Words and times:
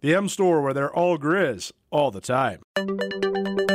The 0.00 0.14
M 0.14 0.28
Store, 0.28 0.62
where 0.62 0.72
they're 0.72 0.94
all 0.94 1.18
Grizz 1.18 1.72
all 1.90 2.12
the 2.12 2.20
time. 2.20 2.62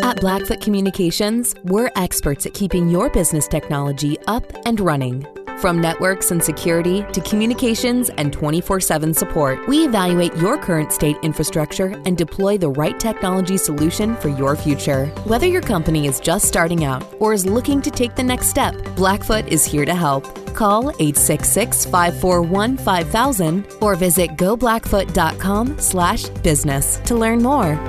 At 0.04 0.22
Blackfoot 0.22 0.62
Communications, 0.62 1.54
we're 1.66 1.92
experts 1.98 2.46
at 2.46 2.54
keeping 2.54 2.88
your 2.88 3.10
business 3.10 3.46
technology 3.46 4.18
up 4.28 4.46
and 4.66 4.80
running. 4.80 5.28
From 5.60 5.82
networks 5.82 6.32
and 6.32 6.42
security 6.42 7.04
to 7.12 7.22
communications 7.22 8.10
and 8.12 8.32
24 8.32 8.80
7 8.80 9.14
support, 9.14 9.68
we 9.68 9.86
evaluate 9.86 10.34
your 10.38 10.58
current 10.58 10.94
state 10.94 11.18
infrastructure 11.24 12.02
and 12.06 12.18
deploy 12.18 12.58
the 12.58 12.70
right 12.70 12.98
technology 12.98 13.58
solution 13.58 14.16
for 14.16 14.30
your 14.30 14.56
future. 14.56 15.08
Whether 15.26 15.48
your 15.48 15.62
company 15.62 16.08
is 16.08 16.22
just 16.22 16.48
starting 16.48 16.86
out 16.86 17.04
or 17.20 17.34
is 17.34 17.46
looking 17.46 17.82
to 17.82 17.92
take 17.92 18.16
the 18.16 18.24
next 18.24 18.48
step, 18.48 18.76
Blackfoot 18.96 19.48
is 19.50 19.66
here 19.66 19.84
to 19.84 19.94
help. 19.94 20.43
Call 20.54 20.90
866 20.90 21.86
541 21.86 22.78
5000 22.78 23.68
or 23.82 23.96
visit 23.96 24.32
goblackfoot.com 24.32 25.80
slash 25.80 26.30
business 26.30 26.98
to 27.06 27.16
learn 27.16 27.42
more. 27.42 27.80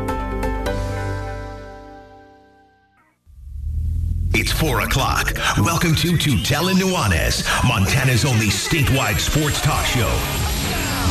It's 4.37 4.51
4 4.53 4.81
o'clock. 4.81 5.33
Welcome 5.59 5.95
to 5.97 6.13
Tutel 6.17 6.71
and 6.71 6.81
Nuanez, 6.81 7.47
Montana's 7.67 8.25
only 8.25 8.49
statewide 8.49 9.21
sports 9.21 9.61
talk 9.61 9.87
show. 9.87 10.44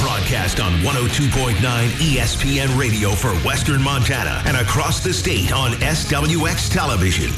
Broadcast 0.02 0.59
on 0.59 0.72
102.9 0.81 1.56
ESPN 1.57 2.78
radio 2.78 3.12
for 3.12 3.34
Western 3.45 3.81
Montana 3.81 4.41
and 4.45 4.57
across 4.57 5.03
the 5.03 5.13
state 5.13 5.53
on 5.53 5.72
SWX 5.73 6.72
television. 6.72 7.31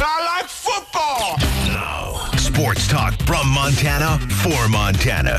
I 0.00 0.38
like 0.40 0.48
football! 0.48 1.36
Now, 1.68 2.30
sports 2.36 2.86
talk 2.88 3.14
from 3.22 3.48
Montana 3.48 4.18
for 4.42 4.68
Montana. 4.68 5.38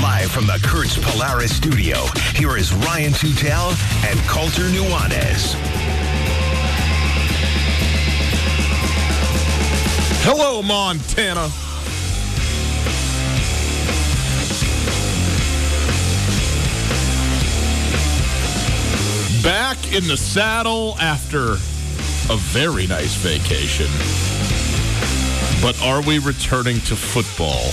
Live 0.00 0.30
from 0.30 0.46
the 0.46 0.60
Kurtz 0.64 0.98
Polaris 0.98 1.54
studio, 1.54 1.98
here 2.34 2.56
is 2.56 2.72
Ryan 2.72 3.12
Tutel 3.12 3.70
and 4.10 4.18
Colter 4.28 4.68
Nuanez. 4.68 5.54
Hello, 10.24 10.62
Montana. 10.62 11.50
Back 19.42 19.92
in 19.92 20.06
the 20.06 20.16
saddle 20.16 20.96
after 21.00 21.54
a 22.32 22.36
very 22.36 22.86
nice 22.86 23.14
vacation. 23.16 23.88
But 25.60 25.80
are 25.82 26.00
we 26.00 26.20
returning 26.20 26.76
to 26.82 26.94
football? 26.94 27.72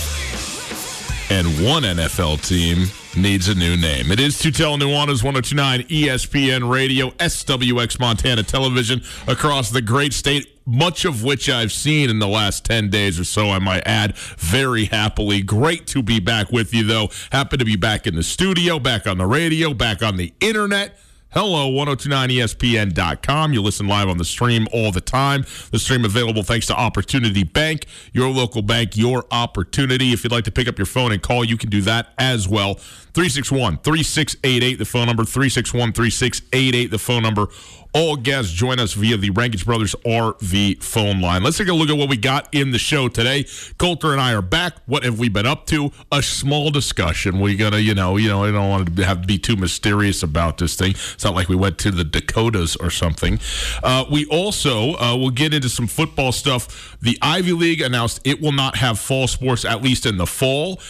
And 1.30 1.64
one 1.64 1.84
NFL 1.84 2.44
team 2.44 2.88
needs 3.16 3.48
a 3.48 3.54
new 3.54 3.76
name. 3.76 4.10
It 4.10 4.18
is 4.18 4.36
Tutel 4.36 4.80
Nuanez 4.80 5.22
1029 5.22 5.84
ESPN 5.84 6.68
Radio, 6.68 7.10
SWX 7.10 8.00
Montana 8.00 8.42
Television 8.42 9.02
across 9.28 9.70
the 9.70 9.80
great 9.80 10.12
state 10.12 10.60
much 10.66 11.04
of 11.04 11.24
which 11.24 11.48
I've 11.48 11.72
seen 11.72 12.10
in 12.10 12.20
the 12.20 12.28
last 12.28 12.64
10 12.64 12.90
days 12.90 13.18
or 13.18 13.24
so, 13.24 13.50
I 13.50 13.58
might 13.58 13.82
add, 13.86 14.16
very 14.16 14.84
happily. 14.84 15.42
Great 15.42 15.86
to 15.88 16.02
be 16.02 16.20
back 16.20 16.52
with 16.52 16.72
you, 16.72 16.84
though. 16.84 17.10
Happy 17.32 17.56
to 17.56 17.64
be 17.64 17.74
back 17.74 18.06
in 18.06 18.14
the 18.14 18.22
studio, 18.22 18.78
back 18.78 19.06
on 19.06 19.18
the 19.18 19.26
radio, 19.26 19.74
back 19.74 20.00
on 20.00 20.16
the 20.16 20.32
internet. 20.40 20.96
Hello, 21.32 21.70
1029ESPN.com. 21.70 23.52
You 23.52 23.62
listen 23.62 23.86
live 23.86 24.08
on 24.08 24.18
the 24.18 24.24
stream 24.24 24.66
all 24.72 24.90
the 24.90 25.00
time. 25.00 25.44
The 25.70 25.78
stream 25.78 26.04
available 26.04 26.42
thanks 26.42 26.66
to 26.66 26.74
Opportunity 26.74 27.44
Bank, 27.44 27.86
your 28.12 28.28
local 28.28 28.62
bank, 28.62 28.96
your 28.96 29.24
opportunity. 29.30 30.12
If 30.12 30.24
you'd 30.24 30.32
like 30.32 30.42
to 30.46 30.50
pick 30.50 30.66
up 30.66 30.76
your 30.76 30.86
phone 30.86 31.12
and 31.12 31.22
call, 31.22 31.44
you 31.44 31.56
can 31.56 31.70
do 31.70 31.82
that 31.82 32.14
as 32.18 32.48
well. 32.48 32.74
361 33.14 33.78
3688, 33.78 34.74
the 34.74 34.84
phone 34.84 35.06
number, 35.06 35.22
361 35.24 35.92
3688, 35.92 36.90
the 36.90 36.98
phone 36.98 37.22
number 37.22 37.46
all 37.92 38.16
guests 38.16 38.52
join 38.52 38.78
us 38.78 38.92
via 38.92 39.16
the 39.16 39.30
Rankage 39.30 39.64
Brothers 39.64 39.94
RV 40.04 40.82
phone 40.82 41.20
line. 41.20 41.42
Let's 41.42 41.58
take 41.58 41.68
a 41.68 41.72
look 41.72 41.90
at 41.90 41.96
what 41.96 42.08
we 42.08 42.16
got 42.16 42.48
in 42.52 42.70
the 42.70 42.78
show 42.78 43.08
today. 43.08 43.46
Colter 43.78 44.12
and 44.12 44.20
I 44.20 44.32
are 44.34 44.42
back. 44.42 44.74
What 44.86 45.04
have 45.04 45.18
we 45.18 45.28
been 45.28 45.46
up 45.46 45.66
to? 45.66 45.90
A 46.12 46.22
small 46.22 46.70
discussion. 46.70 47.40
We 47.40 47.56
gotta, 47.56 47.80
you 47.80 47.94
know, 47.94 48.16
you 48.16 48.28
know, 48.28 48.44
I 48.44 48.50
don't 48.50 48.68
want 48.68 48.96
to 48.96 49.04
have 49.04 49.22
to 49.22 49.26
be 49.26 49.38
too 49.38 49.56
mysterious 49.56 50.22
about 50.22 50.58
this 50.58 50.76
thing. 50.76 50.90
It's 50.92 51.24
not 51.24 51.34
like 51.34 51.48
we 51.48 51.56
went 51.56 51.78
to 51.78 51.90
the 51.90 52.04
Dakotas 52.04 52.76
or 52.76 52.90
something. 52.90 53.40
Uh, 53.82 54.04
we 54.10 54.26
also 54.26 54.94
uh, 54.94 55.16
will 55.16 55.30
get 55.30 55.52
into 55.52 55.68
some 55.68 55.86
football 55.86 56.32
stuff. 56.32 56.96
The 57.00 57.18
Ivy 57.22 57.52
League 57.52 57.80
announced 57.80 58.20
it 58.24 58.40
will 58.40 58.52
not 58.52 58.76
have 58.76 58.98
fall 58.98 59.26
sports 59.26 59.64
at 59.64 59.82
least 59.82 60.06
in 60.06 60.16
the 60.16 60.26
fall. 60.26 60.80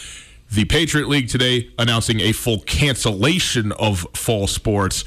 The 0.51 0.65
Patriot 0.65 1.07
League 1.07 1.29
today 1.29 1.69
announcing 1.79 2.19
a 2.19 2.33
full 2.33 2.59
cancellation 2.59 3.71
of 3.71 4.05
fall 4.13 4.47
sports. 4.47 5.05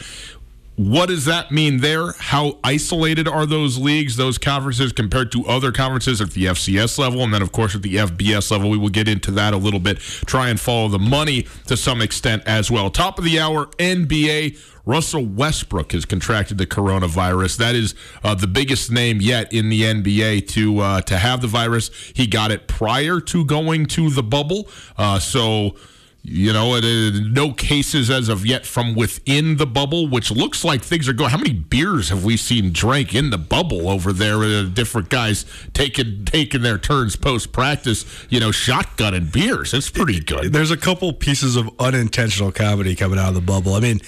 What 0.76 1.08
does 1.08 1.24
that 1.26 1.52
mean 1.52 1.78
there? 1.78 2.12
How 2.18 2.58
isolated 2.64 3.28
are 3.28 3.46
those 3.46 3.78
leagues, 3.78 4.16
those 4.16 4.38
conferences 4.38 4.92
compared 4.92 5.30
to 5.32 5.46
other 5.46 5.70
conferences 5.70 6.20
at 6.20 6.32
the 6.32 6.46
FCS 6.46 6.98
level? 6.98 7.22
And 7.22 7.32
then, 7.32 7.42
of 7.42 7.52
course, 7.52 7.76
at 7.76 7.82
the 7.82 7.94
FBS 7.94 8.50
level, 8.50 8.70
we 8.70 8.76
will 8.76 8.88
get 8.88 9.06
into 9.06 9.30
that 9.32 9.54
a 9.54 9.56
little 9.56 9.78
bit, 9.78 10.00
try 10.00 10.48
and 10.48 10.58
follow 10.58 10.88
the 10.88 10.98
money 10.98 11.46
to 11.68 11.76
some 11.76 12.02
extent 12.02 12.42
as 12.44 12.72
well. 12.72 12.90
Top 12.90 13.18
of 13.18 13.24
the 13.24 13.38
hour, 13.38 13.66
NBA. 13.78 14.58
Russell 14.86 15.24
Westbrook 15.24 15.92
has 15.92 16.04
contracted 16.04 16.58
the 16.58 16.66
coronavirus. 16.66 17.56
That 17.56 17.74
is 17.74 17.94
uh, 18.22 18.34
the 18.34 18.46
biggest 18.46 18.90
name 18.90 19.20
yet 19.20 19.50
in 19.52 19.70
the 19.70 19.80
NBA 19.80 20.48
to 20.48 20.80
uh, 20.80 21.00
to 21.02 21.16
have 21.16 21.40
the 21.40 21.46
virus. 21.46 21.90
He 22.14 22.26
got 22.26 22.50
it 22.50 22.68
prior 22.68 23.18
to 23.20 23.44
going 23.46 23.86
to 23.86 24.10
the 24.10 24.22
bubble, 24.22 24.68
uh, 24.98 25.20
so 25.20 25.76
you 26.26 26.54
know, 26.54 26.80
no 26.80 27.52
cases 27.52 28.10
as 28.10 28.30
of 28.30 28.46
yet 28.46 28.64
from 28.64 28.94
within 28.94 29.58
the 29.58 29.66
bubble, 29.66 30.08
which 30.08 30.30
looks 30.30 30.64
like 30.64 30.82
things 30.82 31.06
are 31.06 31.12
going. 31.12 31.28
How 31.28 31.36
many 31.36 31.52
beers 31.52 32.08
have 32.08 32.24
we 32.24 32.38
seen 32.38 32.72
drank 32.72 33.14
in 33.14 33.28
the 33.28 33.36
bubble 33.36 33.90
over 33.90 34.10
there? 34.10 34.42
Uh, 34.42 34.62
different 34.62 35.10
guys 35.10 35.44
taking 35.74 36.24
taking 36.24 36.62
their 36.62 36.78
turns 36.78 37.14
post 37.14 37.52
practice. 37.52 38.26
You 38.30 38.40
know, 38.40 38.52
shotgun 38.52 39.12
and 39.12 39.30
beers. 39.30 39.74
It's 39.74 39.90
pretty 39.90 40.18
good. 40.18 40.54
There's 40.54 40.70
a 40.70 40.78
couple 40.78 41.12
pieces 41.12 41.56
of 41.56 41.68
unintentional 41.78 42.52
comedy 42.52 42.96
coming 42.96 43.18
out 43.18 43.28
of 43.28 43.34
the 43.34 43.42
bubble. 43.42 43.74
I 43.74 43.80
mean, 43.80 44.00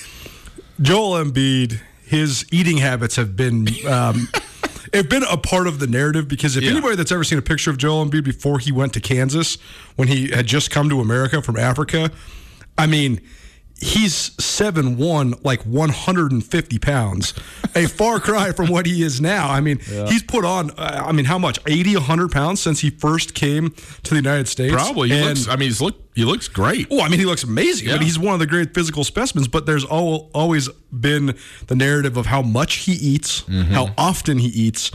Joel 0.81 1.23
Embiid, 1.23 1.81
his 2.07 2.47
eating 2.51 2.79
habits 2.79 3.17
have 3.17 3.37
been. 3.37 3.69
Um, 3.87 4.29
have 4.93 5.09
been 5.09 5.25
a 5.25 5.37
part 5.37 5.67
of 5.67 5.79
the 5.79 5.87
narrative 5.87 6.29
because 6.29 6.57
if 6.57 6.65
yeah. 6.65 6.71
anybody 6.71 6.97
that's 6.97 7.13
ever 7.13 7.25
seen 7.25 7.39
a 7.39 7.43
picture 7.43 7.71
of 7.71 7.79
Joel 7.79 8.05
Embiid 8.05 8.25
before 8.25 8.59
he 8.59 8.73
went 8.73 8.93
to 8.95 9.01
Kansas, 9.01 9.59
when 9.97 10.09
he 10.09 10.29
had 10.29 10.47
just 10.47 10.71
come 10.71 10.89
to 10.89 11.01
America 11.01 11.43
from 11.43 11.57
Africa, 11.57 12.11
I 12.79 12.87
mean, 12.87 13.21
he's 13.79 14.33
seven 14.43 14.97
one, 14.97 15.35
like 15.43 15.63
150 15.63 16.79
pounds, 16.79 17.35
a 17.75 17.87
far 17.87 18.21
cry 18.21 18.53
from 18.53 18.69
what 18.69 18.87
he 18.87 19.03
is 19.03 19.21
now. 19.21 19.51
I 19.51 19.61
mean, 19.61 19.81
yeah. 19.91 20.07
he's 20.07 20.23
put 20.23 20.45
on, 20.45 20.71
uh, 20.73 21.05
I 21.07 21.13
mean, 21.13 21.27
how 21.27 21.39
much? 21.39 21.59
80, 21.67 21.97
100 21.97 22.31
pounds 22.31 22.61
since 22.61 22.81
he 22.81 22.91
first 22.91 23.35
came 23.35 23.71
to 24.03 24.11
the 24.11 24.17
United 24.17 24.49
States. 24.49 24.75
Probably. 24.75 25.11
He 25.11 25.17
and, 25.17 25.27
looks, 25.27 25.49
I 25.49 25.57
mean, 25.57 25.69
he's 25.69 25.81
look, 25.81 25.97
he 26.15 26.25
looks 26.25 26.49
great. 26.49 26.89
Oh, 26.91 27.03
I 27.03 27.09
mean, 27.09 27.21
he 27.21 27.27
looks 27.27 27.45
amazing. 27.45 27.89
Yeah. 27.89 27.95
I 27.95 27.99
mean, 27.99 28.07
he's 28.07 28.19
one 28.19 28.35
of 28.35 28.41
the 28.41 28.47
great 28.47 28.73
physical 28.75 29.05
specimens. 29.05 29.49
But 29.49 29.67
there's 29.67 29.85
all, 29.85 30.31
always 30.35 30.69
been 30.91 31.37
the 31.67 31.77
narrative 31.77 32.17
of 32.17 32.27
how 32.27 32.43
much 32.43 32.77
he 32.77 32.93
eats, 32.93 33.43
mm-hmm. 33.43 33.73
how 33.73 33.93
often 33.99 34.39
he 34.39 34.49
eats 34.49 34.91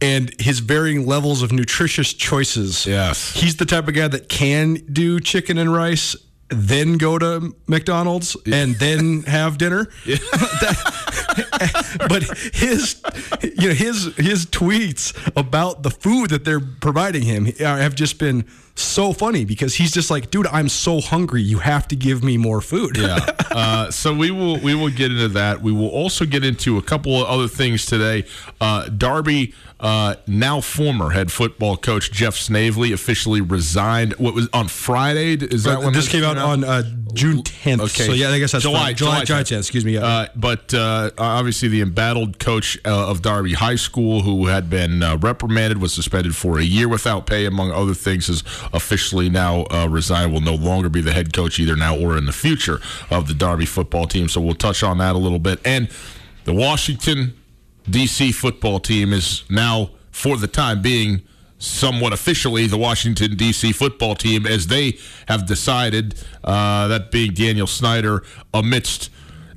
and 0.00 0.38
his 0.38 0.58
varying 0.58 1.06
levels 1.06 1.42
of 1.42 1.52
nutritious 1.52 2.12
choices. 2.12 2.86
Yes. 2.86 3.32
He's 3.32 3.56
the 3.56 3.64
type 3.64 3.88
of 3.88 3.94
guy 3.94 4.08
that 4.08 4.28
can 4.28 4.74
do 4.92 5.20
chicken 5.20 5.56
and 5.56 5.72
rice 5.72 6.14
then 6.48 6.96
go 6.96 7.18
to 7.18 7.54
McDonald's 7.66 8.36
and 8.46 8.76
then 8.76 9.22
have 9.24 9.58
dinner. 9.58 9.88
Yeah. 10.04 10.16
but 12.08 12.22
his 12.54 13.02
you 13.42 13.68
know 13.68 13.74
his 13.74 14.14
his 14.16 14.46
tweets 14.46 15.14
about 15.36 15.82
the 15.82 15.90
food 15.90 16.30
that 16.30 16.44
they're 16.44 16.60
providing 16.60 17.22
him 17.22 17.46
have 17.46 17.94
just 17.94 18.18
been 18.18 18.46
so 18.76 19.12
funny 19.12 19.44
because 19.44 19.74
he's 19.74 19.92
just 19.92 20.10
like, 20.10 20.30
dude, 20.30 20.46
I'm 20.48 20.68
so 20.68 21.00
hungry. 21.00 21.42
You 21.42 21.58
have 21.58 21.88
to 21.88 21.96
give 21.96 22.22
me 22.22 22.36
more 22.36 22.60
food. 22.60 22.96
yeah. 22.96 23.18
Uh, 23.56 23.90
so 23.90 24.12
we 24.12 24.30
will 24.30 24.60
we 24.60 24.74
will 24.74 24.90
get 24.90 25.10
into 25.10 25.28
that. 25.28 25.62
We 25.62 25.72
will 25.72 25.88
also 25.88 26.26
get 26.26 26.44
into 26.44 26.76
a 26.76 26.82
couple 26.82 27.18
of 27.22 27.26
other 27.26 27.48
things 27.48 27.86
today. 27.86 28.26
Uh, 28.60 28.86
Darby 28.90 29.54
uh, 29.78 30.14
now 30.26 30.60
former 30.60 31.10
head 31.10 31.30
football 31.30 31.76
coach 31.76 32.10
Jeff 32.10 32.34
Snavely 32.34 32.92
officially 32.92 33.42
resigned. 33.42 34.14
What 34.14 34.34
was 34.34 34.48
on 34.52 34.68
Friday? 34.68 35.34
Is 35.34 35.64
that 35.64 35.80
when 35.80 35.92
this 35.92 36.08
came 36.08 36.24
out, 36.24 36.38
out? 36.38 36.48
on 36.48 36.64
uh, 36.64 36.82
June 37.12 37.42
10th? 37.42 37.80
Okay, 37.80 38.06
so 38.06 38.12
yeah, 38.12 38.30
I 38.30 38.38
guess 38.38 38.52
that's 38.52 38.62
July, 38.62 38.94
July, 38.94 39.24
July 39.24 39.42
10th. 39.42 39.58
Excuse 39.58 39.84
me. 39.84 39.94
Yeah. 39.94 40.06
Uh, 40.06 40.28
but 40.34 40.72
uh, 40.72 41.10
obviously, 41.18 41.68
the 41.68 41.82
embattled 41.82 42.38
coach 42.38 42.78
uh, 42.86 43.10
of 43.10 43.20
Darby 43.20 43.52
High 43.52 43.76
School, 43.76 44.22
who 44.22 44.46
had 44.46 44.70
been 44.70 45.02
uh, 45.02 45.18
reprimanded, 45.18 45.78
was 45.78 45.92
suspended 45.92 46.34
for 46.34 46.58
a 46.58 46.64
year 46.64 46.88
without 46.88 47.26
pay, 47.26 47.44
among 47.44 47.70
other 47.70 47.94
things, 47.94 48.28
has 48.28 48.42
officially 48.72 49.28
now 49.28 49.64
resigned. 49.86 50.32
Will 50.32 50.40
no 50.40 50.54
longer 50.54 50.88
be 50.88 51.00
the 51.00 51.12
head 51.12 51.32
coach 51.32 51.58
either 51.58 51.76
now 51.76 51.96
or 51.96 52.16
in 52.16 52.26
the 52.26 52.32
future 52.32 52.80
of 53.10 53.28
the 53.28 53.34
Darby 53.34 53.66
football 53.66 54.06
team. 54.06 54.28
So 54.28 54.40
we'll 54.40 54.54
touch 54.54 54.82
on 54.82 54.98
that 54.98 55.14
a 55.14 55.18
little 55.18 55.38
bit 55.38 55.60
and. 55.64 55.88
The 56.46 56.54
Washington 56.54 57.34
DC 57.90 58.32
football 58.32 58.78
team 58.78 59.12
is 59.12 59.42
now, 59.50 59.90
for 60.12 60.36
the 60.36 60.46
time 60.46 60.80
being, 60.80 61.22
somewhat 61.58 62.12
officially 62.12 62.68
the 62.68 62.78
Washington, 62.78 63.34
D.C. 63.34 63.72
football 63.72 64.14
team, 64.14 64.46
as 64.46 64.68
they 64.68 64.96
have 65.26 65.46
decided, 65.46 66.14
uh, 66.44 66.86
that 66.86 67.10
being 67.10 67.34
Daniel 67.34 67.66
Snyder, 67.66 68.22
amidst 68.54 69.10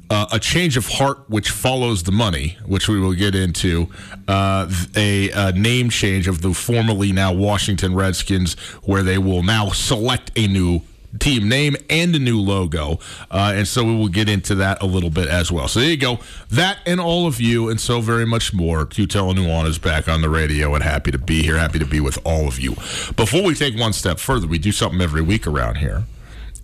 uh, 0.10 0.28
a 0.32 0.40
change 0.40 0.78
of 0.78 0.88
heart 0.88 1.20
which 1.30 1.50
follows 1.50 2.04
the 2.04 2.12
money, 2.12 2.58
which 2.66 2.88
we 2.88 3.00
will 3.00 3.14
get 3.14 3.36
into, 3.36 3.88
uh, 4.28 4.70
a, 4.96 5.30
a, 5.32 5.52
name 5.52 5.90
change 5.90 6.28
of 6.28 6.42
the 6.42 6.54
formerly 6.54 7.12
now 7.12 7.34
Washington 7.34 7.94
Redskins, 7.94 8.54
where 8.84 9.04
they 9.04 9.18
will 9.18 9.44
now 9.44 9.70
select 9.70 10.32
a 10.36 10.48
new 10.48 10.82
team 11.18 11.50
name 11.50 11.76
and 11.90 12.16
a 12.16 12.20
new 12.20 12.40
logo. 12.40 13.00
Uh, 13.32 13.54
and 13.56 13.68
so 13.68 13.84
we 13.84 13.96
will 13.96 14.10
get 14.10 14.30
into 14.30 14.56
that 14.56 14.82
a 14.82 14.86
little 14.86 15.10
bit 15.10 15.28
as 15.28 15.52
well. 15.52 15.68
So 15.68 15.80
there 15.80 15.90
you 15.90 15.98
go. 15.98 16.20
That 16.50 16.80
and 16.86 17.00
all 17.00 17.26
of 17.26 17.42
you, 17.42 17.70
and 17.70 17.80
so 17.80 18.02
very 18.02 18.26
much 18.26 18.54
more. 18.54 18.86
Tutel 18.86 19.34
Nuanez 19.34 19.82
back 19.82 20.08
on 20.08 20.22
the 20.22 20.30
radio 20.30 20.74
and 20.76 20.84
happy 20.84 21.12
to 21.12 21.18
be 21.18 21.42
here, 21.42 21.58
happy 21.58 21.80
to 21.80 21.86
be 21.86 22.00
with 22.00 22.20
all 22.26 22.48
of 22.48 22.60
you. 22.60 22.76
Before 23.16 23.44
we 23.44 23.56
take 23.56 23.78
one 23.78 23.94
step 23.94 24.20
further, 24.20 24.48
we 24.48 24.60
do 24.60 24.72
something 24.72 25.02
every 25.02 25.22
week 25.22 25.48
around 25.48 25.78
here. 25.78 26.04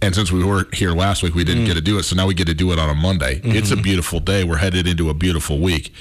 And 0.05 0.13
since 0.13 0.31
we 0.31 0.43
weren't 0.43 0.71
here 0.75 0.91
last 0.91 1.23
week, 1.23 1.33
we 1.33 1.43
didn't 1.43 1.63
mm. 1.63 1.67
get 1.67 1.73
to 1.73 1.81
do 1.81 1.97
it. 1.97 2.03
So 2.03 2.15
now 2.15 2.27
we 2.27 2.35
get 2.35 2.45
to 2.45 2.53
do 2.53 2.71
it 2.71 2.77
on 2.77 2.91
a 2.91 2.93
Monday. 2.93 3.39
Mm-hmm. 3.39 3.53
It's 3.53 3.71
a 3.71 3.75
beautiful 3.75 4.19
day. 4.19 4.43
We're 4.43 4.57
headed 4.57 4.85
into 4.87 5.09
a 5.09 5.15
beautiful 5.15 5.57
week. 5.59 5.91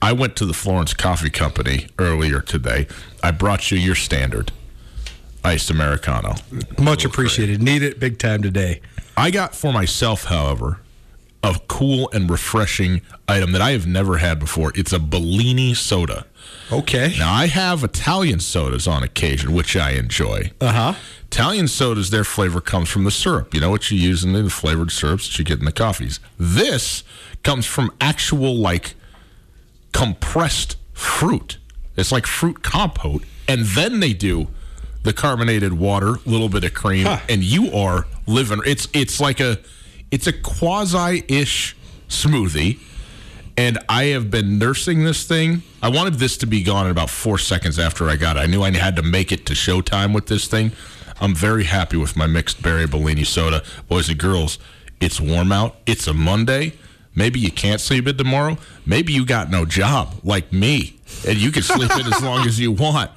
I 0.00 0.14
went 0.14 0.34
to 0.36 0.46
the 0.46 0.54
Florence 0.54 0.94
Coffee 0.94 1.28
Company 1.28 1.88
earlier 1.98 2.40
today. 2.40 2.86
I 3.22 3.32
brought 3.32 3.70
you 3.70 3.76
your 3.76 3.94
standard 3.94 4.50
iced 5.44 5.68
Americano. 5.68 6.36
Much 6.78 7.04
appreciated. 7.04 7.62
Need 7.62 7.82
it 7.82 8.00
big 8.00 8.18
time 8.18 8.40
today. 8.40 8.80
I 9.14 9.30
got 9.30 9.54
for 9.54 9.74
myself, 9.74 10.24
however, 10.24 10.80
a 11.42 11.58
cool 11.68 12.10
and 12.12 12.30
refreshing 12.30 13.00
item 13.26 13.52
that 13.52 13.62
I 13.62 13.70
have 13.70 13.86
never 13.86 14.18
had 14.18 14.38
before. 14.38 14.72
It's 14.74 14.92
a 14.92 14.98
Bellini 14.98 15.74
soda. 15.74 16.26
Okay. 16.70 17.14
Now, 17.18 17.32
I 17.32 17.46
have 17.46 17.82
Italian 17.82 18.40
sodas 18.40 18.86
on 18.86 19.02
occasion, 19.02 19.52
which 19.52 19.76
I 19.76 19.92
enjoy. 19.92 20.52
Uh 20.60 20.72
huh. 20.72 20.94
Italian 21.24 21.68
sodas, 21.68 22.10
their 22.10 22.24
flavor 22.24 22.60
comes 22.60 22.88
from 22.88 23.04
the 23.04 23.10
syrup. 23.10 23.54
You 23.54 23.60
know 23.60 23.70
what 23.70 23.90
you 23.90 23.98
use 23.98 24.24
in 24.24 24.32
the 24.32 24.50
flavored 24.50 24.90
syrups 24.90 25.28
that 25.28 25.38
you 25.38 25.44
get 25.44 25.58
in 25.58 25.64
the 25.64 25.72
coffees. 25.72 26.20
This 26.38 27.02
comes 27.42 27.66
from 27.66 27.90
actual, 28.00 28.56
like, 28.56 28.94
compressed 29.92 30.76
fruit. 30.92 31.58
It's 31.96 32.12
like 32.12 32.26
fruit 32.26 32.62
compote. 32.62 33.24
And 33.48 33.64
then 33.64 34.00
they 34.00 34.12
do 34.12 34.48
the 35.02 35.12
carbonated 35.12 35.72
water, 35.72 36.14
a 36.14 36.28
little 36.28 36.48
bit 36.48 36.64
of 36.64 36.74
cream, 36.74 37.06
huh. 37.06 37.20
and 37.28 37.42
you 37.42 37.72
are 37.72 38.06
living. 38.26 38.60
It's 38.66 38.88
it's 38.92 39.20
like 39.20 39.40
a 39.40 39.58
it's 40.10 40.26
a 40.26 40.32
quasi 40.32 41.24
ish 41.28 41.76
smoothie, 42.08 42.78
and 43.56 43.78
I 43.88 44.04
have 44.04 44.30
been 44.30 44.58
nursing 44.58 45.04
this 45.04 45.24
thing. 45.24 45.62
I 45.82 45.88
wanted 45.88 46.14
this 46.14 46.36
to 46.38 46.46
be 46.46 46.62
gone 46.62 46.86
in 46.86 46.90
about 46.90 47.10
four 47.10 47.38
seconds 47.38 47.78
after 47.78 48.08
I 48.08 48.16
got 48.16 48.36
it. 48.36 48.40
I 48.40 48.46
knew 48.46 48.62
I 48.62 48.70
had 48.72 48.96
to 48.96 49.02
make 49.02 49.32
it 49.32 49.46
to 49.46 49.54
showtime 49.54 50.14
with 50.14 50.26
this 50.26 50.46
thing. 50.46 50.72
I'm 51.20 51.34
very 51.34 51.64
happy 51.64 51.96
with 51.96 52.16
my 52.16 52.26
mixed 52.26 52.62
berry 52.62 52.86
Bellini 52.86 53.24
soda, 53.24 53.62
boys 53.88 54.08
and 54.08 54.18
girls. 54.18 54.58
It's 55.00 55.20
warm 55.20 55.52
out. 55.52 55.76
It's 55.86 56.06
a 56.06 56.14
Monday. 56.14 56.72
Maybe 57.14 57.40
you 57.40 57.50
can't 57.50 57.80
sleep 57.80 58.06
in 58.06 58.16
tomorrow. 58.16 58.56
Maybe 58.86 59.12
you 59.12 59.26
got 59.26 59.50
no 59.50 59.64
job 59.64 60.14
like 60.24 60.52
me, 60.52 60.98
and 61.26 61.38
you 61.38 61.50
can 61.50 61.62
sleep 61.62 61.90
in 61.90 62.12
as 62.12 62.22
long 62.22 62.46
as 62.46 62.58
you 62.58 62.72
want 62.72 63.10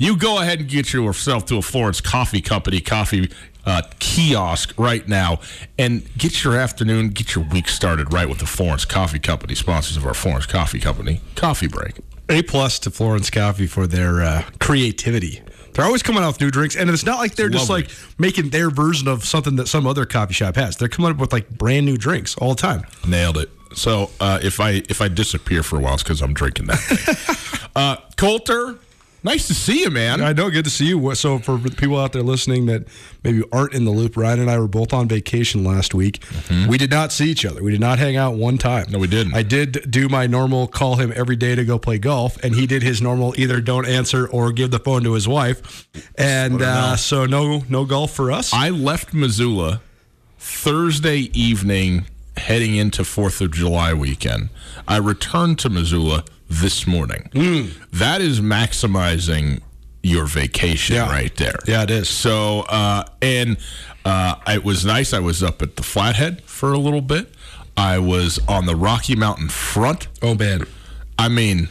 you 0.00 0.16
go 0.16 0.40
ahead 0.40 0.60
and 0.60 0.68
get 0.68 0.94
yourself 0.94 1.44
to 1.44 1.58
a 1.58 1.62
Florence 1.62 2.00
Coffee 2.00 2.40
Company 2.40 2.80
coffee 2.80 3.30
uh, 3.66 3.82
kiosk 3.98 4.72
right 4.78 5.06
now 5.06 5.40
and 5.78 6.02
get 6.16 6.42
your 6.42 6.56
afternoon, 6.56 7.10
get 7.10 7.34
your 7.34 7.44
week 7.44 7.68
started 7.68 8.10
right 8.10 8.26
with 8.26 8.38
the 8.38 8.46
Florence 8.46 8.86
Coffee 8.86 9.18
Company, 9.18 9.54
sponsors 9.54 9.98
of 9.98 10.06
our 10.06 10.14
Florence 10.14 10.46
Coffee 10.46 10.80
Company 10.80 11.20
coffee 11.36 11.68
break. 11.68 11.96
A 12.30 12.42
plus 12.42 12.78
to 12.78 12.90
Florence 12.90 13.28
Coffee 13.28 13.66
for 13.66 13.86
their 13.86 14.22
uh, 14.22 14.44
creativity. 14.58 15.42
They're 15.74 15.84
always 15.84 16.02
coming 16.02 16.22
out 16.22 16.28
with 16.28 16.40
new 16.40 16.50
drinks, 16.50 16.76
and 16.76 16.88
it's 16.88 17.04
not 17.04 17.18
like 17.18 17.34
they're 17.34 17.50
just 17.50 17.68
like 17.68 17.90
making 18.18 18.48
their 18.48 18.70
version 18.70 19.06
of 19.06 19.26
something 19.26 19.56
that 19.56 19.68
some 19.68 19.86
other 19.86 20.06
coffee 20.06 20.32
shop 20.32 20.56
has. 20.56 20.78
They're 20.78 20.88
coming 20.88 21.10
up 21.10 21.18
with 21.18 21.32
like 21.32 21.50
brand 21.50 21.84
new 21.84 21.98
drinks 21.98 22.36
all 22.38 22.54
the 22.54 22.62
time. 22.62 22.84
Nailed 23.06 23.36
it. 23.36 23.50
So 23.74 24.10
uh, 24.18 24.38
if 24.42 24.60
I 24.60 24.82
if 24.88 25.02
I 25.02 25.08
disappear 25.08 25.62
for 25.62 25.76
a 25.76 25.80
while, 25.80 25.94
it's 25.94 26.02
because 26.02 26.22
I'm 26.22 26.32
drinking 26.32 26.66
that. 26.66 27.70
uh, 27.76 27.96
Colter, 28.16 28.78
Nice 29.22 29.46
to 29.48 29.54
see 29.54 29.80
you, 29.80 29.90
man. 29.90 30.22
I 30.22 30.32
know. 30.32 30.50
Good 30.50 30.64
to 30.64 30.70
see 30.70 30.86
you. 30.86 31.14
So, 31.14 31.38
for 31.38 31.58
people 31.58 31.98
out 31.98 32.12
there 32.12 32.22
listening 32.22 32.66
that 32.66 32.84
maybe 33.22 33.42
aren't 33.52 33.74
in 33.74 33.84
the 33.84 33.90
loop, 33.90 34.16
Ryan 34.16 34.40
and 34.40 34.50
I 34.50 34.58
were 34.58 34.68
both 34.68 34.92
on 34.94 35.08
vacation 35.08 35.62
last 35.62 35.92
week. 35.94 36.20
Mm-hmm. 36.20 36.70
We 36.70 36.78
did 36.78 36.90
not 36.90 37.12
see 37.12 37.30
each 37.30 37.44
other. 37.44 37.62
We 37.62 37.70
did 37.70 37.80
not 37.80 37.98
hang 37.98 38.16
out 38.16 38.34
one 38.34 38.56
time. 38.56 38.86
No, 38.90 38.98
we 38.98 39.06
didn't. 39.06 39.34
I 39.34 39.42
did 39.42 39.90
do 39.90 40.08
my 40.08 40.26
normal 40.26 40.66
call 40.66 40.96
him 40.96 41.12
every 41.14 41.36
day 41.36 41.54
to 41.54 41.64
go 41.64 41.78
play 41.78 41.98
golf, 41.98 42.42
and 42.42 42.54
he 42.54 42.66
did 42.66 42.82
his 42.82 43.02
normal 43.02 43.34
either 43.36 43.60
don't 43.60 43.86
answer 43.86 44.26
or 44.26 44.52
give 44.52 44.70
the 44.70 44.78
phone 44.78 45.04
to 45.04 45.12
his 45.12 45.28
wife. 45.28 45.86
And 46.16 46.62
uh, 46.62 46.96
so, 46.96 47.26
no, 47.26 47.62
no 47.68 47.84
golf 47.84 48.12
for 48.12 48.32
us. 48.32 48.54
I 48.54 48.70
left 48.70 49.12
Missoula 49.12 49.82
Thursday 50.38 51.30
evening, 51.34 52.06
heading 52.38 52.74
into 52.76 53.04
Fourth 53.04 53.42
of 53.42 53.52
July 53.52 53.92
weekend. 53.92 54.48
I 54.88 54.96
returned 54.96 55.58
to 55.60 55.68
Missoula 55.68 56.24
this 56.50 56.86
morning. 56.86 57.30
Mm. 57.32 57.72
That 57.92 58.20
is 58.20 58.40
maximizing 58.40 59.62
your 60.02 60.26
vacation 60.26 60.96
yeah. 60.96 61.08
right 61.08 61.34
there. 61.36 61.58
Yeah, 61.66 61.84
it 61.84 61.90
is. 61.90 62.08
So, 62.08 62.60
uh, 62.68 63.04
and 63.22 63.56
uh, 64.04 64.36
it 64.48 64.64
was 64.64 64.84
nice. 64.84 65.12
I 65.12 65.20
was 65.20 65.42
up 65.42 65.62
at 65.62 65.76
the 65.76 65.82
Flathead 65.82 66.42
for 66.42 66.72
a 66.72 66.78
little 66.78 67.02
bit. 67.02 67.32
I 67.76 67.98
was 67.98 68.40
on 68.48 68.66
the 68.66 68.76
Rocky 68.76 69.14
Mountain 69.14 69.48
front. 69.48 70.08
Oh, 70.20 70.34
man. 70.34 70.66
I 71.18 71.28
mean, 71.28 71.68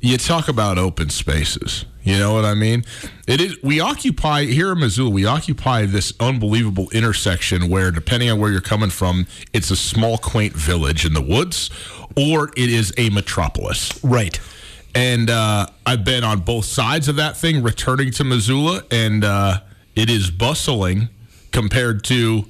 you 0.00 0.18
talk 0.18 0.48
about 0.48 0.78
open 0.78 1.10
spaces. 1.10 1.84
You 2.02 2.18
know 2.18 2.34
what 2.34 2.44
I 2.44 2.54
mean? 2.54 2.84
It 3.28 3.40
is. 3.40 3.62
We 3.62 3.78
occupy 3.78 4.46
here 4.46 4.72
in 4.72 4.80
Missoula. 4.80 5.10
We 5.10 5.24
occupy 5.24 5.86
this 5.86 6.12
unbelievable 6.18 6.90
intersection 6.90 7.68
where, 7.68 7.92
depending 7.92 8.28
on 8.28 8.40
where 8.40 8.50
you're 8.50 8.60
coming 8.60 8.90
from, 8.90 9.28
it's 9.52 9.70
a 9.70 9.76
small, 9.76 10.18
quaint 10.18 10.54
village 10.54 11.06
in 11.06 11.14
the 11.14 11.22
woods, 11.22 11.70
or 12.16 12.50
it 12.56 12.70
is 12.70 12.92
a 12.96 13.10
metropolis. 13.10 14.02
Right. 14.04 14.38
And 14.94 15.30
uh, 15.30 15.66
I've 15.86 16.04
been 16.04 16.24
on 16.24 16.40
both 16.40 16.66
sides 16.66 17.08
of 17.08 17.16
that 17.16 17.36
thing, 17.36 17.62
returning 17.62 18.10
to 18.12 18.24
Missoula, 18.24 18.82
and 18.90 19.24
uh, 19.24 19.60
it 19.96 20.10
is 20.10 20.30
bustling 20.30 21.08
compared 21.50 22.04
to 22.04 22.44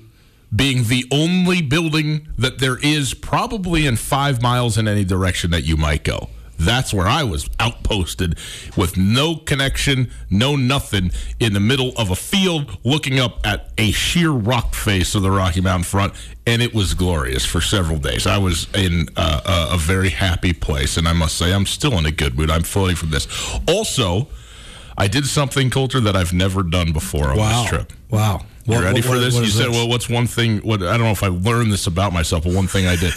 being 0.55 0.85
the 0.85 1.07
only 1.11 1.63
building 1.63 2.29
that 2.37 2.59
there 2.59 2.79
is 2.79 3.15
probably 3.15 3.87
in 3.87 3.97
five 3.97 4.43
miles 4.43 4.77
in 4.77 4.87
any 4.87 5.05
direction 5.05 5.51
that 5.51 5.63
you 5.63 5.77
might 5.77 6.05
go. 6.05 6.29
That's 6.59 6.95
where 6.95 7.07
I 7.07 7.25
was 7.25 7.49
outposted 7.59 8.39
with 8.77 8.97
no 8.97 9.37
connection, 9.37 10.11
no 10.31 10.57
nothing 10.57 11.11
in 11.41 11.55
the 11.55 11.61
middle 11.61 11.93
of 11.97 12.11
a 12.11 12.17
field 12.17 12.79
looking 12.85 13.19
up 13.19 13.45
at 13.45 13.71
a 13.79 13.91
sheer 13.93 14.31
rock 14.31 14.75
face 14.75 15.15
of 15.15 15.23
the 15.23 15.31
Rocky 15.31 15.61
Mountain 15.61 15.85
front. 15.85 16.15
And 16.47 16.63
it 16.63 16.75
was 16.75 16.95
glorious 16.95 17.45
for 17.45 17.61
several 17.61 17.99
days. 17.99 18.27
I 18.27 18.39
was 18.39 18.67
in 18.75 19.09
uh, 19.17 19.69
a, 19.71 19.75
a 19.75 19.79
very 19.79 20.11
happy 20.11 20.53
place. 20.53 20.97
And 20.97 21.09
I 21.09 21.13
must 21.13 21.37
say, 21.37 21.53
I'm 21.53 21.67
still 21.67 21.99
in 21.99 22.07
a 22.07 22.13
good 22.13 22.37
mood. 22.37 22.51
I'm 22.51 22.63
floating 22.63 22.97
from 22.97 23.11
this. 23.11 23.27
Also, 23.69 24.29
I 24.97 25.09
did 25.09 25.27
something, 25.27 25.71
Colter, 25.71 26.01
that 26.01 26.17
I've 26.17 26.33
never 26.33 26.63
done 26.63 26.93
before 26.93 27.29
on 27.29 27.39
wow. 27.39 27.63
this 27.63 27.71
trip. 27.71 27.93
Wow. 28.11 28.45
You 28.65 28.81
ready 28.81 29.01
what, 29.01 29.05
for 29.05 29.19
this? 29.19 29.35
You 29.37 29.47
said, 29.47 29.69
this? 29.69 29.77
well, 29.77 29.89
what's 29.89 30.09
one 30.09 30.27
thing? 30.27 30.59
What 30.59 30.83
I 30.83 30.97
don't 30.97 31.07
know 31.07 31.11
if 31.11 31.25
I 31.25 31.29
learned 31.29 31.73
this 31.73 31.89
about 31.89 32.13
myself, 32.13 32.45
but 32.45 32.55
one 32.55 32.69
thing 32.69 32.87
I 32.87 32.97
did. 32.97 33.13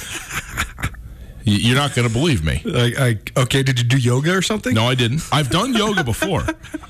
You're 1.45 1.75
not 1.75 1.93
going 1.93 2.07
to 2.07 2.13
believe 2.13 2.43
me. 2.43 2.61
I, 2.65 3.17
I, 3.37 3.41
okay, 3.41 3.61
did 3.61 3.79
you 3.79 3.85
do 3.85 3.97
yoga 3.97 4.35
or 4.35 4.41
something? 4.41 4.73
No, 4.73 4.85
I 4.87 4.95
didn't. 4.95 5.21
I've 5.31 5.49
done 5.49 5.73
yoga 5.73 6.03
before. 6.03 6.43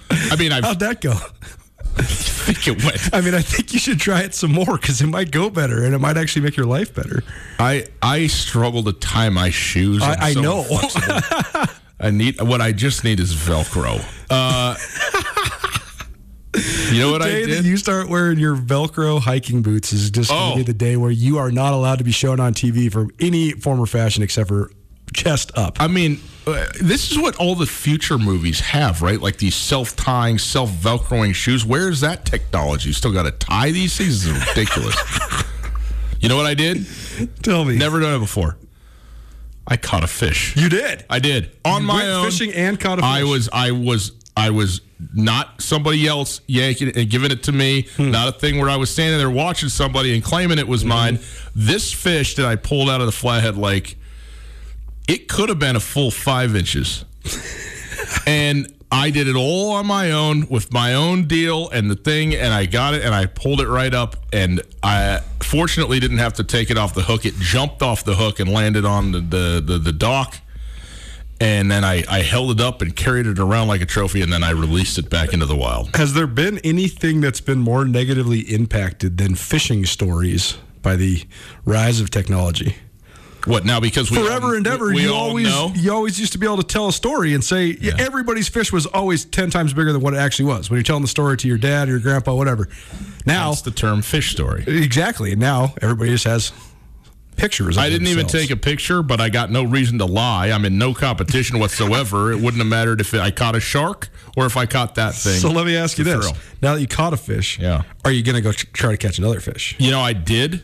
I 0.10 0.36
mean, 0.38 0.52
I've, 0.52 0.64
how'd 0.64 0.80
that 0.80 1.02
go? 1.02 1.12
I 1.98 2.04
think 2.04 2.68
it 2.68 2.84
went. 2.84 3.14
I 3.14 3.22
mean, 3.22 3.34
I 3.34 3.42
think 3.42 3.74
you 3.74 3.80
should 3.80 4.00
try 4.00 4.22
it 4.22 4.34
some 4.34 4.52
more 4.52 4.78
because 4.78 5.02
it 5.02 5.08
might 5.08 5.32
go 5.32 5.50
better 5.50 5.84
and 5.84 5.94
it 5.94 6.00
might 6.00 6.18
actually 6.18 6.42
make 6.44 6.58
your 6.58 6.66
life 6.66 6.94
better. 6.94 7.24
I 7.58 7.88
I 8.02 8.28
struggle 8.28 8.84
to 8.84 8.94
tie 8.94 9.30
my 9.30 9.50
shoes. 9.50 10.04
I, 10.04 10.16
I 10.20 10.34
so 10.34 10.42
know. 10.42 10.66
I 12.00 12.12
need 12.12 12.42
what 12.42 12.60
I 12.62 12.74
just 12.74 13.04
need 13.06 13.20
is 13.22 13.34
Velcro. 13.34 14.04
Uh, 14.30 14.76
you 16.92 17.00
know 17.00 17.12
what 17.12 17.22
the 17.22 17.26
day 17.26 17.44
I 17.44 17.46
did? 17.46 17.64
That 17.64 17.68
you 17.68 17.78
start 17.78 18.10
wearing 18.10 18.40
your 18.40 18.56
Velcro 18.56 19.20
hiking 19.20 19.62
boots 19.62 19.94
is 19.94 20.12
just 20.12 20.32
oh. 20.32 20.36
going 20.36 20.52
to 20.52 20.58
be 20.58 20.64
the 20.64 20.78
day 20.78 20.98
where 20.98 21.12
you 21.12 21.38
are 21.38 21.52
not 21.52 21.74
allowed 21.74 21.98
to 22.00 22.04
be 22.04 22.12
shown 22.12 22.40
on 22.40 22.54
TV 22.54 22.92
for 22.92 23.08
any 23.20 23.52
form 23.52 23.80
or 23.80 23.86
fashion 23.86 24.24
except 24.24 24.48
for 24.48 24.72
chest 25.14 25.52
up. 25.56 25.82
I 25.82 25.88
mean, 25.88 26.20
uh, 26.48 26.66
this 26.82 27.12
is 27.12 27.18
what 27.18 27.36
all 27.38 27.56
the 27.56 27.66
future 27.66 28.18
movies 28.18 28.60
have, 28.60 29.02
right? 29.02 29.20
Like 29.20 29.38
these 29.38 29.56
self-tying, 29.56 30.38
self-velcroing 30.38 31.34
shoes. 31.34 31.66
Where 31.66 31.90
is 31.90 32.02
that 32.02 32.26
technology? 32.26 32.90
You 32.90 32.94
still 32.94 33.14
got 33.14 33.24
to 33.24 33.32
tie 33.32 33.72
these 33.72 33.98
things? 33.98 34.24
This 34.24 34.36
is 34.36 34.48
ridiculous. 34.50 34.96
you 36.20 36.30
know 36.30 36.38
what 36.38 36.46
I 36.46 36.54
did? 36.54 36.86
Tell 37.44 37.66
me. 37.66 37.78
Never 37.78 38.00
done 38.00 38.16
it 38.16 38.20
before. 38.20 38.58
I 39.68 39.78
caught 39.78 40.04
a 40.04 40.08
fish. 40.08 40.56
You 40.56 40.70
did. 40.70 41.06
I 41.10 41.20
did 41.20 41.52
on 41.66 41.82
you 41.82 41.88
my 41.88 42.08
own. 42.10 42.26
Fishing 42.26 42.54
and 42.54 42.80
caught 42.80 43.00
a 43.00 43.02
fish. 43.02 43.10
I 43.10 43.24
was. 43.24 43.50
I 43.52 43.72
was. 43.72 44.12
I 44.38 44.50
was 44.50 44.82
not 45.14 45.62
somebody 45.62 46.08
else 46.08 46.42
yanking 46.48 46.90
it 46.90 46.98
and 46.98 47.10
giving 47.10 47.32
it 47.32 47.44
to 47.44 47.52
me. 47.52 47.84
Hmm. 47.96 48.12
Not 48.12 48.28
a 48.28 48.32
thing 48.32 48.60
where 48.60 48.70
I 48.70 48.76
was 48.76 48.90
standing 48.90 49.18
there 49.18 49.30
watching 49.30 49.70
somebody 49.70 50.14
and 50.14 50.24
claiming 50.24 50.60
it 50.60 50.68
was 50.68 50.82
mm-hmm. 50.82 50.90
mine. 50.90 51.20
This 51.56 51.92
fish 51.92 52.36
that 52.36 52.46
I 52.46 52.56
pulled 52.56 52.90
out 52.90 53.02
of 53.02 53.06
the 53.06 53.14
Flathead 53.14 53.58
Lake, 53.58 53.98
it 55.08 55.28
could 55.28 55.50
have 55.50 55.60
been 55.60 55.76
a 55.76 55.80
full 55.80 56.12
five 56.12 56.56
inches, 56.56 57.06
and 58.28 58.74
I 58.92 59.10
did 59.10 59.28
it 59.28 59.36
all 59.36 59.72
on 59.72 59.86
my 59.86 60.12
own 60.12 60.48
with 60.48 60.72
my 60.72 60.94
own 60.94 61.28
deal 61.28 61.70
and 61.70 61.90
the 61.90 61.96
thing, 61.96 62.34
and 62.34 62.54
I 62.54 62.66
got 62.66 62.94
it 62.94 63.04
and 63.04 63.14
I 63.14 63.26
pulled 63.26 63.62
it 63.62 63.68
right 63.68 63.94
up, 63.94 64.16
and 64.34 64.62
I 64.84 65.22
fortunately 65.42 66.00
didn't 66.00 66.18
have 66.18 66.34
to 66.34 66.44
take 66.44 66.70
it 66.70 66.78
off 66.78 66.94
the 66.94 67.04
hook. 67.04 67.26
It 67.26 67.36
jumped 67.36 67.82
off 67.82 68.04
the 68.04 68.16
hook 68.16 68.40
and 68.40 68.52
landed 68.52 68.86
on 68.86 69.12
the 69.12 69.20
the, 69.22 69.64
the, 69.66 69.78
the 69.78 69.94
dock. 69.94 70.40
And 71.40 71.70
then 71.70 71.84
I, 71.84 72.04
I 72.10 72.20
held 72.22 72.52
it 72.52 72.62
up 72.62 72.82
and 72.82 72.96
carried 72.96 73.26
it 73.26 73.40
around 73.40 73.68
like 73.68 73.82
a 73.82 73.86
trophy, 73.86 74.22
and 74.22 74.32
then 74.32 74.44
I 74.44 74.52
released 74.52 74.98
it 74.98 75.10
back 75.10 75.34
into 75.34 75.46
the 75.46 75.56
wild. 75.56 75.96
Has 75.96 76.14
there 76.14 76.28
been 76.28 76.60
anything 76.60 77.20
that's 77.20 77.42
been 77.42 77.60
more 77.60 77.84
negatively 77.84 78.40
impacted 78.40 79.18
than 79.18 79.36
fishing 79.36 79.86
stories 79.86 80.58
by 80.82 80.96
the 80.96 81.24
rise 81.66 82.00
of 82.00 82.10
technology? 82.10 82.78
What 83.46 83.64
now? 83.64 83.80
Because 83.80 84.10
we 84.10 84.18
forever 84.18 84.48
all, 84.48 84.56
and 84.56 84.66
ever, 84.66 84.88
we, 84.88 84.94
we 84.94 85.04
you 85.04 85.14
always 85.14 85.48
know? 85.48 85.72
you 85.76 85.94
always 85.94 86.20
used 86.20 86.32
to 86.32 86.40
be 86.40 86.48
able 86.48 86.58
to 86.58 86.64
tell 86.64 86.88
a 86.88 86.94
story 86.94 87.34
and 87.34 87.44
say 87.44 87.78
yeah. 87.80 87.94
everybody's 88.00 88.48
fish 88.48 88.72
was 88.72 88.88
always 88.88 89.24
ten 89.26 89.52
times 89.52 89.74
bigger 89.74 89.94
than 89.94 90.02
what 90.02 90.14
it 90.16 90.18
actually 90.18 90.46
was 90.46 90.70
when 90.70 90.78
you're 90.78 90.84
telling 90.84 91.04
the 91.04 91.08
story 91.08 91.38
to 91.38 91.48
your 91.48 91.58
dad 91.58 91.88
or 91.88 91.92
your 91.92 92.00
grandpa, 92.00 92.34
whatever. 92.34 92.68
Now 93.26 93.50
that's 93.50 93.62
the 93.62 93.72
term 93.72 94.02
fish 94.02 94.32
story. 94.32 94.64
Exactly. 94.66 95.32
And 95.32 95.40
now 95.40 95.76
everybody 95.82 96.10
just 96.10 96.24
has 96.24 96.54
pictures. 97.36 97.78
I 97.78 97.90
didn't 97.90 98.06
themselves. 98.06 98.36
even 98.36 98.48
take 98.48 98.52
a 98.52 98.60
picture, 98.60 99.04
but 99.04 99.20
I 99.22 99.30
got 99.30 99.52
no 99.52 99.64
reason 99.64 100.00
to 100.00 100.06
lie. 100.06 100.50
I'm 100.50 100.66
in 100.66 100.78
no 100.78 100.94
competition 100.94 101.60
whatsoever. 101.60 102.32
it 102.32 102.36
wouldn't 102.36 102.58
have 102.58 102.68
mattered 102.68 103.02
if 103.02 103.14
I 103.14 103.32
caught 103.32 103.56
a 103.56 103.60
shark 103.60 104.10
or 104.38 104.46
if 104.46 104.58
I 104.58 104.66
caught 104.66 104.96
that 104.96 105.16
thing. 105.16 105.40
So 105.40 105.50
let 105.50 105.66
me 105.66 105.76
ask 105.76 105.98
you 105.98 106.04
this: 106.04 106.26
thrill. 106.26 106.38
Now 106.62 106.76
that 106.76 106.82
you 106.82 106.88
caught 106.88 107.14
a 107.14 107.18
fish, 107.18 107.60
yeah, 107.60 107.84
are 108.04 108.12
you 108.12 108.24
going 108.24 108.36
to 108.36 108.42
go 108.42 108.52
try 108.52 108.92
to 108.92 108.98
catch 108.98 109.20
another 109.20 109.40
fish? 109.40 109.76
You 109.80 109.92
know, 109.92 110.02
I 110.02 110.14
did, 110.14 110.64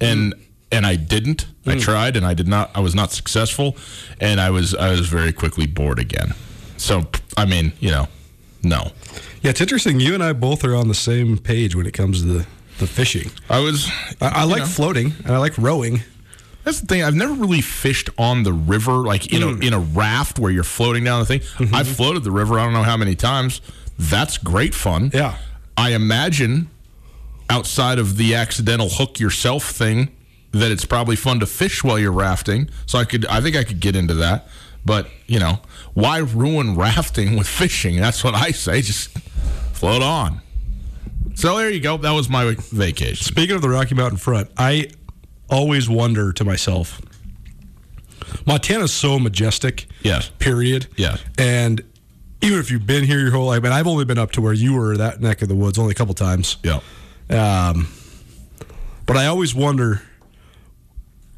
and. 0.00 0.34
Mm 0.34 0.44
and 0.70 0.86
I 0.86 0.96
didn't. 0.96 1.46
Mm. 1.64 1.72
I 1.72 1.78
tried 1.78 2.16
and 2.16 2.26
I 2.26 2.34
did 2.34 2.48
not. 2.48 2.70
I 2.74 2.80
was 2.80 2.94
not 2.94 3.10
successful, 3.10 3.76
and 4.20 4.40
I 4.40 4.50
was 4.50 4.74
I 4.74 4.90
was 4.90 5.08
very 5.08 5.32
quickly 5.32 5.66
bored 5.66 5.98
again. 5.98 6.34
So 6.76 7.06
I 7.36 7.44
mean, 7.44 7.72
you 7.80 7.90
know, 7.90 8.08
no. 8.62 8.92
Yeah, 9.42 9.50
it's 9.50 9.60
interesting. 9.60 10.00
You 10.00 10.14
and 10.14 10.22
I 10.22 10.32
both 10.32 10.64
are 10.64 10.74
on 10.74 10.88
the 10.88 10.94
same 10.94 11.38
page 11.38 11.74
when 11.74 11.86
it 11.86 11.92
comes 11.92 12.22
to 12.22 12.26
the, 12.26 12.46
the 12.78 12.86
fishing. 12.86 13.30
I 13.48 13.60
was. 13.60 13.90
I, 14.20 14.28
I 14.40 14.44
like 14.44 14.60
know. 14.60 14.66
floating 14.66 15.14
and 15.24 15.32
I 15.32 15.38
like 15.38 15.56
rowing. 15.58 16.02
That's 16.64 16.80
the 16.80 16.86
thing. 16.86 17.02
I've 17.02 17.14
never 17.14 17.32
really 17.32 17.60
fished 17.60 18.10
on 18.18 18.42
the 18.42 18.52
river, 18.52 18.92
like 18.92 19.32
in 19.32 19.42
mm. 19.42 19.62
a 19.62 19.66
in 19.66 19.72
a 19.72 19.78
raft 19.78 20.38
where 20.38 20.50
you're 20.50 20.64
floating 20.64 21.04
down 21.04 21.20
the 21.20 21.26
thing. 21.26 21.40
Mm-hmm. 21.40 21.74
I've 21.74 21.88
floated 21.88 22.24
the 22.24 22.30
river. 22.30 22.58
I 22.58 22.64
don't 22.64 22.74
know 22.74 22.82
how 22.82 22.96
many 22.96 23.14
times. 23.14 23.60
That's 23.98 24.38
great 24.38 24.74
fun. 24.74 25.10
Yeah. 25.12 25.36
I 25.76 25.90
imagine 25.90 26.70
outside 27.50 27.98
of 27.98 28.16
the 28.16 28.34
accidental 28.34 28.88
hook 28.88 29.18
yourself 29.18 29.64
thing 29.64 30.10
that 30.52 30.70
it's 30.70 30.84
probably 30.84 31.16
fun 31.16 31.40
to 31.40 31.46
fish 31.46 31.82
while 31.84 31.98
you're 31.98 32.12
rafting. 32.12 32.68
So 32.86 32.98
I 32.98 33.04
could, 33.04 33.26
I 33.26 33.40
think 33.40 33.56
I 33.56 33.64
could 33.64 33.80
get 33.80 33.96
into 33.96 34.14
that. 34.14 34.48
But 34.84 35.08
you 35.26 35.38
know, 35.38 35.60
why 35.94 36.18
ruin 36.18 36.76
rafting 36.76 37.36
with 37.36 37.46
fishing? 37.46 37.96
That's 37.96 38.22
what 38.22 38.34
I 38.34 38.50
say. 38.50 38.82
Just 38.82 39.10
float 39.72 40.02
on. 40.02 40.40
So 41.38 41.56
there 41.56 41.70
you 41.70 41.78
go. 41.78 41.96
That 41.96 42.10
was 42.10 42.28
my 42.28 42.56
vacation. 42.72 43.14
Speaking 43.14 43.54
of 43.54 43.62
the 43.62 43.68
Rocky 43.68 43.94
Mountain 43.94 44.18
front, 44.18 44.50
I 44.56 44.88
always 45.48 45.88
wonder 45.88 46.32
to 46.32 46.44
myself. 46.44 47.00
Montana's 48.44 48.92
so 48.92 49.20
majestic. 49.20 49.86
Yes. 50.02 50.32
Period. 50.40 50.88
Yes. 50.96 51.22
And 51.38 51.80
even 52.40 52.58
if 52.58 52.72
you've 52.72 52.88
been 52.88 53.04
here 53.04 53.20
your 53.20 53.30
whole 53.30 53.46
life, 53.46 53.60
I 53.60 53.62
mean, 53.62 53.72
I've 53.72 53.86
only 53.86 54.04
been 54.04 54.18
up 54.18 54.32
to 54.32 54.40
where 54.40 54.52
you 54.52 54.74
were 54.74 54.96
that 54.96 55.20
neck 55.20 55.40
of 55.40 55.48
the 55.48 55.54
woods 55.54 55.78
only 55.78 55.92
a 55.92 55.94
couple 55.94 56.12
times. 56.12 56.56
Yeah. 56.64 56.80
Um, 57.30 57.86
but 59.06 59.16
I 59.16 59.26
always 59.26 59.54
wonder 59.54 60.02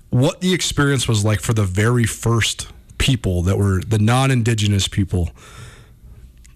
what 0.09 0.40
the 0.40 0.54
experience 0.54 1.09
was 1.09 1.26
like 1.26 1.40
for 1.42 1.52
the 1.52 1.64
very 1.64 2.04
first 2.04 2.69
people 2.97 3.42
that 3.42 3.59
were 3.59 3.83
the 3.83 3.99
non-indigenous 3.99 4.88
people 4.88 5.28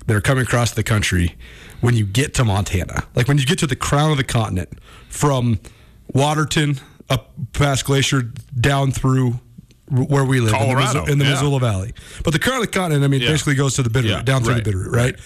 that 0.07 0.17
are 0.17 0.23
coming 0.23 0.45
across 0.45 0.73
the 0.73 0.83
country 0.83 1.37
when 1.85 1.95
you 1.95 2.07
get 2.07 2.33
to 2.35 2.45
Montana. 2.45 3.05
Like 3.15 3.29
when 3.29 3.37
you 3.37 3.45
get 3.45 3.59
to 3.59 3.67
the 3.67 3.77
crown 3.77 4.11
of 4.11 4.17
the 4.17 4.25
continent 4.25 4.79
from 5.09 5.61
Waterton 6.13 6.81
up 7.11 7.33
past 7.53 7.85
Glacier 7.85 8.23
down 8.59 8.91
through 8.91 9.35
where 9.91 10.25
we 10.25 10.41
live 10.41 10.53
Colorado, 10.53 11.01
in 11.01 11.05
the, 11.05 11.13
in 11.13 11.19
the 11.19 11.25
yeah. 11.27 11.31
Missoula 11.33 11.61
Valley. 11.61 11.93
But 12.25 12.33
the 12.33 12.39
crown 12.39 12.57
of 12.57 12.63
the 12.63 12.73
continent, 12.73 13.05
I 13.05 13.09
mean, 13.09 13.21
yeah. 13.21 13.29
basically 13.29 13.55
goes 13.55 13.75
to 13.75 13.83
the 13.83 13.91
Bitterroot, 13.91 14.09
yeah, 14.09 14.23
down 14.23 14.43
through 14.43 14.55
right, 14.55 14.65
the 14.65 14.71
Bitterroot, 14.71 14.93
right? 14.93 15.15
right? 15.15 15.21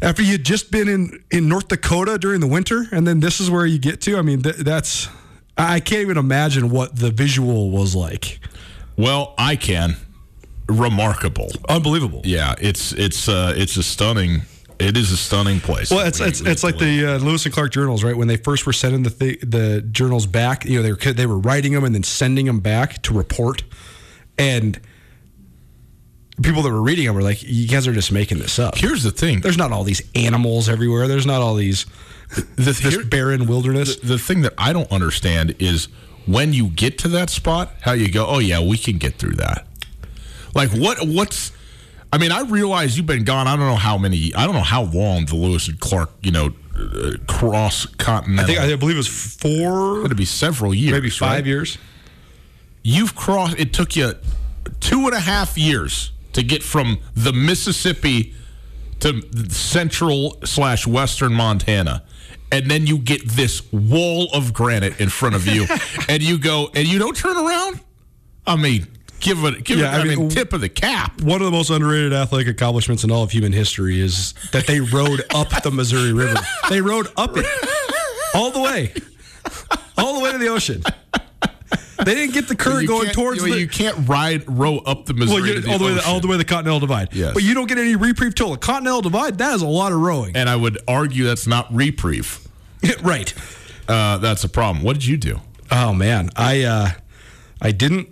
After 0.00 0.22
you'd 0.22 0.44
just 0.44 0.70
been 0.70 0.88
in, 0.88 1.22
in 1.30 1.46
North 1.46 1.68
Dakota 1.68 2.18
during 2.18 2.40
the 2.40 2.46
winter, 2.46 2.86
and 2.90 3.06
then 3.06 3.20
this 3.20 3.38
is 3.38 3.50
where 3.50 3.66
you 3.66 3.78
get 3.78 4.00
to. 4.02 4.16
I 4.16 4.22
mean, 4.22 4.42
th- 4.42 4.56
that's 4.56 5.08
I 5.58 5.80
can't 5.80 6.00
even 6.00 6.16
imagine 6.16 6.70
what 6.70 6.96
the 6.96 7.10
visual 7.10 7.70
was 7.70 7.94
like. 7.94 8.40
Well, 8.96 9.34
I 9.36 9.56
can. 9.56 9.96
Remarkable, 10.68 11.50
unbelievable. 11.68 12.22
Yeah, 12.24 12.54
it's 12.60 12.92
it's 12.92 13.28
uh, 13.28 13.52
it's 13.56 13.76
a 13.76 13.82
stunning. 13.82 14.42
It 14.78 14.96
is 14.96 15.10
a 15.10 15.16
stunning 15.16 15.60
place. 15.60 15.90
Well, 15.90 16.06
it's 16.06 16.20
it's, 16.20 16.40
it's 16.40 16.62
like 16.62 16.78
the 16.78 17.04
uh, 17.04 17.18
Lewis 17.18 17.44
and 17.44 17.52
Clark 17.52 17.72
journals, 17.72 18.04
right? 18.04 18.16
When 18.16 18.28
they 18.28 18.36
first 18.36 18.64
were 18.64 18.72
sending 18.72 19.02
the 19.02 19.10
th- 19.10 19.40
the 19.40 19.82
journals 19.82 20.26
back, 20.26 20.64
you 20.64 20.76
know, 20.76 20.82
they 20.82 20.92
were 20.92 21.12
they 21.12 21.26
were 21.26 21.38
writing 21.38 21.72
them 21.72 21.84
and 21.84 21.94
then 21.94 22.04
sending 22.04 22.46
them 22.46 22.60
back 22.60 23.02
to 23.02 23.14
report, 23.14 23.64
and 24.38 24.78
people 26.42 26.62
that 26.62 26.70
were 26.70 26.82
reading 26.82 27.06
them 27.06 27.16
were 27.16 27.22
like, 27.22 27.42
"You 27.42 27.66
guys 27.66 27.88
are 27.88 27.92
just 27.92 28.12
making 28.12 28.38
this 28.38 28.58
up." 28.58 28.76
Here's 28.76 29.02
the 29.02 29.10
thing: 29.10 29.40
there's 29.40 29.58
not 29.58 29.72
all 29.72 29.84
these 29.84 30.02
animals 30.14 30.68
everywhere. 30.68 31.08
There's 31.08 31.26
not 31.26 31.40
all 31.42 31.54
these 31.54 31.86
the, 32.34 32.42
this 32.56 32.78
here, 32.78 33.04
barren 33.04 33.46
wilderness. 33.46 33.96
The, 33.96 34.06
the 34.06 34.18
thing 34.18 34.42
that 34.42 34.54
I 34.58 34.72
don't 34.72 34.90
understand 34.92 35.56
is 35.58 35.88
when 36.26 36.52
you 36.52 36.68
get 36.68 36.98
to 36.98 37.08
that 37.08 37.30
spot, 37.30 37.72
how 37.80 37.92
you 37.92 38.12
go, 38.12 38.26
oh 38.26 38.38
yeah, 38.38 38.60
we 38.60 38.76
can 38.76 38.98
get 38.98 39.14
through 39.14 39.34
that. 39.36 39.66
Like 40.54 40.70
what? 40.70 40.98
What's? 41.06 41.52
I 42.12 42.18
mean, 42.18 42.32
I 42.32 42.42
realize 42.42 42.96
you've 42.96 43.06
been 43.06 43.24
gone. 43.24 43.46
I 43.46 43.56
don't 43.56 43.66
know 43.66 43.76
how 43.76 43.98
many. 43.98 44.34
I 44.34 44.46
don't 44.46 44.54
know 44.54 44.60
how 44.60 44.84
long 44.84 45.26
the 45.26 45.36
Lewis 45.36 45.68
and 45.68 45.78
Clark, 45.78 46.10
you 46.22 46.30
know, 46.30 46.52
uh, 46.76 47.12
cross 47.26 47.86
continental. 47.86 48.44
I 48.44 48.46
think 48.46 48.60
I 48.60 48.76
believe 48.76 48.96
it 48.96 48.98
was 48.98 49.08
four. 49.08 50.04
It'd 50.04 50.16
be 50.16 50.24
several 50.24 50.72
years, 50.72 50.92
maybe 50.92 51.10
five 51.10 51.30
right? 51.30 51.46
years. 51.46 51.78
You've 52.82 53.14
crossed. 53.14 53.58
It 53.58 53.72
took 53.72 53.96
you 53.96 54.12
two 54.80 55.06
and 55.06 55.14
a 55.14 55.20
half 55.20 55.58
years 55.58 56.12
to 56.32 56.42
get 56.42 56.62
from 56.62 56.98
the 57.14 57.32
Mississippi 57.32 58.34
to 59.00 59.22
central 59.50 60.38
slash 60.44 60.86
western 60.86 61.34
Montana 61.34 62.02
and 62.50 62.70
then 62.70 62.86
you 62.86 62.98
get 62.98 63.26
this 63.28 63.70
wall 63.72 64.28
of 64.32 64.52
granite 64.52 65.00
in 65.00 65.08
front 65.08 65.34
of 65.34 65.46
you, 65.46 65.66
and 66.08 66.22
you 66.22 66.38
go, 66.38 66.70
and 66.74 66.88
you 66.88 66.98
don't 66.98 67.16
turn 67.16 67.36
around. 67.36 67.80
I 68.46 68.56
mean, 68.56 68.86
give 69.20 69.44
it, 69.44 69.64
give 69.64 69.78
yeah, 69.78 69.94
it, 69.94 69.98
I, 69.98 70.00
I 70.00 70.04
mean, 70.04 70.18
mean, 70.18 70.28
tip 70.28 70.52
of 70.52 70.60
the 70.60 70.68
cap. 70.68 71.20
One 71.22 71.40
of 71.40 71.44
the 71.44 71.50
most 71.50 71.70
underrated 71.70 72.12
athletic 72.12 72.48
accomplishments 72.48 73.04
in 73.04 73.10
all 73.10 73.22
of 73.22 73.30
human 73.30 73.52
history 73.52 74.00
is 74.00 74.34
that 74.52 74.66
they 74.66 74.80
rode 74.80 75.22
up 75.34 75.48
the 75.62 75.70
Missouri 75.70 76.12
River. 76.12 76.38
They 76.68 76.80
rode 76.80 77.08
up 77.16 77.36
it 77.36 77.46
all 78.34 78.50
the 78.50 78.60
way, 78.60 78.92
all 79.96 80.14
the 80.14 80.20
way 80.20 80.32
to 80.32 80.38
the 80.38 80.48
ocean. 80.48 80.82
They 82.04 82.14
didn't 82.14 82.34
get 82.34 82.48
the 82.48 82.54
current 82.54 82.86
going 82.86 83.10
towards. 83.10 83.44
You, 83.44 83.54
the, 83.54 83.60
you 83.60 83.68
can't 83.68 84.08
ride 84.08 84.48
row 84.48 84.78
up 84.78 85.06
the 85.06 85.14
Missouri 85.14 85.52
well, 85.52 85.60
the 85.60 85.72
all 85.72 85.78
the 85.78 85.84
way 85.84 86.00
all 86.06 86.20
the 86.20 86.28
way 86.28 86.34
to 86.34 86.38
the 86.38 86.44
Continental 86.44 86.80
Divide. 86.80 87.08
Yes. 87.12 87.34
but 87.34 87.42
you 87.42 87.54
don't 87.54 87.66
get 87.66 87.78
any 87.78 87.96
reprieve 87.96 88.34
till 88.34 88.52
the 88.52 88.56
Continental 88.56 89.02
Divide. 89.02 89.38
That 89.38 89.54
is 89.54 89.62
a 89.62 89.66
lot 89.66 89.92
of 89.92 90.00
rowing. 90.00 90.36
And 90.36 90.48
I 90.48 90.56
would 90.56 90.78
argue 90.86 91.24
that's 91.24 91.46
not 91.46 91.72
reprieve. 91.74 92.46
right. 93.02 93.34
Uh, 93.88 94.18
that's 94.18 94.44
a 94.44 94.48
problem. 94.48 94.84
What 94.84 94.92
did 94.94 95.06
you 95.06 95.16
do? 95.16 95.40
Oh 95.70 95.92
man, 95.92 96.30
I 96.36 96.62
uh, 96.62 96.90
I 97.60 97.72
didn't. 97.72 98.08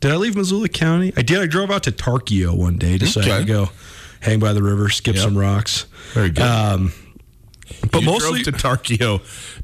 Did 0.00 0.12
I 0.12 0.16
leave 0.16 0.36
Missoula 0.36 0.68
County? 0.68 1.12
I 1.16 1.22
did. 1.22 1.38
I 1.38 1.46
drove 1.46 1.70
out 1.70 1.82
to 1.84 1.92
Tarkio 1.92 2.56
one 2.56 2.78
day, 2.78 2.98
decided 2.98 3.30
okay. 3.30 3.40
to 3.40 3.46
go 3.46 3.68
hang 4.20 4.38
by 4.38 4.52
the 4.52 4.62
river, 4.62 4.88
skip 4.88 5.16
yep. 5.16 5.24
some 5.24 5.36
rocks. 5.36 5.86
Very 6.12 6.30
good. 6.30 6.44
Um, 6.44 6.92
but 7.90 8.00
you 8.00 8.06
mostly 8.06 8.42
to 8.42 8.52
Tarkio 8.52 9.20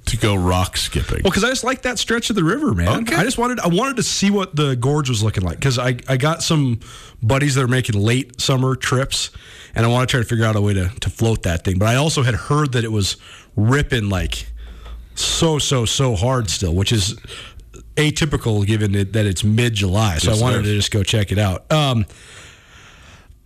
to 0.06 0.16
go 0.16 0.34
rock 0.34 0.76
skipping. 0.76 1.22
Well, 1.24 1.30
because 1.30 1.44
I 1.44 1.48
just 1.48 1.64
like 1.64 1.82
that 1.82 1.98
stretch 1.98 2.30
of 2.30 2.36
the 2.36 2.44
river, 2.44 2.74
man. 2.74 3.02
Okay. 3.02 3.16
I 3.16 3.24
just 3.24 3.38
wanted 3.38 3.60
I 3.60 3.68
wanted 3.68 3.96
to 3.96 4.02
see 4.02 4.30
what 4.30 4.54
the 4.54 4.76
gorge 4.76 5.08
was 5.08 5.22
looking 5.22 5.42
like 5.42 5.58
because 5.58 5.78
I, 5.78 5.96
I 6.08 6.16
got 6.16 6.42
some 6.42 6.80
buddies 7.22 7.54
that 7.54 7.62
are 7.62 7.68
making 7.68 8.00
late 8.00 8.40
summer 8.40 8.76
trips, 8.76 9.30
and 9.74 9.86
I 9.86 9.88
want 9.88 10.08
to 10.08 10.12
try 10.12 10.20
to 10.20 10.28
figure 10.28 10.44
out 10.44 10.56
a 10.56 10.60
way 10.60 10.74
to 10.74 10.88
to 11.00 11.10
float 11.10 11.42
that 11.42 11.64
thing. 11.64 11.78
But 11.78 11.88
I 11.88 11.96
also 11.96 12.22
had 12.22 12.34
heard 12.34 12.72
that 12.72 12.84
it 12.84 12.92
was 12.92 13.16
ripping 13.56 14.08
like 14.08 14.46
so 15.14 15.58
so 15.58 15.84
so 15.84 16.14
hard 16.14 16.50
still, 16.50 16.74
which 16.74 16.92
is 16.92 17.16
atypical 17.96 18.66
given 18.66 18.94
it, 18.94 19.12
that 19.12 19.26
it's 19.26 19.44
mid 19.44 19.74
July. 19.74 20.18
So 20.18 20.30
yes, 20.30 20.40
I 20.40 20.42
wanted 20.42 20.62
to 20.64 20.74
just 20.74 20.90
go 20.90 21.02
check 21.02 21.32
it 21.32 21.38
out. 21.38 21.70
Um, 21.72 22.06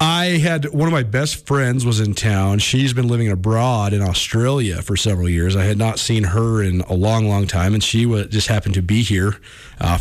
I 0.00 0.38
had 0.38 0.67
one 0.67 0.87
of 0.87 0.93
my 0.93 1.02
best 1.02 1.47
friends 1.47 1.85
was 1.85 1.99
in 2.00 2.14
town. 2.14 2.61
She's 2.61 2.93
been 2.93 3.09
living 3.09 3.28
abroad 3.28 3.93
in 3.93 4.00
Australia 4.00 4.81
for 4.81 4.97
several 4.97 5.28
years. 5.28 5.57
I 5.57 5.64
had 5.64 5.76
not 5.76 5.99
seen 5.99 6.23
her 6.25 6.62
in 6.62 6.83
a 6.83 6.95
long, 6.95 7.28
long 7.28 7.49
time, 7.49 7.75
and 7.75 7.83
she 7.83 8.07
was, 8.07 8.28
just 8.28 8.47
happened 8.47 8.75
to 8.75 8.83
be 8.83 9.02
here 9.02 9.37
uh, 9.81 9.99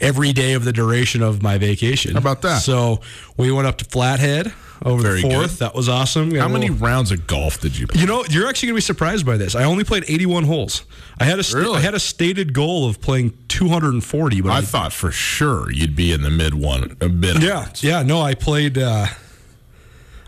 every 0.00 0.32
day 0.32 0.54
of 0.54 0.64
the 0.64 0.72
duration 0.72 1.22
of 1.22 1.40
my 1.40 1.56
vacation. 1.56 2.12
How 2.12 2.18
about 2.18 2.42
that? 2.42 2.58
So 2.62 3.00
we 3.36 3.52
went 3.52 3.68
up 3.68 3.78
to 3.78 3.84
Flathead 3.84 4.52
over 4.84 5.02
Very 5.02 5.22
the 5.22 5.30
fourth. 5.30 5.58
Good. 5.58 5.58
That 5.60 5.74
was 5.74 5.88
awesome. 5.88 6.34
How 6.34 6.48
many 6.48 6.70
rounds 6.70 7.10
of 7.12 7.26
golf 7.26 7.60
did 7.60 7.78
you 7.78 7.86
play? 7.86 8.00
You 8.00 8.06
know, 8.06 8.24
you're 8.28 8.48
actually 8.48 8.68
going 8.68 8.74
to 8.74 8.78
be 8.78 8.82
surprised 8.82 9.24
by 9.24 9.36
this. 9.36 9.54
I 9.54 9.64
only 9.64 9.84
played 9.84 10.04
81 10.08 10.44
holes. 10.44 10.84
I 11.18 11.24
had 11.24 11.38
a 11.38 11.42
st- 11.42 11.64
really? 11.64 11.78
I 11.78 11.80
had 11.80 11.94
a 11.94 12.00
stated 12.00 12.52
goal 12.52 12.88
of 12.88 13.00
playing 13.00 13.36
240, 13.48 14.40
but 14.42 14.50
I, 14.50 14.58
I, 14.58 14.60
thought 14.60 14.92
for 14.92 15.10
sure 15.10 15.70
you'd 15.70 15.96
be 15.96 16.12
in 16.12 16.22
the 16.22 16.30
mid 16.30 16.54
one, 16.54 16.96
a 17.00 17.08
bit. 17.08 17.42
Yeah, 17.42 17.68
yeah. 17.76 18.02
No, 18.02 18.20
I 18.20 18.34
played. 18.34 18.78
Uh, 18.78 19.06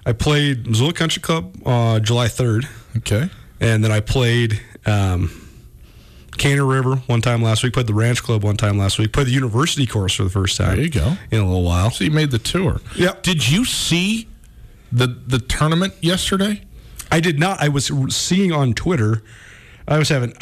I 0.07 0.13
played 0.13 0.67
Missoula 0.67 0.95
Country 0.95 1.21
Club 1.21 1.55
uh, 1.67 2.01
July 2.01 2.27
3rd. 2.27 2.67
Okay, 2.99 3.29
and 3.61 3.85
then 3.85 3.93
I 3.93 4.01
played. 4.01 4.61
Um, 4.87 5.45
Canyon 6.39 6.67
River 6.67 6.97
one 7.07 7.21
time 7.21 7.43
last 7.43 7.63
week. 7.63 7.73
Played 7.73 7.89
the 7.89 7.95
Ranch 7.95 8.23
Club 8.23 8.45
one 8.45 8.57
time 8.57 8.79
last 8.79 8.99
week. 8.99 9.13
Played 9.13 9.27
the 9.27 9.33
University 9.33 9.87
course 9.87 10.15
for 10.15 10.25
the 10.25 10.31
first 10.31 10.57
time. 10.57 10.77
There 10.77 10.85
you 10.85 10.91
go. 10.91 11.17
In 11.31 11.41
a 11.41 11.45
little 11.45 11.65
while. 11.65 11.91
So 11.91 12.05
you 12.05 12.11
made 12.11 12.31
the 12.31 12.39
tour. 12.39 12.81
Yep. 12.97 13.25
Did 13.25 13.49
you 13.49 13.65
see 13.65 14.29
the 14.93 15.07
the 15.07 15.39
tournament 15.39 15.95
yesterday? 16.01 16.63
I 17.11 17.21
did 17.21 17.39
not. 17.39 17.61
I 17.61 17.69
was 17.69 17.91
seeing 18.15 18.53
on 18.53 18.75
Twitter. 18.75 19.23
I 19.87 19.99
was 19.99 20.09
having. 20.09 20.35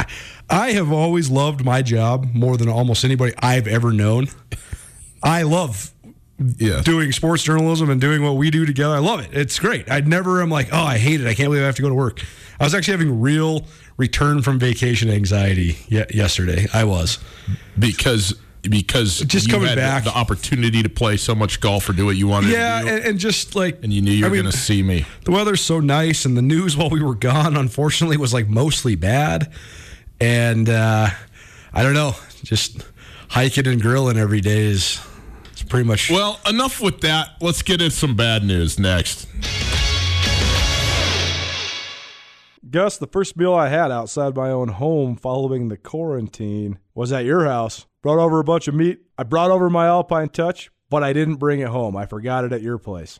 I 0.48 0.72
have 0.72 0.92
always 0.92 1.30
loved 1.30 1.64
my 1.64 1.82
job 1.82 2.28
more 2.32 2.56
than 2.56 2.68
almost 2.68 3.04
anybody 3.04 3.34
I've 3.38 3.66
ever 3.66 3.92
known. 3.92 4.28
I 5.22 5.42
love 5.42 5.92
yeah. 6.38 6.82
doing 6.82 7.12
sports 7.12 7.42
journalism 7.42 7.90
and 7.90 8.00
doing 8.00 8.22
what 8.22 8.36
we 8.36 8.50
do 8.50 8.66
together. 8.66 8.94
I 8.94 8.98
love 8.98 9.20
it. 9.20 9.30
It's 9.32 9.58
great. 9.58 9.90
I 9.90 10.00
never 10.00 10.42
am 10.42 10.50
like, 10.50 10.68
oh, 10.72 10.82
I 10.82 10.98
hate 10.98 11.20
it. 11.20 11.26
I 11.26 11.34
can't 11.34 11.48
believe 11.48 11.62
I 11.62 11.66
have 11.66 11.76
to 11.76 11.82
go 11.82 11.88
to 11.88 11.94
work. 11.94 12.22
I 12.60 12.64
was 12.64 12.74
actually 12.74 12.92
having 12.92 13.20
real 13.20 13.66
return 13.96 14.42
from 14.42 14.58
vacation 14.58 15.10
anxiety 15.10 15.78
yesterday. 15.88 16.66
I 16.72 16.84
was 16.84 17.18
because 17.78 18.34
because 18.70 19.20
just 19.20 19.50
coming 19.50 19.74
back, 19.74 20.04
the, 20.04 20.10
the, 20.10 20.16
opportunity 20.16 20.82
to 20.82 20.88
play 20.88 21.16
so 21.16 21.34
much 21.34 21.60
golf 21.60 21.88
or 21.88 21.92
do 21.92 22.06
what 22.06 22.16
you 22.16 22.26
wanted 22.28 22.50
yeah, 22.50 22.80
to 22.80 22.84
do. 22.84 22.94
And, 22.94 23.04
and 23.04 23.18
just 23.18 23.54
like, 23.54 23.82
and 23.82 23.92
you 23.92 24.00
knew 24.02 24.10
you 24.10 24.24
were 24.24 24.30
going 24.30 24.44
to 24.44 24.52
see 24.52 24.82
me. 24.82 25.04
The 25.24 25.32
weather's 25.32 25.60
so 25.60 25.80
nice, 25.80 26.24
and 26.24 26.36
the 26.36 26.42
news 26.42 26.76
while 26.76 26.90
we 26.90 27.02
were 27.02 27.14
gone, 27.14 27.56
unfortunately, 27.56 28.16
was 28.16 28.32
like 28.34 28.48
mostly 28.48 28.94
bad. 28.94 29.52
And 30.20 30.68
uh, 30.68 31.08
I 31.72 31.82
don't 31.82 31.94
know, 31.94 32.14
just 32.42 32.84
hiking 33.28 33.66
and 33.66 33.80
grilling 33.80 34.16
every 34.16 34.40
day 34.40 34.64
is 34.64 35.00
it's 35.52 35.62
pretty 35.62 35.86
much. 35.86 36.10
Well, 36.10 36.40
enough 36.46 36.80
with 36.80 37.00
that. 37.00 37.36
Let's 37.40 37.62
get 37.62 37.80
into 37.80 37.94
some 37.94 38.16
bad 38.16 38.44
news 38.44 38.78
next. 38.78 39.26
Gus, 42.68 42.98
the 42.98 43.06
first 43.06 43.36
meal 43.36 43.54
I 43.54 43.68
had 43.68 43.92
outside 43.92 44.34
my 44.34 44.50
own 44.50 44.68
home 44.68 45.16
following 45.16 45.68
the 45.68 45.76
quarantine 45.76 46.78
was 46.94 47.12
at 47.12 47.24
your 47.24 47.46
house. 47.46 47.86
Brought 48.06 48.20
over 48.20 48.38
a 48.38 48.44
bunch 48.44 48.68
of 48.68 48.74
meat. 48.76 49.00
I 49.18 49.24
brought 49.24 49.50
over 49.50 49.68
my 49.68 49.88
Alpine 49.88 50.28
Touch, 50.28 50.70
but 50.88 51.02
I 51.02 51.12
didn't 51.12 51.38
bring 51.38 51.58
it 51.58 51.66
home. 51.66 51.96
I 51.96 52.06
forgot 52.06 52.44
it 52.44 52.52
at 52.52 52.62
your 52.62 52.78
place. 52.78 53.18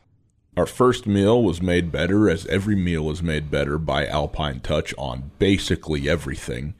Our 0.55 0.65
first 0.65 1.05
meal 1.05 1.43
was 1.43 1.61
made 1.61 1.91
better, 1.91 2.29
as 2.29 2.45
every 2.45 2.77
meal 2.77 3.11
is 3.11 3.21
made 3.21 3.51
better 3.51 3.77
by 3.77 4.07
Alpine 4.07 4.61
Touch 4.61 4.93
on 4.97 5.31
basically 5.39 6.09
everything. 6.09 6.73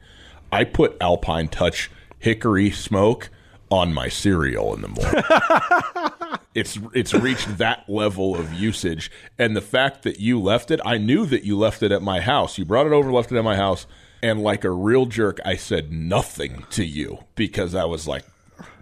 I 0.50 0.64
put 0.64 0.96
Alpine 1.02 1.48
Touch 1.48 1.90
hickory 2.18 2.70
smoke 2.70 3.28
on 3.70 3.92
my 3.92 4.08
cereal 4.08 4.74
in 4.74 4.80
the 4.80 4.88
morning. 4.88 6.38
it's 6.54 6.78
it's 6.94 7.12
reached 7.12 7.58
that 7.58 7.86
level 7.90 8.34
of 8.34 8.54
usage, 8.54 9.10
and 9.38 9.54
the 9.54 9.60
fact 9.60 10.00
that 10.04 10.18
you 10.18 10.40
left 10.40 10.70
it, 10.70 10.80
I 10.82 10.96
knew 10.96 11.26
that 11.26 11.44
you 11.44 11.58
left 11.58 11.82
it 11.82 11.92
at 11.92 12.00
my 12.00 12.22
house. 12.22 12.56
You 12.56 12.64
brought 12.64 12.86
it 12.86 12.92
over, 12.94 13.12
left 13.12 13.32
it 13.32 13.36
at 13.36 13.44
my 13.44 13.56
house. 13.56 13.86
And 14.22 14.42
like 14.42 14.64
a 14.64 14.70
real 14.70 15.06
jerk, 15.06 15.38
I 15.44 15.56
said 15.56 15.92
nothing 15.92 16.64
to 16.70 16.84
you 16.84 17.24
because 17.34 17.74
I 17.74 17.84
was 17.84 18.08
like, 18.08 18.24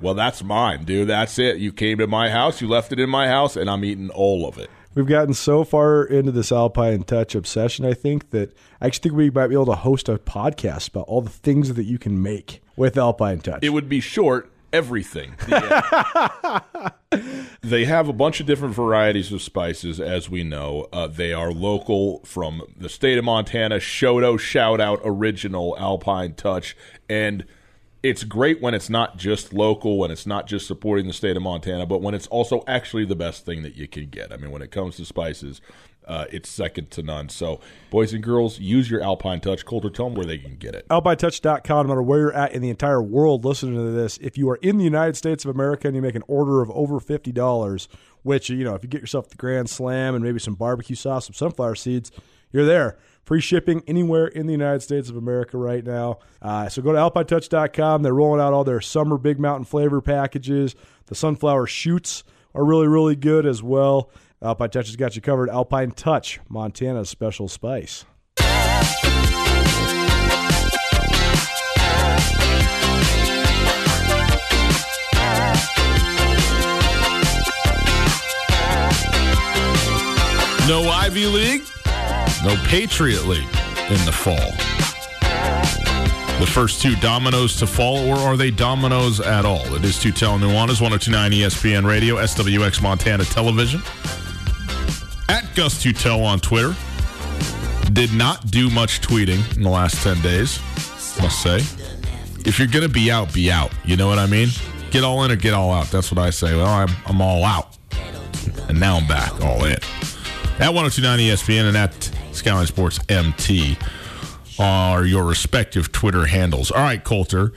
well, 0.00 0.14
that's 0.14 0.42
mine, 0.42 0.84
dude. 0.84 1.08
That's 1.08 1.38
it. 1.38 1.58
You 1.58 1.72
came 1.72 1.98
to 1.98 2.06
my 2.06 2.30
house, 2.30 2.60
you 2.60 2.68
left 2.68 2.92
it 2.92 3.00
in 3.00 3.10
my 3.10 3.28
house, 3.28 3.56
and 3.56 3.68
I'm 3.68 3.84
eating 3.84 4.10
all 4.10 4.48
of 4.48 4.58
it. 4.58 4.70
We've 4.94 5.06
gotten 5.06 5.34
so 5.34 5.62
far 5.62 6.04
into 6.04 6.32
this 6.32 6.50
Alpine 6.50 7.02
Touch 7.02 7.34
obsession, 7.34 7.84
I 7.84 7.92
think, 7.92 8.30
that 8.30 8.56
I 8.80 8.86
actually 8.86 9.10
think 9.10 9.16
we 9.16 9.30
might 9.30 9.48
be 9.48 9.54
able 9.54 9.66
to 9.66 9.74
host 9.74 10.08
a 10.08 10.16
podcast 10.16 10.88
about 10.88 11.06
all 11.06 11.20
the 11.20 11.28
things 11.28 11.74
that 11.74 11.84
you 11.84 11.98
can 11.98 12.22
make 12.22 12.62
with 12.76 12.96
Alpine 12.96 13.40
Touch. 13.40 13.58
It 13.62 13.70
would 13.70 13.90
be 13.90 14.00
short 14.00 14.50
everything. 14.72 15.34
The, 15.46 16.92
they 17.62 17.84
have 17.84 18.08
a 18.08 18.12
bunch 18.12 18.40
of 18.40 18.46
different 18.46 18.74
varieties 18.74 19.32
of 19.32 19.42
spices, 19.42 20.00
as 20.00 20.28
we 20.28 20.42
know. 20.42 20.88
Uh, 20.92 21.06
they 21.06 21.32
are 21.32 21.52
local 21.52 22.20
from 22.24 22.62
the 22.76 22.88
state 22.88 23.18
of 23.18 23.24
Montana. 23.24 23.76
Shoto 23.76 24.38
shout 24.38 24.80
out 24.80 25.00
original 25.04 25.76
Alpine 25.78 26.34
Touch, 26.34 26.76
and 27.08 27.44
it's 28.06 28.22
great 28.22 28.62
when 28.62 28.72
it's 28.72 28.88
not 28.88 29.16
just 29.16 29.52
local, 29.52 29.98
when 29.98 30.12
it's 30.12 30.26
not 30.26 30.46
just 30.46 30.68
supporting 30.68 31.08
the 31.08 31.12
state 31.12 31.36
of 31.36 31.42
Montana, 31.42 31.86
but 31.86 32.00
when 32.00 32.14
it's 32.14 32.28
also 32.28 32.62
actually 32.68 33.04
the 33.04 33.16
best 33.16 33.44
thing 33.44 33.64
that 33.64 33.74
you 33.74 33.88
can 33.88 34.08
get. 34.08 34.32
I 34.32 34.36
mean, 34.36 34.52
when 34.52 34.62
it 34.62 34.70
comes 34.70 34.96
to 34.98 35.04
spices, 35.04 35.60
uh, 36.06 36.26
it's 36.30 36.48
second 36.48 36.92
to 36.92 37.02
none. 37.02 37.28
So, 37.28 37.58
boys 37.90 38.12
and 38.12 38.22
girls, 38.22 38.60
use 38.60 38.88
your 38.88 39.02
Alpine 39.02 39.40
Touch. 39.40 39.64
Colter, 39.64 39.90
tell 39.90 40.06
them 40.06 40.14
where 40.14 40.24
they 40.24 40.38
can 40.38 40.54
get 40.54 40.76
it. 40.76 40.86
AlpineTouch.com, 40.88 41.86
no 41.88 41.88
matter 41.88 42.02
where 42.02 42.20
you're 42.20 42.32
at 42.32 42.52
in 42.52 42.62
the 42.62 42.70
entire 42.70 43.02
world 43.02 43.44
listening 43.44 43.74
to 43.74 43.90
this, 43.90 44.18
if 44.18 44.38
you 44.38 44.48
are 44.50 44.56
in 44.62 44.78
the 44.78 44.84
United 44.84 45.16
States 45.16 45.44
of 45.44 45.52
America 45.52 45.88
and 45.88 45.96
you 45.96 46.02
make 46.02 46.14
an 46.14 46.22
order 46.28 46.62
of 46.62 46.70
over 46.70 47.00
$50, 47.00 47.88
which, 48.22 48.48
you 48.50 48.62
know, 48.62 48.76
if 48.76 48.84
you 48.84 48.88
get 48.88 49.00
yourself 49.00 49.30
the 49.30 49.36
Grand 49.36 49.68
Slam 49.68 50.14
and 50.14 50.22
maybe 50.22 50.38
some 50.38 50.54
barbecue 50.54 50.94
sauce, 50.94 51.26
some 51.26 51.34
sunflower 51.34 51.74
seeds, 51.74 52.12
you're 52.52 52.64
there. 52.64 52.98
Free 53.22 53.40
shipping 53.40 53.82
anywhere 53.88 54.26
in 54.26 54.46
the 54.46 54.52
United 54.52 54.80
States 54.82 55.10
of 55.10 55.16
America 55.16 55.58
right 55.58 55.84
now. 55.84 56.20
Uh, 56.40 56.68
so 56.68 56.80
go 56.80 56.92
to 56.92 56.98
alpinetouch.com. 56.98 58.02
They're 58.02 58.14
rolling 58.14 58.40
out 58.40 58.52
all 58.52 58.62
their 58.62 58.80
summer 58.80 59.18
Big 59.18 59.40
Mountain 59.40 59.64
flavor 59.64 60.00
packages. 60.00 60.76
The 61.06 61.16
sunflower 61.16 61.66
shoots 61.66 62.22
are 62.54 62.64
really, 62.64 62.86
really 62.86 63.16
good 63.16 63.44
as 63.44 63.62
well. 63.62 64.10
Alpine 64.42 64.70
Touch 64.70 64.86
has 64.86 64.96
got 64.96 65.16
you 65.16 65.22
covered. 65.22 65.50
Alpine 65.50 65.90
Touch, 65.90 66.40
Montana's 66.48 67.08
special 67.08 67.48
spice. 67.48 68.04
No 80.68 80.90
Ivy 80.90 81.26
League, 81.26 81.62
no 82.46 82.54
Patriot 82.66 83.26
League 83.26 83.42
in 83.90 84.04
the 84.04 84.12
fall. 84.12 84.36
The 86.38 86.46
first 86.46 86.80
two 86.80 86.94
dominoes 86.96 87.56
to 87.56 87.66
fall, 87.66 88.06
or 88.06 88.14
are 88.14 88.36
they 88.36 88.52
dominoes 88.52 89.18
at 89.18 89.44
all? 89.44 89.74
It 89.74 89.84
is 89.84 89.96
Tutel 89.96 90.38
Nuanez, 90.38 90.80
1029 90.80 91.32
ESPN 91.32 91.84
Radio, 91.84 92.16
SWX 92.16 92.80
Montana 92.80 93.24
Television 93.24 93.82
at 95.28 95.52
Gus 95.56 95.82
Tutel 95.82 96.24
on 96.24 96.38
Twitter. 96.38 96.76
Did 97.92 98.14
not 98.14 98.48
do 98.48 98.70
much 98.70 99.00
tweeting 99.00 99.56
in 99.56 99.62
the 99.62 99.70
last 99.70 100.00
10 100.04 100.20
days, 100.20 100.60
must 101.20 101.42
say. 101.42 101.56
If 102.48 102.60
you're 102.60 102.68
going 102.68 102.86
to 102.86 102.88
be 102.88 103.10
out, 103.10 103.34
be 103.34 103.50
out. 103.50 103.72
You 103.84 103.96
know 103.96 104.06
what 104.06 104.20
I 104.20 104.26
mean? 104.26 104.50
Get 104.92 105.02
all 105.02 105.24
in 105.24 105.32
or 105.32 105.36
get 105.36 105.52
all 105.52 105.72
out. 105.72 105.90
That's 105.90 106.12
what 106.12 106.24
I 106.24 106.30
say. 106.30 106.54
Well, 106.54 106.66
I'm, 106.66 106.90
I'm 107.06 107.20
all 107.20 107.44
out. 107.44 107.76
And 108.68 108.78
now 108.78 108.98
I'm 108.98 109.08
back 109.08 109.32
all 109.42 109.64
in. 109.64 109.78
At 110.58 110.72
1029 110.72 111.18
ESPN 111.18 111.68
and 111.68 111.76
at 111.76 112.15
Skyline 112.36 112.66
Sports 112.66 113.00
MT 113.08 113.76
are 114.58 115.04
your 115.04 115.24
respective 115.24 115.92
Twitter 115.92 116.26
handles. 116.26 116.70
All 116.70 116.82
right, 116.82 117.02
Colter. 117.02 117.52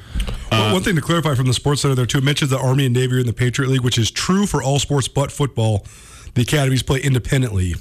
Well, 0.52 0.70
uh, 0.70 0.74
one 0.74 0.84
thing 0.84 0.96
to 0.96 1.02
clarify 1.02 1.36
from 1.36 1.48
the 1.48 1.54
Sports 1.54 1.82
Center 1.82 1.96
there, 1.96 2.06
too, 2.06 2.18
it 2.18 2.24
mentions 2.24 2.50
the 2.52 2.60
Army 2.60 2.86
and 2.86 2.94
Navy 2.94 3.16
are 3.16 3.20
in 3.20 3.28
the 3.28 3.34
Patriot 3.34 3.70
League, 3.70 3.84
which 3.84 3.98
is 3.98 4.12
true 4.12 4.46
for 4.46 4.62
all 4.62 4.80
sports 4.80 5.08
but 5.08 5.32
football. 5.32 5.86
The 6.34 6.42
academies 6.42 6.84
play 6.84 7.00
independently 7.02 7.76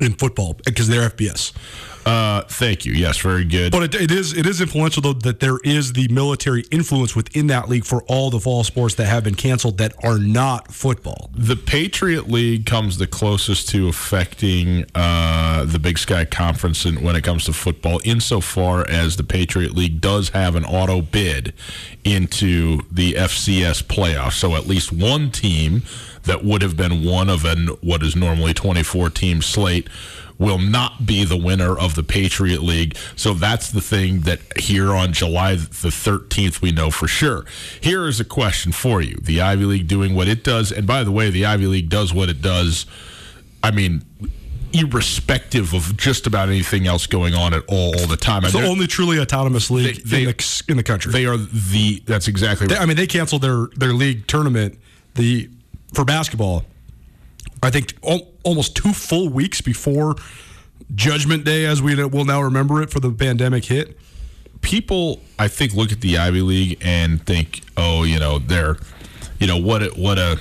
in 0.00 0.14
football 0.14 0.54
because 0.64 0.88
they're 0.88 1.08
FBS. 1.08 1.52
Uh, 2.08 2.42
thank 2.44 2.86
you. 2.86 2.92
Yes, 2.94 3.18
very 3.18 3.44
good. 3.44 3.70
But 3.70 3.94
it, 3.94 4.02
it 4.02 4.10
is 4.10 4.32
it 4.32 4.46
is 4.46 4.62
influential 4.62 5.02
though 5.02 5.12
that 5.12 5.40
there 5.40 5.58
is 5.62 5.92
the 5.92 6.08
military 6.08 6.64
influence 6.70 7.14
within 7.14 7.48
that 7.48 7.68
league 7.68 7.84
for 7.84 8.02
all 8.04 8.30
the 8.30 8.40
fall 8.40 8.64
sports 8.64 8.94
that 8.94 9.04
have 9.04 9.24
been 9.24 9.34
canceled 9.34 9.76
that 9.76 9.92
are 10.02 10.18
not 10.18 10.72
football. 10.72 11.30
The 11.34 11.54
Patriot 11.56 12.28
League 12.28 12.64
comes 12.64 12.96
the 12.96 13.06
closest 13.06 13.68
to 13.70 13.88
affecting 13.88 14.86
uh, 14.94 15.66
the 15.66 15.78
Big 15.78 15.98
Sky 15.98 16.24
Conference 16.24 16.86
when 16.86 17.14
it 17.14 17.24
comes 17.24 17.44
to 17.44 17.52
football, 17.52 18.00
insofar 18.04 18.88
as 18.88 19.16
the 19.16 19.24
Patriot 19.24 19.72
League 19.72 20.00
does 20.00 20.30
have 20.30 20.56
an 20.56 20.64
auto 20.64 21.02
bid 21.02 21.52
into 22.04 22.80
the 22.90 23.12
FCS 23.12 23.82
playoffs. 23.82 24.34
So 24.34 24.56
at 24.56 24.66
least 24.66 24.92
one 24.92 25.30
team 25.30 25.82
that 26.22 26.42
would 26.42 26.62
have 26.62 26.76
been 26.76 27.04
one 27.04 27.28
of 27.28 27.44
an 27.44 27.68
what 27.82 28.02
is 28.02 28.16
normally 28.16 28.54
24 28.54 29.10
team 29.10 29.42
slate 29.42 29.88
will 30.38 30.58
not 30.58 31.04
be 31.04 31.24
the 31.24 31.36
winner 31.36 31.76
of 31.76 31.94
the 31.94 32.02
Patriot 32.02 32.62
League. 32.62 32.96
So 33.16 33.34
that's 33.34 33.70
the 33.70 33.80
thing 33.80 34.20
that 34.20 34.40
here 34.58 34.94
on 34.94 35.12
July 35.12 35.56
the 35.56 35.88
13th 35.88 36.62
we 36.62 36.72
know 36.72 36.90
for 36.90 37.08
sure. 37.08 37.44
Here 37.80 38.06
is 38.06 38.20
a 38.20 38.24
question 38.24 38.72
for 38.72 39.00
you. 39.00 39.16
The 39.16 39.40
Ivy 39.40 39.64
League 39.64 39.88
doing 39.88 40.14
what 40.14 40.28
it 40.28 40.44
does 40.44 40.70
and 40.70 40.86
by 40.86 41.04
the 41.04 41.12
way 41.12 41.30
the 41.30 41.44
Ivy 41.44 41.66
League 41.66 41.88
does 41.88 42.14
what 42.14 42.28
it 42.28 42.40
does 42.40 42.86
I 43.62 43.70
mean 43.72 44.04
irrespective 44.72 45.72
of 45.72 45.96
just 45.96 46.26
about 46.26 46.48
anything 46.48 46.86
else 46.86 47.06
going 47.06 47.34
on 47.34 47.54
at 47.54 47.64
all 47.68 47.98
all 47.98 48.06
the 48.06 48.16
time. 48.16 48.44
It's 48.44 48.52
the 48.52 48.66
only 48.66 48.86
truly 48.86 49.18
autonomous 49.18 49.70
league 49.70 49.96
they, 49.96 50.02
they, 50.02 50.22
in, 50.22 50.28
the, 50.28 50.64
in 50.68 50.76
the 50.76 50.82
country. 50.82 51.12
They 51.12 51.26
are 51.26 51.36
the 51.36 52.02
that's 52.06 52.28
exactly 52.28 52.66
right. 52.66 52.76
They, 52.76 52.82
I 52.82 52.86
mean 52.86 52.96
they 52.96 53.06
canceled 53.06 53.42
their 53.42 53.68
their 53.76 53.92
league 53.92 54.26
tournament 54.26 54.78
the 55.14 55.48
for 55.92 56.04
basketball, 56.04 56.64
I 57.62 57.70
think 57.70 57.94
almost 58.02 58.76
two 58.76 58.92
full 58.92 59.28
weeks 59.28 59.60
before 59.60 60.16
Judgment 60.94 61.44
Day, 61.44 61.66
as 61.66 61.82
we 61.82 62.02
will 62.04 62.24
now 62.24 62.40
remember 62.40 62.82
it, 62.82 62.90
for 62.90 63.00
the 63.00 63.10
pandemic 63.10 63.64
hit. 63.66 63.98
People, 64.60 65.20
I 65.38 65.48
think, 65.48 65.74
look 65.74 65.92
at 65.92 66.00
the 66.00 66.18
Ivy 66.18 66.42
League 66.42 66.78
and 66.80 67.24
think, 67.24 67.62
oh, 67.76 68.04
you 68.04 68.18
know, 68.18 68.38
they're, 68.38 68.76
you 69.38 69.46
know, 69.46 69.56
what 69.56 69.96
what 69.96 70.18
a 70.18 70.40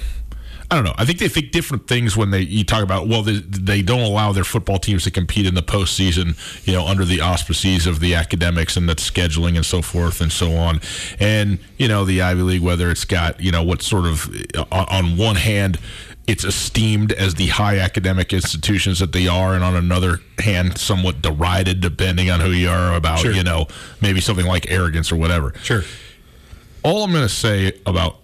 I 0.70 0.76
don't 0.76 0.84
know. 0.84 0.96
I 0.98 1.06
think 1.06 1.20
they 1.20 1.30
think 1.30 1.52
different 1.52 1.88
things 1.88 2.18
when 2.18 2.32
they 2.32 2.42
you 2.42 2.66
talk 2.66 2.84
about 2.84 3.08
well 3.08 3.24
they, 3.24 3.38
they 3.38 3.82
don't 3.82 4.02
allow 4.02 4.34
their 4.34 4.44
football 4.44 4.80
teams 4.80 5.06
to 5.06 5.12
compete 5.12 5.46
in 5.46 5.56
the 5.56 5.62
postseason, 5.62 6.36
you 6.68 6.74
know, 6.74 6.86
under 6.86 7.06
the 7.06 7.22
auspices 7.22 7.88
of 7.88 8.02
the 8.02 8.16
academics 8.16 8.76
and 8.76 8.90
the 8.90 8.96
scheduling 8.96 9.56
and 9.56 9.66
so 9.66 9.82
forth 9.82 10.20
and 10.20 10.30
so 10.30 10.56
on. 10.56 10.82
And 11.22 11.60
you 11.78 11.88
know 11.88 12.04
the 12.04 12.22
Ivy 12.22 12.42
League, 12.42 12.62
whether 12.62 12.92
it's 12.92 13.06
got 13.06 13.40
you 13.40 13.52
know 13.52 13.64
what 13.64 13.82
sort 13.82 14.06
of 14.06 14.30
uh, 14.56 14.86
on 14.90 15.16
one 15.16 15.38
hand 15.38 15.80
it's 16.28 16.44
esteemed 16.44 17.14
as 17.14 17.36
the 17.36 17.48
high 17.48 17.80
academic 17.80 18.34
institutions 18.34 19.00
that 19.00 19.14
they 19.14 19.28
are, 19.28 19.56
and 19.56 19.64
on 19.64 19.76
another 19.76 20.20
hand, 20.40 20.78
somewhat 20.78 21.22
derided 21.22 21.80
depending 21.80 22.30
on 22.30 22.42
who 22.42 22.52
you 22.52 22.70
are 22.70 22.94
about, 22.94 23.20
sure. 23.20 23.32
you 23.32 23.44
know, 23.44 23.68
maybe 24.02 24.20
something 24.20 24.46
like 24.46 24.70
arrogance 24.70 25.10
or 25.12 25.16
whatever. 25.16 25.54
Sure. 25.64 25.84
All 26.84 27.04
I'm 27.04 27.12
going 27.12 27.24
to 27.24 27.30
say 27.30 27.80
about 27.86 28.18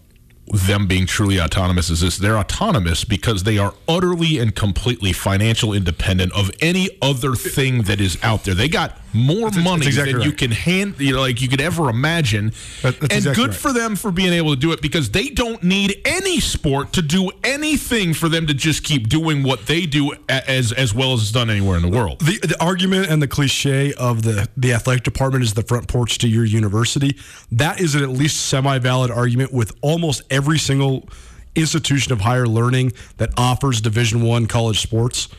them 0.47 0.87
being 0.87 1.05
truly 1.05 1.39
autonomous 1.39 1.89
is 1.89 2.01
this 2.01 2.17
they're 2.17 2.37
autonomous 2.37 3.05
because 3.05 3.43
they 3.43 3.57
are 3.57 3.73
utterly 3.87 4.37
and 4.37 4.53
completely 4.53 5.13
financial 5.13 5.71
independent 5.73 6.33
of 6.33 6.51
any 6.59 6.89
other 7.01 7.33
thing 7.33 7.83
that 7.83 8.01
is 8.01 8.21
out 8.21 8.43
there. 8.43 8.53
They 8.53 8.67
got 8.67 8.97
more 9.13 9.49
that's, 9.51 9.63
money 9.63 9.77
that's 9.77 9.87
exactly 9.87 10.13
than 10.13 10.21
right. 10.21 10.27
you 10.27 10.33
can 10.33 10.51
hand 10.51 10.95
you 10.99 11.13
know, 11.13 11.21
like 11.21 11.41
you 11.41 11.47
could 11.47 11.61
ever 11.61 11.89
imagine. 11.89 12.51
That, 12.81 12.99
and 13.01 13.11
exactly 13.11 13.43
good 13.43 13.51
right. 13.51 13.59
for 13.59 13.73
them 13.73 13.95
for 13.95 14.11
being 14.11 14.33
able 14.33 14.51
to 14.51 14.59
do 14.59 14.71
it 14.71 14.81
because 14.81 15.11
they 15.11 15.29
don't 15.29 15.63
need 15.63 16.01
any 16.05 16.39
sport 16.39 16.93
to 16.93 17.01
do 17.01 17.31
anything 17.43 18.13
for 18.13 18.29
them 18.29 18.47
to 18.47 18.53
just 18.53 18.83
keep 18.83 19.09
doing 19.09 19.43
what 19.43 19.65
they 19.67 19.85
do 19.85 20.13
as 20.29 20.71
as 20.71 20.93
well 20.93 21.13
as 21.13 21.21
it's 21.21 21.31
done 21.31 21.49
anywhere 21.49 21.77
in 21.77 21.83
the 21.83 21.95
world. 21.95 22.19
The, 22.19 22.39
the 22.39 22.57
argument 22.63 23.09
and 23.09 23.21
the 23.21 23.27
cliche 23.27 23.93
of 23.93 24.23
the 24.23 24.47
the 24.57 24.73
athletic 24.73 25.03
department 25.03 25.43
is 25.43 25.53
the 25.53 25.63
front 25.63 25.87
porch 25.87 26.17
to 26.19 26.27
your 26.27 26.45
university. 26.45 27.17
That 27.51 27.79
is 27.79 27.95
an 27.95 28.03
at 28.03 28.09
least 28.09 28.45
semi 28.45 28.79
valid 28.79 29.11
argument 29.11 29.53
with 29.53 29.75
almost 29.81 30.23
every 30.29 30.59
single 30.59 31.07
institution 31.55 32.11
of 32.11 32.21
higher 32.21 32.47
learning 32.47 32.93
that 33.17 33.29
offers 33.37 33.81
Division 33.81 34.21
One 34.21 34.47
college 34.47 34.81
sports. 34.81 35.29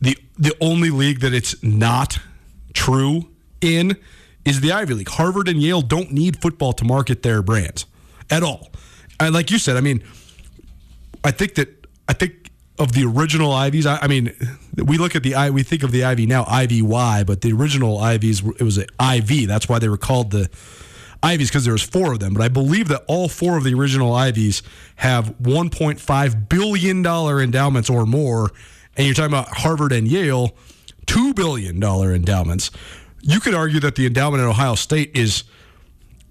The 0.00 0.16
the 0.38 0.54
only 0.60 0.90
league 0.90 1.20
that 1.20 1.32
it's 1.32 1.62
not 1.62 2.18
true 2.74 3.30
in 3.60 3.96
is 4.44 4.60
the 4.60 4.72
Ivy 4.72 4.94
League. 4.94 5.08
Harvard 5.08 5.48
and 5.48 5.62
Yale 5.62 5.80
don't 5.80 6.12
need 6.12 6.40
football 6.40 6.72
to 6.74 6.84
market 6.84 7.22
their 7.22 7.42
brands 7.42 7.86
at 8.30 8.42
all. 8.42 8.70
And 9.18 9.32
like 9.32 9.50
you 9.50 9.58
said, 9.58 9.76
I 9.76 9.80
mean, 9.80 10.02
I 11.22 11.30
think 11.30 11.54
that 11.54 11.86
I 12.08 12.12
think 12.12 12.50
of 12.78 12.92
the 12.92 13.04
original 13.04 13.52
Ivies. 13.52 13.86
I, 13.86 13.98
I 14.02 14.08
mean, 14.08 14.32
we 14.76 14.98
look 14.98 15.14
at 15.14 15.22
the 15.22 15.34
I 15.34 15.50
we 15.50 15.62
think 15.62 15.82
of 15.82 15.92
the 15.92 16.04
Ivy 16.04 16.26
now 16.26 16.44
IVY, 16.44 17.24
but 17.26 17.40
the 17.40 17.52
original 17.52 17.98
Ivies 17.98 18.42
it 18.58 18.62
was 18.62 18.78
an 18.78 18.86
IV. 19.00 19.48
That's 19.48 19.68
why 19.68 19.78
they 19.78 19.88
were 19.88 19.96
called 19.96 20.30
the 20.30 20.50
Ivies 21.22 21.48
because 21.48 21.64
there 21.64 21.72
was 21.72 21.82
four 21.82 22.12
of 22.12 22.20
them. 22.20 22.34
But 22.34 22.42
I 22.42 22.48
believe 22.48 22.88
that 22.88 23.04
all 23.06 23.28
four 23.28 23.56
of 23.56 23.64
the 23.64 23.74
original 23.74 24.12
Ivies 24.12 24.62
have 24.96 25.38
1.5 25.38 26.48
billion 26.48 27.02
dollar 27.02 27.40
endowments 27.40 27.88
or 27.88 28.04
more. 28.04 28.50
And 28.96 29.06
you're 29.06 29.14
talking 29.14 29.32
about 29.32 29.48
Harvard 29.48 29.92
and 29.92 30.06
Yale, 30.06 30.54
two 31.06 31.34
billion 31.34 31.80
dollar 31.80 32.12
endowments. 32.12 32.70
You 33.20 33.40
could 33.40 33.54
argue 33.54 33.80
that 33.80 33.94
the 33.94 34.06
endowment 34.06 34.42
at 34.42 34.48
Ohio 34.48 34.74
State 34.74 35.16
is 35.16 35.44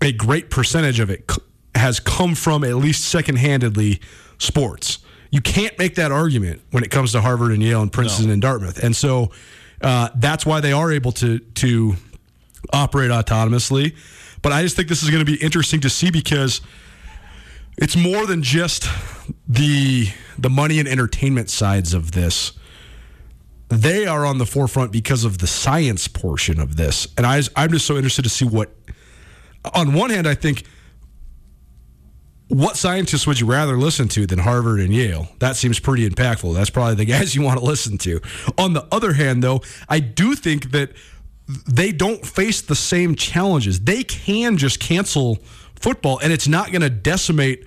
a 0.02 0.12
great 0.12 0.50
percentage 0.50 1.00
of 1.00 1.10
it 1.10 1.32
has 1.76 2.00
come 2.00 2.36
from 2.36 2.64
at 2.64 2.76
least 2.76 3.06
second-handedly 3.06 4.00
sports. 4.38 5.00
You 5.32 5.42
can't 5.42 5.78
make 5.80 5.96
that 5.96 6.12
argument 6.12 6.62
when 6.72 6.84
it 6.84 6.92
comes 6.92 7.14
to 7.14 7.22
Harvard 7.22 7.52
and 7.52 7.64
Yale 7.64 7.82
and 7.82 7.92
Princeton 7.92 8.28
no. 8.28 8.34
and 8.34 8.42
Dartmouth, 8.42 8.84
and 8.84 8.96
so 8.96 9.32
uh, 9.82 10.10
that's 10.16 10.46
why 10.46 10.62
they 10.62 10.72
are 10.72 10.92
able 10.92 11.12
to 11.14 11.40
to 11.40 11.96
operate 12.72 13.10
autonomously. 13.10 13.96
But 14.44 14.52
I 14.52 14.62
just 14.62 14.76
think 14.76 14.90
this 14.90 15.02
is 15.02 15.10
going 15.10 15.26
to 15.26 15.32
be 15.32 15.42
interesting 15.42 15.80
to 15.82 15.90
see 15.90 16.12
because 16.12 16.62
it's 17.78 17.96
more 17.96 18.28
than 18.28 18.44
just 18.44 18.88
the 19.48 20.08
the 20.38 20.50
money 20.50 20.80
and 20.80 20.88
entertainment 20.88 21.50
sides 21.50 21.94
of 21.94 22.12
this. 22.12 22.52
They 23.82 24.06
are 24.06 24.26
on 24.26 24.38
the 24.38 24.46
forefront 24.46 24.92
because 24.92 25.24
of 25.26 25.40
the 25.40 25.48
science 25.48 26.08
portion 26.08 26.60
of 26.60 26.76
this, 26.76 27.08
and 27.18 27.26
I, 27.26 27.42
I'm 27.56 27.72
just 27.72 27.86
so 27.86 27.96
interested 27.96 28.24
to 28.24 28.30
see 28.30 28.46
what. 28.46 28.70
On 29.74 29.94
one 29.94 30.10
hand, 30.10 30.28
I 30.28 30.36
think 30.36 30.64
what 32.50 32.78
scientists 32.78 33.26
would 33.26 33.40
you 33.40 33.48
rather 33.48 33.78
listen 33.78 34.08
to 34.10 34.28
than 34.28 34.40
Harvard 34.40 34.80
and 34.80 34.94
Yale? 34.94 35.28
That 35.40 35.56
seems 35.56 35.80
pretty 35.80 36.08
impactful. 36.08 36.54
That's 36.54 36.70
probably 36.70 36.96
the 36.96 37.06
guys 37.12 37.36
you 37.36 37.42
want 37.42 37.60
to 37.60 37.66
listen 37.66 37.98
to. 38.00 38.22
On 38.58 38.74
the 38.74 38.86
other 38.92 39.14
hand, 39.14 39.44
though, 39.44 39.62
I 39.90 40.00
do 40.00 40.36
think 40.36 40.72
that 40.72 40.92
they 41.68 41.92
don't 41.92 42.26
face 42.26 42.62
the 42.62 42.76
same 42.76 43.16
challenges. 43.16 43.82
They 43.82 44.04
can 44.04 44.58
just 44.58 44.80
cancel 44.80 45.40
football, 45.76 46.20
and 46.20 46.32
it's 46.32 46.48
not 46.48 46.72
going 46.72 46.82
to 46.82 46.90
decimate 46.90 47.66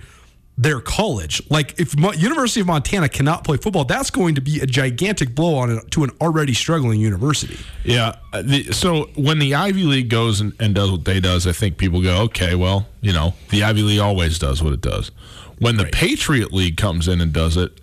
their 0.57 0.79
college. 0.79 1.41
Like 1.49 1.79
if 1.79 1.95
Mo- 1.95 2.13
University 2.13 2.61
of 2.61 2.67
Montana 2.67 3.07
cannot 3.09 3.43
play 3.43 3.57
football, 3.57 3.85
that's 3.85 4.09
going 4.09 4.35
to 4.35 4.41
be 4.41 4.59
a 4.59 4.65
gigantic 4.65 5.35
blow 5.35 5.55
on 5.55 5.85
to 5.89 6.03
an 6.03 6.11
already 6.19 6.53
struggling 6.53 6.99
university. 6.99 7.57
Yeah. 7.83 8.15
Uh, 8.33 8.41
the, 8.41 8.63
so 8.71 9.09
when 9.15 9.37
the 9.37 9.53
Ivy 9.53 9.83
League 9.83 10.09
goes 10.09 10.41
and, 10.41 10.53
and, 10.59 10.73
does 10.73 10.91
what 10.91 11.05
they 11.05 11.19
does, 11.19 11.45
I 11.45 11.51
think 11.51 11.77
people 11.77 12.01
go, 12.01 12.23
okay, 12.23 12.55
well, 12.55 12.87
you 13.01 13.13
know, 13.13 13.35
the 13.49 13.63
Ivy 13.63 13.83
League 13.83 13.99
always 13.99 14.39
does 14.39 14.63
what 14.63 14.73
it 14.73 14.81
does. 14.81 15.11
When 15.59 15.77
the 15.77 15.85
right. 15.85 15.93
Patriot 15.93 16.51
League 16.51 16.77
comes 16.77 17.07
in 17.07 17.21
and 17.21 17.31
does 17.31 17.55
it, 17.55 17.79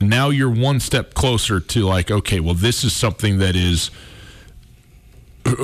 now 0.00 0.30
you're 0.30 0.50
one 0.50 0.80
step 0.80 1.14
closer 1.14 1.60
to 1.60 1.82
like, 1.82 2.10
okay, 2.10 2.40
well, 2.40 2.54
this 2.54 2.82
is 2.82 2.92
something 2.92 3.38
that 3.38 3.54
is 3.54 3.90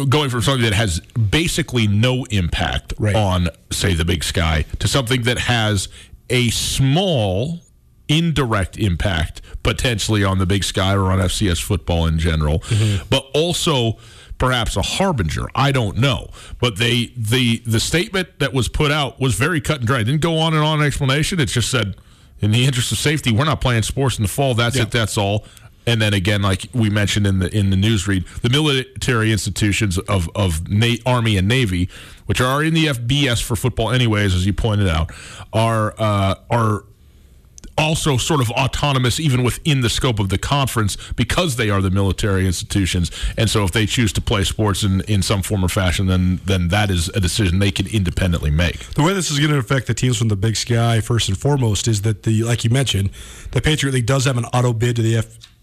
going 0.09 0.31
from 0.31 0.43
something 0.43 0.65
that 0.65 0.75
has 0.75 1.01
basically 1.01 1.87
no 1.87 2.25
impact 2.27 2.93
right. 2.99 3.17
on, 3.17 3.49
say, 3.71 3.95
the 3.95 4.05
big 4.05 4.23
sky 4.23 4.65
to 4.79 4.87
something 4.87 5.23
that 5.23 5.39
has 5.39 5.89
a 6.31 6.51
small 6.51 7.61
indirect 8.09 8.77
impact 8.77 9.41
potentially 9.63 10.25
on 10.25 10.39
the 10.39 10.47
big 10.47 10.65
sky 10.65 10.95
or 10.95 11.13
on 11.13 11.19
FCS 11.21 11.63
football 11.63 12.07
in 12.07 12.19
general, 12.19 12.61
mm-hmm. 12.61 13.05
but 13.09 13.27
also 13.35 13.99
perhaps 14.39 14.77
a 14.77 14.83
harbinger. 14.83 15.47
I 15.55 15.71
don't 15.71 15.99
know, 15.99 16.31
but 16.61 16.79
they 16.79 17.13
the 17.17 17.59
the 17.67 17.79
statement 17.79 18.41
that 18.41 18.53
was 18.53 18.69
put 18.69 18.91
out 18.91 19.21
was 19.21 19.35
very 19.35 19.61
cut 19.61 19.79
and 19.79 19.87
dry. 19.87 20.01
It 20.01 20.05
didn't 20.05 20.23
go 20.23 20.39
on 20.39 20.55
and 20.55 20.63
on 20.63 20.81
an 20.81 20.87
explanation. 20.87 21.39
It 21.39 21.47
just 21.47 21.71
said, 21.71 21.97
in 22.41 22.51
the 22.51 22.65
interest 22.65 22.91
of 22.91 22.99
safety, 22.99 23.31
we're 23.33 23.45
not 23.45 23.61
playing 23.61 23.83
sports 23.83 24.19
in 24.19 24.23
the 24.23 24.29
fall. 24.29 24.55
That's 24.55 24.77
yeah. 24.77 24.83
it. 24.83 24.91
That's 24.91 25.17
all. 25.17 25.45
And 25.87 26.01
then 26.01 26.15
again, 26.15 26.43
like 26.43 26.67
we 26.73 26.91
mentioned 26.91 27.27
in 27.27 27.39
the 27.39 27.57
in 27.57 27.71
the 27.71 27.77
news 27.77 28.07
read, 28.07 28.25
the 28.43 28.51
military 28.51 29.33
institutions 29.33 29.99
of 29.99 30.29
of 30.35 30.69
Na- 30.69 30.97
Army 31.07 31.37
and 31.37 31.49
Navy, 31.49 31.89
which 32.27 32.41
are 32.41 32.63
in 32.63 32.75
the 32.75 32.87
FBS 32.87 33.43
for 33.43 33.57
football, 33.57 33.91
anyways, 33.91 34.35
as 34.35 34.47
you 34.47 34.53
pointed 34.53 34.89
out, 34.89 35.11
are 35.53 35.95
uh, 35.99 36.35
are 36.51 36.85
also 37.81 38.19
sort 38.19 38.41
of 38.41 38.51
autonomous 38.51 39.19
even 39.19 39.43
within 39.43 39.81
the 39.81 39.89
scope 39.89 40.19
of 40.19 40.29
the 40.29 40.37
conference 40.37 40.97
because 41.17 41.57
they 41.57 41.71
are 41.71 41.81
the 41.81 41.91
military 41.91 42.47
institutions. 42.47 43.11
And 43.39 43.49
so 43.49 43.65
if 43.65 43.73
they 43.73 43.87
choose 43.87 44.13
to 44.15 44.21
play 44.21 44.45
sports 44.45 44.83
in, 44.83 45.01
in 45.03 45.23
some 45.23 45.43
form 45.43 45.65
or 45.65 45.69
fashion 45.69 46.07
then 46.07 46.41
then 46.45 46.69
that 46.69 46.91
is 46.91 47.09
a 47.11 47.21
decision 47.21 47.59
they 47.59 47.71
can 47.71 47.87
independently 47.87 48.51
make. 48.51 48.81
The 48.91 49.03
way 49.03 49.15
this 49.15 49.31
is 49.31 49.39
going 49.39 49.51
to 49.51 49.59
affect 49.59 49.87
the 49.87 49.95
teams 49.95 50.19
from 50.19 50.29
the 50.29 50.37
big 50.37 50.57
sky 50.57 51.01
first 51.01 51.29
and 51.29 51.39
foremost 51.39 51.89
is 51.89 52.03
that 52.03 52.25
the 52.25 52.43
like 52.43 52.65
you 52.65 52.71
mentioned 52.71 53.11
the 53.53 53.63
patriot 53.63 53.93
league 53.93 54.07
does 54.07 54.27
have 54.27 54.37
an 54.37 54.45
auto 54.47 54.73
bid 54.73 54.97
to 54.97 55.03
the 55.03 55.17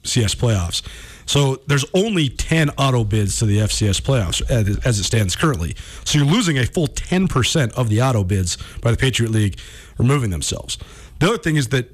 fcs 0.04 0.36
playoffs 0.36 0.82
so 1.28 1.58
there's 1.68 1.86
only 1.94 2.30
10 2.30 2.72
auto 2.72 3.04
bids 3.04 3.38
to 3.40 3.46
the 3.46 3.58
FCS 3.58 4.02
playoffs 4.02 4.42
uh, 4.50 4.80
as 4.88 4.98
it 4.98 5.04
stands 5.04 5.36
currently. 5.36 5.76
So 6.06 6.18
you're 6.18 6.28
losing 6.28 6.58
a 6.58 6.66
full 6.66 6.88
10% 6.88 7.74
of 7.74 7.90
the 7.90 8.02
auto 8.02 8.24
bids 8.24 8.58
by 8.82 8.92
the 8.92 8.98
Patriot 8.98 9.32
League 9.32 9.60
removing 9.98 10.30
themselves. 10.30 10.78
The 11.20 11.28
other 11.28 11.38
thing 11.38 11.58
is 11.58 11.68
that 11.70 11.90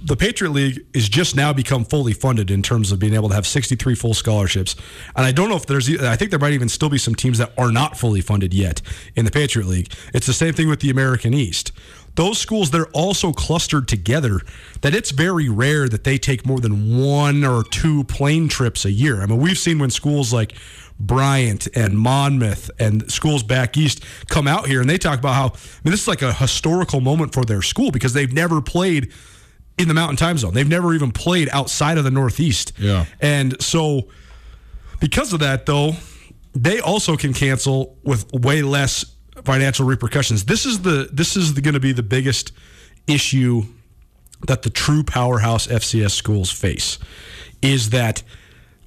the 0.00 0.16
Patriot 0.16 0.52
League 0.52 0.86
is 0.94 1.08
just 1.08 1.36
now 1.36 1.52
become 1.52 1.84
fully 1.84 2.12
funded 2.12 2.50
in 2.50 2.62
terms 2.62 2.92
of 2.92 2.98
being 2.98 3.14
able 3.14 3.28
to 3.28 3.34
have 3.34 3.46
63 3.46 3.94
full 3.94 4.14
scholarships. 4.14 4.76
And 5.16 5.26
I 5.26 5.32
don't 5.32 5.48
know 5.48 5.56
if 5.56 5.66
there's, 5.66 5.90
I 6.00 6.16
think 6.16 6.30
there 6.30 6.38
might 6.38 6.52
even 6.52 6.68
still 6.68 6.88
be 6.88 6.98
some 6.98 7.14
teams 7.14 7.38
that 7.38 7.52
are 7.58 7.72
not 7.72 7.98
fully 7.98 8.20
funded 8.20 8.54
yet 8.54 8.80
in 9.16 9.24
the 9.24 9.30
Patriot 9.30 9.66
League. 9.66 9.92
It's 10.14 10.26
the 10.26 10.32
same 10.32 10.54
thing 10.54 10.68
with 10.68 10.80
the 10.80 10.90
American 10.90 11.34
East. 11.34 11.72
Those 12.18 12.38
schools, 12.38 12.72
they're 12.72 12.88
also 12.88 13.32
clustered 13.32 13.86
together 13.86 14.40
that 14.80 14.92
it's 14.92 15.12
very 15.12 15.48
rare 15.48 15.88
that 15.88 16.02
they 16.02 16.18
take 16.18 16.44
more 16.44 16.58
than 16.58 16.98
one 16.98 17.44
or 17.44 17.62
two 17.62 18.02
plane 18.02 18.48
trips 18.48 18.84
a 18.84 18.90
year. 18.90 19.22
I 19.22 19.26
mean, 19.26 19.38
we've 19.38 19.56
seen 19.56 19.78
when 19.78 19.90
schools 19.90 20.32
like 20.32 20.52
Bryant 20.98 21.68
and 21.76 21.96
Monmouth 21.96 22.72
and 22.80 23.08
schools 23.08 23.44
back 23.44 23.76
east 23.76 24.02
come 24.28 24.48
out 24.48 24.66
here 24.66 24.80
and 24.80 24.90
they 24.90 24.98
talk 24.98 25.20
about 25.20 25.34
how 25.34 25.46
I 25.46 25.80
mean 25.84 25.92
this 25.92 26.02
is 26.02 26.08
like 26.08 26.22
a 26.22 26.32
historical 26.32 27.00
moment 27.00 27.34
for 27.34 27.44
their 27.44 27.62
school 27.62 27.92
because 27.92 28.14
they've 28.14 28.32
never 28.32 28.60
played 28.60 29.12
in 29.78 29.86
the 29.86 29.94
Mountain 29.94 30.16
Time 30.16 30.38
Zone. 30.38 30.54
They've 30.54 30.68
never 30.68 30.94
even 30.94 31.12
played 31.12 31.48
outside 31.52 31.98
of 31.98 32.04
the 32.04 32.10
Northeast. 32.10 32.72
Yeah. 32.78 33.04
And 33.20 33.62
so 33.62 34.08
because 34.98 35.32
of 35.32 35.38
that 35.38 35.66
though, 35.66 35.92
they 36.52 36.80
also 36.80 37.16
can 37.16 37.32
cancel 37.32 37.96
with 38.02 38.28
way 38.32 38.62
less 38.62 39.04
financial 39.44 39.86
repercussions. 39.86 40.44
This 40.44 40.66
is 40.66 40.82
the 40.82 41.08
this 41.12 41.36
is 41.36 41.52
going 41.52 41.74
to 41.74 41.80
be 41.80 41.92
the 41.92 42.02
biggest 42.02 42.52
issue 43.06 43.62
that 44.46 44.62
the 44.62 44.70
true 44.70 45.02
powerhouse 45.02 45.66
FCS 45.66 46.12
schools 46.12 46.50
face 46.50 46.98
is 47.62 47.90
that 47.90 48.22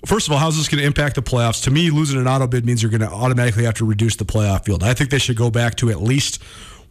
First 0.03 0.27
of 0.27 0.33
all, 0.33 0.39
how's 0.39 0.57
this 0.57 0.67
going 0.67 0.79
to 0.79 0.85
impact 0.87 1.13
the 1.13 1.21
playoffs? 1.21 1.63
To 1.65 1.69
me, 1.69 1.91
losing 1.91 2.19
an 2.19 2.27
auto 2.27 2.47
bid 2.47 2.65
means 2.65 2.81
you're 2.81 2.89
going 2.89 3.01
to 3.01 3.11
automatically 3.11 3.65
have 3.65 3.75
to 3.75 3.85
reduce 3.85 4.15
the 4.15 4.25
playoff 4.25 4.65
field. 4.65 4.81
I 4.81 4.95
think 4.95 5.11
they 5.11 5.19
should 5.19 5.37
go 5.37 5.51
back 5.51 5.75
to 5.75 5.91
at 5.91 6.01
least 6.01 6.41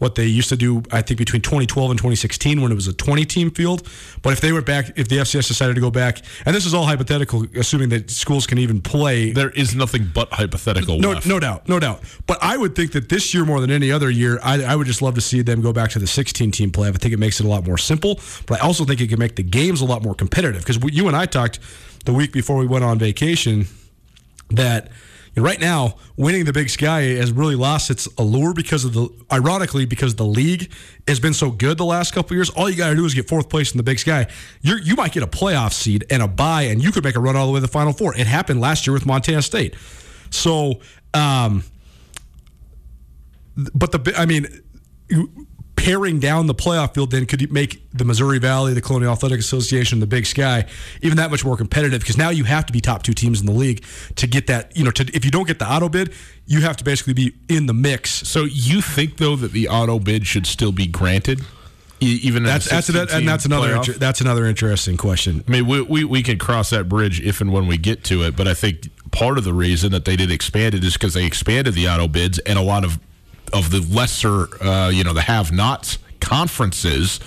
what 0.01 0.15
they 0.15 0.25
used 0.25 0.49
to 0.49 0.57
do, 0.57 0.83
I 0.91 1.03
think, 1.03 1.19
between 1.19 1.43
2012 1.43 1.91
and 1.91 1.99
2016 1.99 2.61
when 2.61 2.73
it 2.73 2.75
was 2.75 2.89
a 2.89 2.93
20 2.95 3.25
team 3.27 3.51
field. 3.51 3.87
But 4.23 4.33
if 4.33 4.41
they 4.41 4.51
went 4.51 4.65
back, 4.65 4.99
if 4.99 5.09
the 5.09 5.19
FCS 5.19 5.47
decided 5.47 5.75
to 5.75 5.81
go 5.81 5.91
back, 5.91 6.23
and 6.47 6.57
this 6.57 6.65
is 6.65 6.73
all 6.73 6.87
hypothetical, 6.87 7.45
assuming 7.55 7.91
that 7.91 8.11
schools 8.11 8.47
can 8.47 8.57
even 8.59 8.81
play. 8.81 9.33
There 9.33 9.51
is 9.51 9.75
nothing 9.75 10.11
but 10.13 10.33
hypothetical. 10.33 10.99
No, 10.99 11.13
left. 11.13 11.27
no 11.27 11.39
doubt, 11.39 11.69
no 11.69 11.79
doubt. 11.79 12.03
But 12.27 12.39
I 12.41 12.57
would 12.57 12.75
think 12.75 12.93
that 12.93 13.11
this 13.11 13.35
year 13.35 13.45
more 13.45 13.61
than 13.61 13.71
any 13.71 13.93
other 13.93 14.11
year, 14.11 14.41
I, 14.43 14.65
I 14.65 14.75
would 14.75 14.87
just 14.87 15.03
love 15.03 15.15
to 15.17 15.21
see 15.21 15.43
them 15.43 15.61
go 15.61 15.73
back 15.73 15.91
to 15.91 15.99
the 15.99 16.07
16 16.07 16.51
team 16.51 16.71
play. 16.71 16.89
I 16.89 16.93
think 16.93 17.13
it 17.13 17.19
makes 17.19 17.39
it 17.39 17.45
a 17.45 17.49
lot 17.49 17.67
more 17.67 17.79
simple, 17.79 18.19
but 18.47 18.61
I 18.63 18.67
also 18.67 18.87
think 18.87 19.03
it 19.03 19.09
can 19.09 19.19
make 19.19 19.37
the 19.37 19.43
games 19.43 19.83
a 19.83 19.85
lot 19.85 20.03
more 20.03 20.15
competitive 20.15 20.65
because 20.65 20.79
you 20.95 21.09
and 21.09 21.17
I 21.17 21.27
talked 21.27 21.61
the 22.07 22.15
week 22.15 22.33
before 22.33 22.57
we 22.57 22.67
went 22.67 22.85
on 22.85 22.99
vacation 22.99 23.67
that 24.49 24.91
right 25.37 25.61
now 25.61 25.95
winning 26.17 26.45
the 26.45 26.53
big 26.53 26.69
sky 26.69 27.03
has 27.03 27.33
really 27.33 27.55
lost 27.55 27.91
its 27.91 28.07
allure 28.19 28.53
because 28.53 28.85
of 28.85 28.93
the 28.93 29.09
ironically 29.33 29.87
because 29.87 30.17
the 30.17 30.25
league 30.25 30.71
has 31.07 31.21
been 31.21 31.35
so 31.35 31.51
good 31.51 31.79
the 31.79 31.85
last 31.85 32.13
couple 32.13 32.37
years. 32.37 32.51
All 32.51 32.69
you 32.69 32.77
got 32.77 32.91
to 32.91 32.97
do 32.97 33.05
is 33.05 33.15
get 33.15 33.29
fourth 33.29 33.49
place 33.49 33.73
in 33.73 33.77
the 33.77 33.83
big 33.83 33.99
sky. 33.99 34.27
You 34.61 34.77
you 34.83 34.97
might 34.97 35.13
get 35.13 35.23
a 35.23 35.29
playoff 35.29 35.73
seed 35.73 36.05
and 36.11 36.23
a 36.23 36.29
bye 36.29 36.63
and 36.63 36.83
you 36.83 36.93
could 36.93 37.05
make 37.05 37.17
a 37.17 37.21
run 37.21 37.37
all 37.37 37.47
the 37.47 37.53
way 37.53 37.59
to 37.59 37.63
the 37.63 37.69
final 37.69 37.93
four. 37.93 38.15
It 38.15 38.27
happened 38.27 38.61
last 38.61 38.87
year 38.87 38.95
with 38.95 39.07
montana 39.07 39.43
state. 39.43 39.77
So 40.31 40.81
um, 41.15 41.65
but 43.75 43.93
the 43.93 44.15
i 44.17 44.27
mean 44.27 44.47
paring 45.81 46.21
down 46.21 46.47
the 46.47 46.55
playoff 46.55 46.95
field 46.95 47.11
then 47.11 47.25
could 47.25 47.51
make 47.51 47.83
the 47.97 48.05
Missouri 48.05 48.39
Valley, 48.39 48.75
the 48.75 48.83
Colonial 48.83 49.13
Athletic 49.13 49.41
Association, 49.41 49.99
the 49.99 50.07
Big 50.07 50.27
Sky 50.27 50.67
even 51.01 51.17
that 51.17 51.31
much 51.31 51.43
more 51.45 51.57
competitive 51.57 52.01
because 52.01 52.19
now 52.19 52.29
you 52.29 52.45
have 52.45 52.67
to 52.67 52.73
be 52.73 52.81
top 52.81 53.03
two 53.03 53.15
teams 53.15 53.41
in 53.41 53.47
the 53.47 53.53
league 53.53 53.83
to 54.17 54.27
get 54.27 54.47
that. 54.49 54.77
You 54.77 54.85
know, 54.85 54.91
to, 54.91 55.11
if 55.15 55.25
you 55.25 55.31
don't 55.31 55.47
get 55.47 55.59
the 55.59 55.71
auto 55.71 55.89
bid, 55.89 56.13
you 56.47 56.61
have 56.61 56.77
to 56.77 56.85
basically 56.85 57.15
be 57.15 57.33
in 57.49 57.65
the 57.67 57.73
mix. 57.73 58.11
So 58.29 58.45
you 58.45 58.83
think 58.83 59.17
though 59.17 59.37
that 59.37 59.53
the 59.53 59.69
auto 59.69 59.99
bid 59.99 60.27
should 60.27 60.47
still 60.47 60.73
be 60.73 60.87
granted? 60.87 61.41
even 62.03 62.43
that's 62.45 62.69
that's 62.69 62.89
and 62.89 63.29
that's 63.29 63.45
another 63.45 63.77
inter- 63.77 63.93
that's 63.93 64.23
another 64.23 64.47
interesting 64.47 64.97
question. 64.97 65.45
I 65.47 65.51
mean, 65.51 65.67
we, 65.67 65.83
we 65.83 66.05
we 66.05 66.23
can 66.23 66.39
cross 66.39 66.71
that 66.71 66.89
bridge 66.89 67.21
if 67.21 67.43
and 67.43 67.53
when 67.53 67.67
we 67.67 67.77
get 67.77 68.05
to 68.05 68.23
it, 68.23 68.37
but 68.37 68.49
I 68.49 68.55
think 68.55 68.89
part 69.11 69.37
of 69.37 69.45
the 69.45 69.53
reason 69.53 69.93
that 69.93 70.07
they 70.07 70.17
did 70.17 70.31
expand 70.31 70.75
it 70.75 70.83
is 70.83 70.95
because 70.95 71.13
they 71.13 71.27
expanded 71.27 71.75
the 71.75 71.89
auto 71.89 72.09
bids, 72.09 72.39
and 72.41 72.59
a 72.59 72.63
lot 72.63 72.85
of 72.85 72.99
of 73.53 73.71
the 73.71 73.81
lesser, 73.81 74.63
uh, 74.63 74.89
you 74.89 75.05
know, 75.05 75.13
the 75.13 75.23
have-nots 75.23 75.99
conferences 76.21 77.21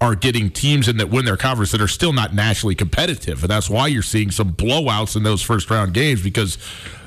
are 0.00 0.14
getting 0.14 0.50
teams 0.50 0.88
in 0.88 0.96
that 0.96 1.10
win 1.10 1.24
their 1.24 1.36
conference 1.36 1.72
that 1.72 1.80
are 1.80 1.88
still 1.88 2.12
not 2.12 2.34
nationally 2.34 2.74
competitive, 2.74 3.42
and 3.42 3.50
that's 3.50 3.68
why 3.68 3.86
you're 3.86 4.02
seeing 4.02 4.30
some 4.30 4.52
blowouts 4.52 5.14
in 5.14 5.22
those 5.22 5.42
first 5.42 5.70
round 5.70 5.92
games 5.92 6.22
because 6.22 6.56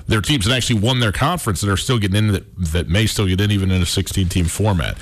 there 0.07 0.19
are 0.19 0.21
teams 0.21 0.45
that 0.45 0.55
actually 0.55 0.79
won 0.79 0.99
their 0.99 1.11
conference 1.11 1.61
that 1.61 1.71
are 1.71 1.77
still 1.77 1.97
getting 1.97 2.17
in 2.17 2.33
that, 2.33 2.55
that 2.57 2.89
may 2.89 3.05
still 3.05 3.25
get 3.25 3.39
in 3.39 3.51
even 3.51 3.71
in 3.71 3.81
a 3.81 3.85
16 3.85 4.27
team 4.29 4.45
format. 4.45 4.97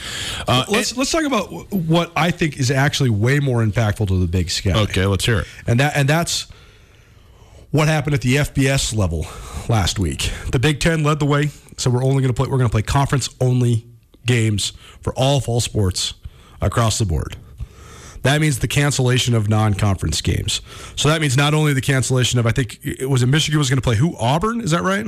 Uh, 0.47 0.63
let's 0.69 0.91
and, 0.91 0.99
let's 0.99 1.11
talk 1.11 1.23
about 1.23 1.47
what 1.71 2.11
I 2.15 2.31
think 2.31 2.57
is 2.57 2.71
actually 2.71 3.09
way 3.09 3.39
more 3.39 3.65
impactful 3.65 4.07
to 4.07 4.19
the 4.19 4.27
Big 4.27 4.49
Sky. 4.49 4.71
Okay, 4.73 5.05
let's 5.05 5.25
hear 5.25 5.39
it. 5.39 5.47
And 5.67 5.79
that 5.79 5.95
and 5.95 6.07
that's 6.07 6.47
what 7.71 7.87
happened 7.87 8.13
at 8.13 8.21
the 8.21 8.35
FBS 8.35 8.95
level 8.95 9.25
last 9.67 9.97
week. 9.97 10.31
The 10.51 10.59
Big 10.59 10.79
Ten 10.79 11.03
led 11.03 11.19
the 11.19 11.25
way 11.25 11.49
so 11.81 11.89
we're 11.89 12.03
only 12.03 12.21
going 12.21 12.33
to 12.33 12.33
play. 12.33 12.47
We're 12.47 12.57
going 12.57 12.69
to 12.69 12.71
play 12.71 12.81
conference 12.81 13.29
only 13.39 13.87
games 14.25 14.73
for 15.01 15.13
all 15.15 15.39
fall 15.39 15.59
sports 15.59 16.13
across 16.61 16.99
the 16.99 17.05
board. 17.05 17.37
That 18.23 18.39
means 18.39 18.59
the 18.59 18.67
cancellation 18.67 19.33
of 19.33 19.49
non-conference 19.49 20.21
games. 20.21 20.61
So 20.95 21.09
that 21.09 21.21
means 21.21 21.35
not 21.35 21.55
only 21.55 21.73
the 21.73 21.81
cancellation 21.81 22.39
of 22.39 22.45
I 22.45 22.51
think 22.51 22.79
it 22.83 23.09
was 23.09 23.23
in 23.23 23.31
Michigan 23.31 23.57
was 23.57 23.69
going 23.69 23.77
to 23.77 23.83
play 23.83 23.95
who 23.95 24.15
Auburn 24.17 24.61
is 24.61 24.71
that 24.71 24.83
right? 24.83 25.07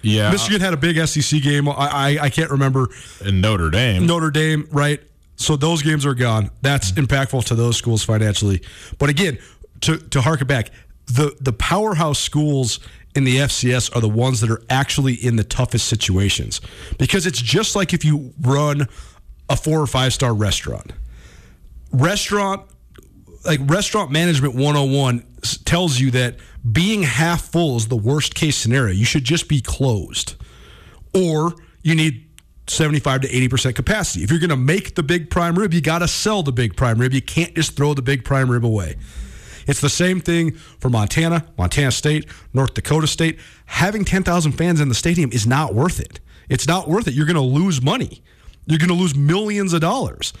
Yeah, 0.00 0.30
Michigan 0.30 0.60
had 0.60 0.72
a 0.72 0.76
big 0.76 0.96
SEC 1.06 1.42
game. 1.42 1.68
I, 1.68 1.72
I, 1.72 2.18
I 2.22 2.30
can't 2.30 2.50
remember. 2.50 2.88
In 3.24 3.40
Notre 3.40 3.68
Dame. 3.68 4.06
Notre 4.06 4.30
Dame, 4.30 4.68
right? 4.70 5.00
So 5.36 5.56
those 5.56 5.82
games 5.82 6.06
are 6.06 6.14
gone. 6.14 6.50
That's 6.62 6.92
impactful 6.92 7.44
to 7.46 7.54
those 7.54 7.76
schools 7.76 8.04
financially. 8.04 8.62
But 8.98 9.10
again, 9.10 9.38
to 9.82 9.98
to 9.98 10.20
harken 10.20 10.46
back, 10.46 10.70
the 11.06 11.36
the 11.40 11.52
powerhouse 11.52 12.18
schools 12.18 12.80
in 13.14 13.24
the 13.24 13.36
FCS 13.36 13.94
are 13.96 14.00
the 14.00 14.08
ones 14.08 14.40
that 14.40 14.50
are 14.50 14.62
actually 14.70 15.14
in 15.14 15.36
the 15.36 15.44
toughest 15.44 15.88
situations 15.88 16.60
because 16.98 17.26
it's 17.26 17.40
just 17.40 17.74
like 17.74 17.92
if 17.92 18.04
you 18.04 18.32
run 18.40 18.86
a 19.48 19.56
four 19.56 19.80
or 19.80 19.86
five 19.86 20.12
star 20.12 20.34
restaurant. 20.34 20.92
Restaurant 21.90 22.62
like 23.44 23.60
restaurant 23.64 24.10
management 24.10 24.54
101 24.54 25.24
tells 25.64 25.98
you 25.98 26.10
that 26.10 26.36
being 26.70 27.02
half 27.02 27.50
full 27.50 27.76
is 27.76 27.88
the 27.88 27.96
worst 27.96 28.34
case 28.34 28.56
scenario. 28.56 28.92
You 28.92 29.04
should 29.04 29.24
just 29.24 29.48
be 29.48 29.60
closed. 29.60 30.34
Or 31.14 31.54
you 31.82 31.94
need 31.94 32.28
75 32.66 33.22
to 33.22 33.28
80% 33.28 33.74
capacity. 33.74 34.24
If 34.24 34.30
you're 34.30 34.40
going 34.40 34.50
to 34.50 34.56
make 34.56 34.94
the 34.94 35.02
big 35.02 35.30
prime 35.30 35.58
rib, 35.58 35.72
you 35.72 35.80
got 35.80 36.00
to 36.00 36.08
sell 36.08 36.42
the 36.42 36.52
big 36.52 36.76
prime 36.76 36.98
rib. 36.98 37.14
You 37.14 37.22
can't 37.22 37.54
just 37.54 37.76
throw 37.76 37.94
the 37.94 38.02
big 38.02 38.24
prime 38.24 38.50
rib 38.50 38.64
away. 38.64 38.96
It's 39.68 39.80
the 39.80 39.90
same 39.90 40.20
thing 40.20 40.52
for 40.52 40.88
Montana, 40.88 41.46
Montana 41.56 41.92
State, 41.92 42.26
North 42.52 42.74
Dakota 42.74 43.06
State. 43.06 43.38
Having 43.66 44.06
10,000 44.06 44.52
fans 44.52 44.80
in 44.80 44.88
the 44.88 44.94
stadium 44.94 45.30
is 45.30 45.46
not 45.46 45.74
worth 45.74 46.00
it. 46.00 46.18
It's 46.48 46.66
not 46.66 46.88
worth 46.88 47.06
it. 47.06 47.14
You're 47.14 47.26
going 47.26 47.36
to 47.36 47.42
lose 47.42 47.82
money. 47.82 48.22
You're 48.66 48.78
going 48.78 48.88
to 48.88 48.94
lose 48.94 49.14
millions 49.14 49.74
of 49.74 49.82
dollars. 49.82 50.32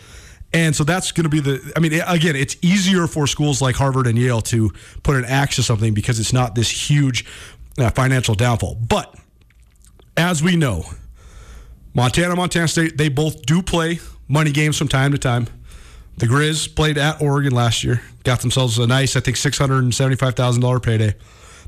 And 0.52 0.74
so 0.74 0.82
that's 0.82 1.12
going 1.12 1.24
to 1.24 1.30
be 1.30 1.40
the. 1.40 1.72
I 1.76 1.80
mean, 1.80 1.92
again, 2.06 2.34
it's 2.34 2.56
easier 2.62 3.06
for 3.06 3.26
schools 3.26 3.60
like 3.60 3.76
Harvard 3.76 4.06
and 4.06 4.16
Yale 4.16 4.40
to 4.42 4.70
put 5.02 5.16
an 5.16 5.26
axe 5.26 5.56
to 5.56 5.62
something 5.62 5.92
because 5.92 6.18
it's 6.18 6.32
not 6.32 6.54
this 6.54 6.70
huge 6.70 7.26
uh, 7.78 7.90
financial 7.90 8.34
downfall. 8.34 8.76
But 8.76 9.14
as 10.16 10.42
we 10.42 10.56
know, 10.56 10.84
Montana, 11.92 12.34
Montana 12.34 12.66
State, 12.66 12.96
they 12.96 13.10
both 13.10 13.44
do 13.44 13.60
play 13.60 14.00
money 14.26 14.50
games 14.50 14.78
from 14.78 14.88
time 14.88 15.12
to 15.12 15.18
time. 15.18 15.48
The 16.18 16.26
Grizz 16.26 16.74
played 16.74 16.98
at 16.98 17.22
Oregon 17.22 17.52
last 17.52 17.84
year, 17.84 18.02
got 18.24 18.40
themselves 18.40 18.76
a 18.78 18.86
nice, 18.88 19.14
I 19.14 19.20
think, 19.20 19.36
$675,000 19.36 20.82
payday. 20.82 21.14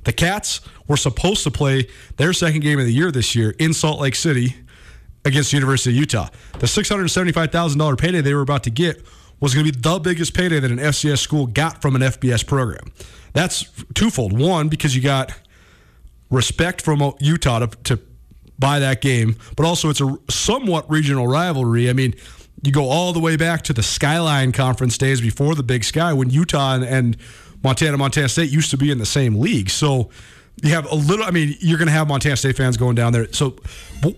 The 0.02 0.12
Cats 0.12 0.60
were 0.88 0.96
supposed 0.96 1.44
to 1.44 1.52
play 1.52 1.86
their 2.16 2.32
second 2.32 2.60
game 2.60 2.80
of 2.80 2.84
the 2.84 2.92
year 2.92 3.12
this 3.12 3.36
year 3.36 3.54
in 3.60 3.72
Salt 3.72 4.00
Lake 4.00 4.16
City 4.16 4.56
against 5.24 5.52
the 5.52 5.56
University 5.56 5.90
of 5.90 5.96
Utah. 5.96 6.28
The 6.58 6.66
$675,000 6.66 7.98
payday 7.98 8.20
they 8.22 8.34
were 8.34 8.40
about 8.40 8.64
to 8.64 8.70
get 8.70 9.04
was 9.38 9.54
going 9.54 9.66
to 9.66 9.72
be 9.72 9.78
the 9.78 10.00
biggest 10.00 10.34
payday 10.34 10.58
that 10.58 10.70
an 10.70 10.78
FCS 10.78 11.18
school 11.18 11.46
got 11.46 11.80
from 11.80 11.94
an 11.94 12.02
FBS 12.02 12.44
program. 12.44 12.92
That's 13.32 13.70
twofold. 13.94 14.36
One, 14.36 14.68
because 14.68 14.96
you 14.96 15.02
got 15.02 15.32
respect 16.28 16.82
from 16.82 17.14
Utah 17.20 17.60
to, 17.60 17.66
to 17.84 18.00
buy 18.58 18.80
that 18.80 19.00
game, 19.00 19.36
but 19.56 19.64
also 19.64 19.90
it's 19.90 20.00
a 20.00 20.18
somewhat 20.28 20.90
regional 20.90 21.28
rivalry. 21.28 21.88
I 21.88 21.92
mean, 21.92 22.14
you 22.62 22.73
go 22.73 22.88
all 22.88 23.12
the 23.12 23.20
way 23.20 23.37
back 23.37 23.62
to 23.62 23.73
the 23.73 23.83
Skyline 23.83 24.53
Conference 24.53 24.99
days 24.99 25.20
before 25.20 25.55
the 25.55 25.62
Big 25.62 25.85
Sky 25.85 26.12
when 26.12 26.31
Utah 26.31 26.75
and, 26.75 26.85
and 26.85 27.16
Montana, 27.62 27.96
Montana 27.96 28.29
State 28.29 28.51
used 28.51 28.70
to 28.70 28.77
be 28.77 28.90
in 28.90 28.99
the 28.99 29.07
same 29.07 29.38
league. 29.38 29.70
So 29.70 30.11
you 30.62 30.70
have 30.70 30.90
a 30.90 30.94
little. 30.94 31.25
I 31.25 31.31
mean, 31.31 31.57
you're 31.61 31.79
going 31.79 31.88
to 31.88 31.92
have 31.92 32.09
Montana 32.09 32.37
State 32.37 32.57
fans 32.57 32.77
going 32.77 32.94
down 32.94 33.12
there. 33.12 33.33
So, 33.33 33.57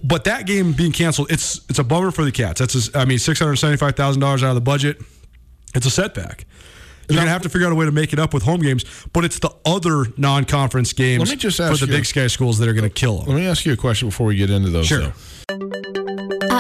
but 0.03 0.25
that 0.25 0.47
game 0.47 0.73
being 0.73 0.93
canceled, 0.93 1.31
it's 1.31 1.61
it's 1.69 1.79
a 1.79 1.85
bummer 1.85 2.11
for 2.11 2.25
the 2.25 2.33
Cats. 2.33 2.59
That's 2.59 2.89
a, 2.89 2.99
I 2.99 3.05
mean, 3.05 3.19
six 3.19 3.39
hundred 3.39 3.57
seventy 3.57 3.79
five 3.79 3.95
thousand 3.95 4.21
dollars 4.21 4.43
out 4.43 4.51
of 4.51 4.55
the 4.57 4.61
budget. 4.61 5.01
It's 5.75 5.87
a 5.87 5.91
setback. 5.91 6.45
You're 7.09 7.17
going 7.17 7.27
to 7.27 7.33
have 7.33 7.43
to 7.43 7.49
figure 7.49 7.67
out 7.67 7.73
a 7.73 7.77
way 7.77 7.85
to 7.85 7.93
make 7.93 8.13
it 8.13 8.19
up 8.19 8.33
with 8.33 8.43
home 8.43 8.61
games, 8.61 8.85
but 9.13 9.25
it's 9.25 9.39
the 9.39 9.51
other 9.67 10.07
non-conference 10.17 10.93
games 10.95 11.21
let 11.21 11.31
me 11.31 11.37
just 11.37 11.61
ask 11.61 11.79
for 11.79 11.85
the 11.85 11.93
you, 11.93 11.99
Big 11.99 12.07
Sky 12.07 12.27
schools 12.29 12.59
that 12.59 12.69
are 12.69 12.73
going 12.73 12.89
to 12.89 12.95
kill 12.95 13.19
them. 13.19 13.29
Let 13.29 13.35
me 13.35 13.47
ask 13.47 13.67
you 13.67 13.73
a 13.73 13.77
question 13.77 14.09
before 14.09 14.27
we 14.27 14.37
get 14.37 14.51
into 14.51 14.71
those. 14.71 14.87
Sure. 14.87 15.13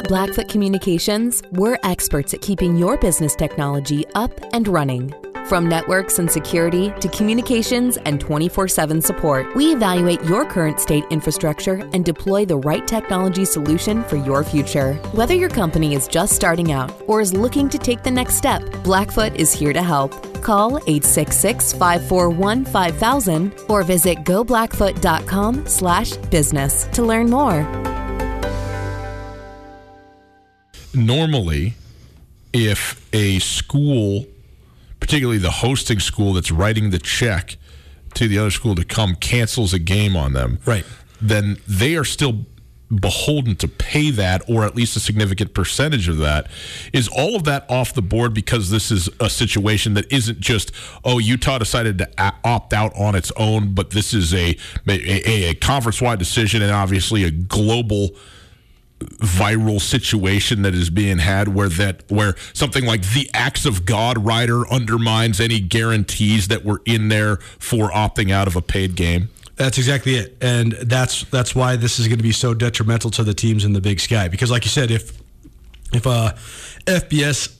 At 0.03 0.09
Blackfoot 0.09 0.49
Communications, 0.49 1.43
we're 1.53 1.79
experts 1.85 2.35
at 2.35 2.41
keeping 2.41 2.77
your 2.77 2.97
business 2.97 3.37
technology 3.37 4.05
up 4.17 4.33
and 4.53 4.67
running. 4.67 5.15
From 5.47 5.69
networks 5.69 6.19
and 6.19 6.29
security 6.29 6.93
to 7.01 7.09
communications 7.09 7.99
and 7.99 8.21
24 8.21 8.67
7 8.67 9.01
support, 9.01 9.55
we 9.55 9.73
evaluate 9.73 10.21
your 10.25 10.45
current 10.45 10.81
state 10.81 11.05
infrastructure 11.11 11.88
and 11.93 12.05
deploy 12.05 12.45
the 12.45 12.57
right 12.57 12.87
technology 12.87 13.45
solution 13.45 14.03
for 14.05 14.17
your 14.17 14.43
future. 14.43 14.95
Whether 15.12 15.35
your 15.35 15.51
company 15.51 15.95
is 15.95 16.09
just 16.09 16.35
starting 16.35 16.73
out 16.73 16.91
or 17.07 17.21
is 17.21 17.33
looking 17.33 17.69
to 17.69 17.79
take 17.79 18.03
the 18.03 18.11
next 18.11 18.35
step, 18.35 18.62
Blackfoot 18.83 19.37
is 19.37 19.53
here 19.53 19.73
to 19.73 19.83
help. 19.83 20.11
Call 20.43 20.79
866 20.79 21.75
541 21.75 22.65
5000 22.65 23.55
or 23.69 23.85
visit 23.85 24.19
goblackfoot.com 24.25 25.67
slash 25.69 26.17
business 26.17 26.87
to 26.88 27.03
learn 27.03 27.31
more. 27.31 28.02
Normally, 30.94 31.74
if 32.52 33.09
a 33.12 33.38
school 33.38 34.26
particularly 35.02 35.38
the 35.38 35.50
hosting 35.50 35.98
school 35.98 36.33
that's 36.33 36.52
writing 36.52 36.90
the 36.90 36.98
check 36.98 37.57
to 38.14 38.28
the 38.28 38.38
other 38.38 38.52
school 38.52 38.76
to 38.76 38.85
come 38.85 39.16
cancels 39.16 39.74
a 39.74 39.78
game 39.81 40.14
on 40.14 40.33
them, 40.33 40.61
right? 40.64 40.85
Then 41.20 41.59
they 41.66 41.96
are 41.96 42.05
still 42.05 42.46
beholden 42.94 43.57
to 43.57 43.66
pay 43.66 44.11
that 44.11 44.42
or 44.48 44.64
at 44.64 44.76
least 44.76 44.94
a 44.94 45.00
significant 45.00 45.55
percentage 45.55 46.09
of 46.09 46.18
that 46.18 46.46
is 46.92 47.09
all 47.09 47.35
of 47.35 47.42
that 47.44 47.68
off 47.68 47.94
the 47.94 48.02
board 48.02 48.33
because 48.33 48.70
this 48.70 48.90
is 48.90 49.09
a 49.18 49.31
situation 49.31 49.94
that 49.94 50.05
isn't 50.12 50.38
just 50.38 50.70
oh 51.02 51.18
utah 51.18 51.57
decided 51.57 51.96
to 51.96 52.35
opt 52.44 52.74
out 52.74 52.94
on 52.94 53.14
its 53.14 53.33
own 53.38 53.72
but 53.72 53.90
this 53.90 54.12
is 54.12 54.35
a 54.35 54.55
a, 54.87 55.48
a 55.48 55.55
conference-wide 55.55 56.18
decision 56.18 56.61
and 56.61 56.70
obviously 56.70 57.24
a 57.24 57.31
global 57.31 58.11
viral 59.05 59.81
situation 59.81 60.62
that 60.62 60.75
is 60.75 60.91
being 60.91 61.19
had 61.19 61.49
where 61.49 61.69
that 61.69 62.05
where 62.11 62.35
something 62.53 62.85
like 62.85 63.03
the 63.12 63.31
acts 63.35 63.67
of 63.67 63.85
God 63.85 64.25
rider 64.25 64.69
undermines 64.71 65.41
any 65.41 65.61
guarantees 65.61 66.49
that 66.49 66.65
were 66.65 66.83
in 66.85 67.09
there 67.09 67.37
for 67.59 67.91
opting 67.91 68.31
out 68.31 68.47
of 68.47 68.57
a 68.57 68.62
paid 68.62 68.95
game? 68.95 69.31
That's 69.57 69.79
exactly 69.79 70.15
it, 70.15 70.37
and 70.41 70.73
that's 70.73 71.25
that's 71.25 71.55
why 71.55 71.77
this 71.77 71.99
is 71.99 72.09
going 72.09 72.19
to 72.19 72.23
be 72.23 72.33
so 72.33 72.55
detrimental 72.55 73.11
to 73.12 73.23
the 73.23 73.35
teams 73.35 73.65
in 73.65 73.75
the 73.75 73.81
Big 73.81 74.01
Sky. 74.01 74.29
Because, 74.29 74.51
like 74.51 74.65
you 74.65 74.71
said, 74.71 74.91
if 74.91 75.21
if 75.93 76.07
uh, 76.07 76.33
FBS 76.87 77.57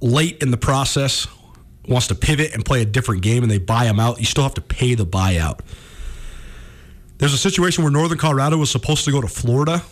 late 0.00 0.42
in 0.42 0.50
the 0.50 0.56
process 0.56 1.26
wants 1.88 2.08
to 2.08 2.14
pivot 2.14 2.54
and 2.54 2.64
play 2.64 2.82
a 2.82 2.84
different 2.84 3.22
game 3.22 3.42
and 3.42 3.50
they 3.50 3.58
buy 3.58 3.84
them 3.84 3.98
out, 3.98 4.18
you 4.18 4.26
still 4.26 4.42
have 4.44 4.54
to 4.54 4.60
pay 4.60 4.94
the 4.94 5.06
buyout. 5.06 5.60
There's 7.18 7.34
a 7.34 7.38
situation 7.38 7.84
where 7.84 7.92
Northern 7.92 8.18
Colorado 8.18 8.58
was 8.58 8.70
supposed 8.70 9.04
to 9.04 9.12
go 9.12 9.20
to 9.20 9.28
Florida 9.28 9.82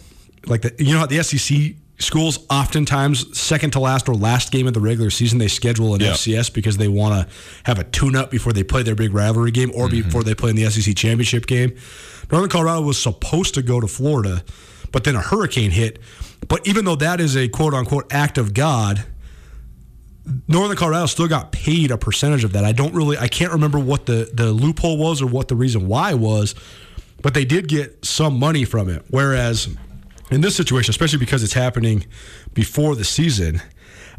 like 0.47 0.63
the, 0.63 0.75
you 0.79 0.93
know 0.93 1.01
how 1.01 1.07
the 1.07 1.23
SEC 1.23 1.75
schools 1.99 2.47
oftentimes 2.49 3.39
second 3.39 3.73
to 3.73 3.81
last 3.81 4.09
or 4.09 4.15
last 4.15 4.51
game 4.51 4.67
of 4.67 4.75
the 4.75 4.81
regular 4.81 5.11
season 5.11 5.39
they 5.39 5.49
schedule 5.49 5.95
an 5.95 6.01
FCS 6.01 6.53
because 6.53 6.79
they 6.79 6.89
want 6.89 7.29
to 7.29 7.35
have 7.65 7.79
a 7.79 7.85
tune 7.85 8.17
up 8.17 8.31
before 8.31 8.53
they 8.53 8.65
play 8.65 8.83
their 8.83 8.95
big 8.95 9.13
rivalry 9.13 9.51
game 9.51 9.71
or 9.75 9.87
mm-hmm. 9.87 10.03
before 10.03 10.23
they 10.23 10.35
play 10.35 10.51
in 10.51 10.57
the 10.57 10.69
SEC 10.71 10.97
championship 10.97 11.47
game. 11.47 11.77
Northern 12.31 12.49
Colorado 12.49 12.83
was 12.83 13.01
supposed 13.01 13.55
to 13.55 13.63
go 13.63 13.81
to 13.81 13.87
Florida, 13.87 14.43
but 14.93 15.05
then 15.05 15.15
a 15.15 15.21
hurricane 15.21 15.71
hit. 15.71 15.99
But 16.49 16.67
even 16.67 16.85
though 16.85 16.97
that 16.97 17.21
is 17.21 17.37
a 17.37 17.49
quote 17.49 17.75
unquote 17.75 18.13
act 18.13 18.39
of 18.39 18.55
God, 18.55 19.05
Northern 20.49 20.77
Colorado 20.77 21.07
still 21.07 21.29
got 21.29 21.53
paid 21.53 21.91
a 21.91 21.99
percentage 21.99 22.45
of 22.45 22.53
that. 22.53 22.65
I 22.65 22.73
don't 22.73 22.95
really 22.95 23.19
I 23.19 23.29
can't 23.29 23.53
remember 23.53 23.79
what 23.79 24.07
the 24.07 24.31
the 24.33 24.53
loophole 24.53 24.97
was 24.97 25.21
or 25.21 25.27
what 25.27 25.49
the 25.49 25.57
reason 25.57 25.87
why 25.87 26.15
was, 26.15 26.55
but 27.21 27.35
they 27.35 27.45
did 27.45 27.69
get 27.69 28.05
some 28.05 28.39
money 28.39 28.65
from 28.65 28.89
it. 28.89 29.05
Whereas 29.11 29.69
in 30.31 30.41
this 30.41 30.57
situation, 30.57 30.91
especially 30.91 31.19
because 31.19 31.43
it's 31.43 31.55
happening 31.55 32.07
before 32.55 32.95
the 32.95 33.05
season, 33.05 33.61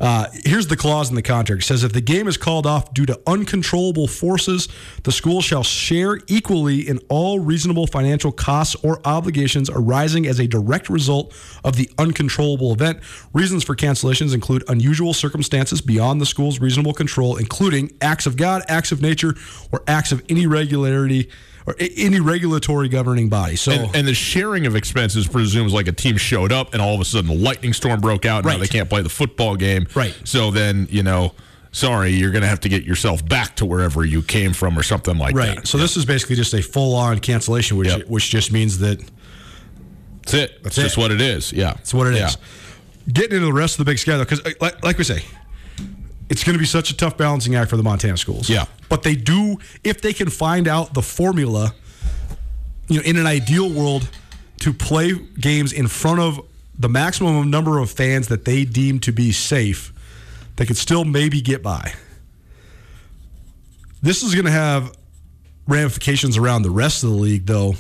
uh, 0.02 0.26
here's 0.44 0.66
the 0.66 0.76
clause 0.76 1.10
in 1.10 1.16
the 1.16 1.22
contract. 1.22 1.62
It 1.62 1.66
says 1.66 1.84
if 1.84 1.94
the 1.94 2.02
game 2.02 2.28
is 2.28 2.36
called 2.36 2.66
off 2.66 2.92
due 2.92 3.06
to 3.06 3.20
uncontrollable 3.28 4.08
forces, 4.08 4.68
the 5.04 5.12
school 5.12 5.42
shall 5.42 5.64
share 5.64 6.20
equally 6.28 6.88
in 6.88 7.00
all 7.08 7.40
reasonable 7.40 7.86
financial 7.86 8.32
costs 8.32 8.76
or 8.84 9.00
obligations 9.06 9.70
arising 9.70 10.26
as 10.26 10.40
a 10.40 10.48
direct 10.48 10.90
result 10.90 11.36
of 11.64 11.76
the 11.76 11.88
uncontrollable 12.00 12.74
event. 12.74 13.00
Reasons 13.32 13.64
for 13.64 13.76
cancellations 13.76 14.34
include 14.34 14.64
unusual 14.68 15.14
circumstances 15.14 15.82
beyond 15.82 16.20
the 16.20 16.26
school's 16.26 16.60
reasonable 16.60 16.94
control, 16.94 17.38
including 17.38 17.92
acts 18.02 18.26
of 18.26 18.38
God, 18.38 18.64
acts 18.68 18.92
of 18.92 19.04
nature, 19.04 19.36
or 19.72 19.84
acts 19.88 20.12
of 20.12 20.24
any 20.30 20.44
irregularity 20.44 21.30
or 21.66 21.76
any 21.80 22.20
regulatory 22.20 22.90
governing 22.90 23.30
body. 23.30 23.56
So 23.56 23.72
and, 23.72 23.96
and, 23.96 24.08
the 24.08 24.14
sharing 24.14 24.66
of 24.66 24.76
expenses 24.76 25.28
presumes 25.28 25.74
like 25.74 25.88
a 25.88 25.92
team 25.92 26.18
showed 26.18 26.52
up 26.52 26.74
and 26.74 26.82
all 26.82 26.96
of 26.96 27.02
a 27.02 27.06
sudden 27.06 27.30
the 27.30 27.44
lightning 27.44 27.74
storm 27.74 28.02
broke 28.02 28.26
out. 28.26 28.38
And 28.38 28.46
right. 28.46 28.54
Now 28.54 28.60
they 28.60 28.68
can't 28.68 28.90
play 28.90 29.02
the 29.02 29.10
football 29.10 29.56
game. 29.56 29.88
Right. 29.96 30.16
So 30.24 30.52
then 30.52 30.88
you 30.90 31.04
know. 31.04 31.34
Sorry, 31.74 32.10
you're 32.10 32.32
going 32.32 32.42
to 32.42 32.50
have 32.50 32.60
to 32.60 32.68
get 32.68 32.84
yourself 32.84 33.26
back 33.26 33.56
to 33.56 33.66
wherever 33.66 34.04
you 34.04 34.22
came 34.22 34.52
from, 34.52 34.78
or 34.78 34.84
something 34.84 35.18
like 35.18 35.34
right. 35.34 35.46
that. 35.46 35.56
Right. 35.56 35.68
So 35.68 35.78
this 35.78 35.96
is 35.96 36.04
basically 36.04 36.36
just 36.36 36.54
a 36.54 36.62
full-on 36.62 37.20
cancellation, 37.20 37.78
which 37.78 37.88
yep. 37.88 38.10
which 38.10 38.30
just 38.30 38.52
means 38.52 38.80
that 38.80 39.00
that's 40.22 40.34
it. 40.34 40.64
That's, 40.64 40.76
that's 40.76 40.88
just 40.88 40.98
it. 40.98 41.02
what 41.02 41.12
it 41.12 41.22
is. 41.22 41.54
Yeah, 41.54 41.72
that's 41.76 41.94
what 41.94 42.08
it 42.08 42.16
yeah. 42.16 42.28
is. 42.28 42.38
Getting 43.08 43.38
into 43.38 43.46
the 43.46 43.54
rest 43.54 43.80
of 43.80 43.86
the 43.86 43.90
big 43.90 44.00
schedule, 44.00 44.26
because 44.26 44.42
uh, 44.42 44.52
like, 44.60 44.84
like 44.84 44.98
we 44.98 45.06
say, 45.06 45.24
it's 46.32 46.46
going 46.46 46.54
to 46.54 46.60
be 46.60 46.66
such 46.66 46.90
a 46.90 46.96
tough 46.96 47.18
balancing 47.18 47.56
act 47.56 47.70
for 47.70 47.76
the 47.76 47.84
Montana 47.84 48.16
schools. 48.16 48.50
Yeah. 48.50 48.66
But 48.88 49.04
they 49.04 49.16
do, 49.16 49.58
if 49.84 50.02
they 50.02 50.14
can 50.14 50.30
find 50.30 50.66
out 50.66 50.94
the 50.94 51.02
formula, 51.02 51.76
you 52.88 52.96
know, 52.96 53.04
in 53.04 53.18
an 53.18 53.28
ideal 53.28 53.70
world, 53.70 54.10
to 54.60 54.72
play 54.72 55.12
games 55.12 55.74
in 55.74 55.90
front 55.90 56.22
of 56.22 56.40
the 56.80 56.88
maximum 56.88 57.50
number 57.50 57.80
of 57.80 57.92
fans 57.92 58.30
that 58.30 58.46
they 58.46 58.64
deem 58.64 59.00
to 59.02 59.12
be 59.12 59.34
safe, 59.34 59.92
they 60.56 60.66
could 60.66 60.78
still 60.78 61.04
maybe 61.04 61.42
get 61.42 61.62
by. 61.62 61.94
This 64.02 64.24
is 64.24 64.34
going 64.34 64.46
to 64.46 64.52
have 64.52 64.96
ramifications 65.68 66.38
around 66.38 66.62
the 66.62 66.70
rest 66.70 67.04
of 67.04 67.10
the 67.10 67.16
league, 67.18 67.46
though, 67.46 67.76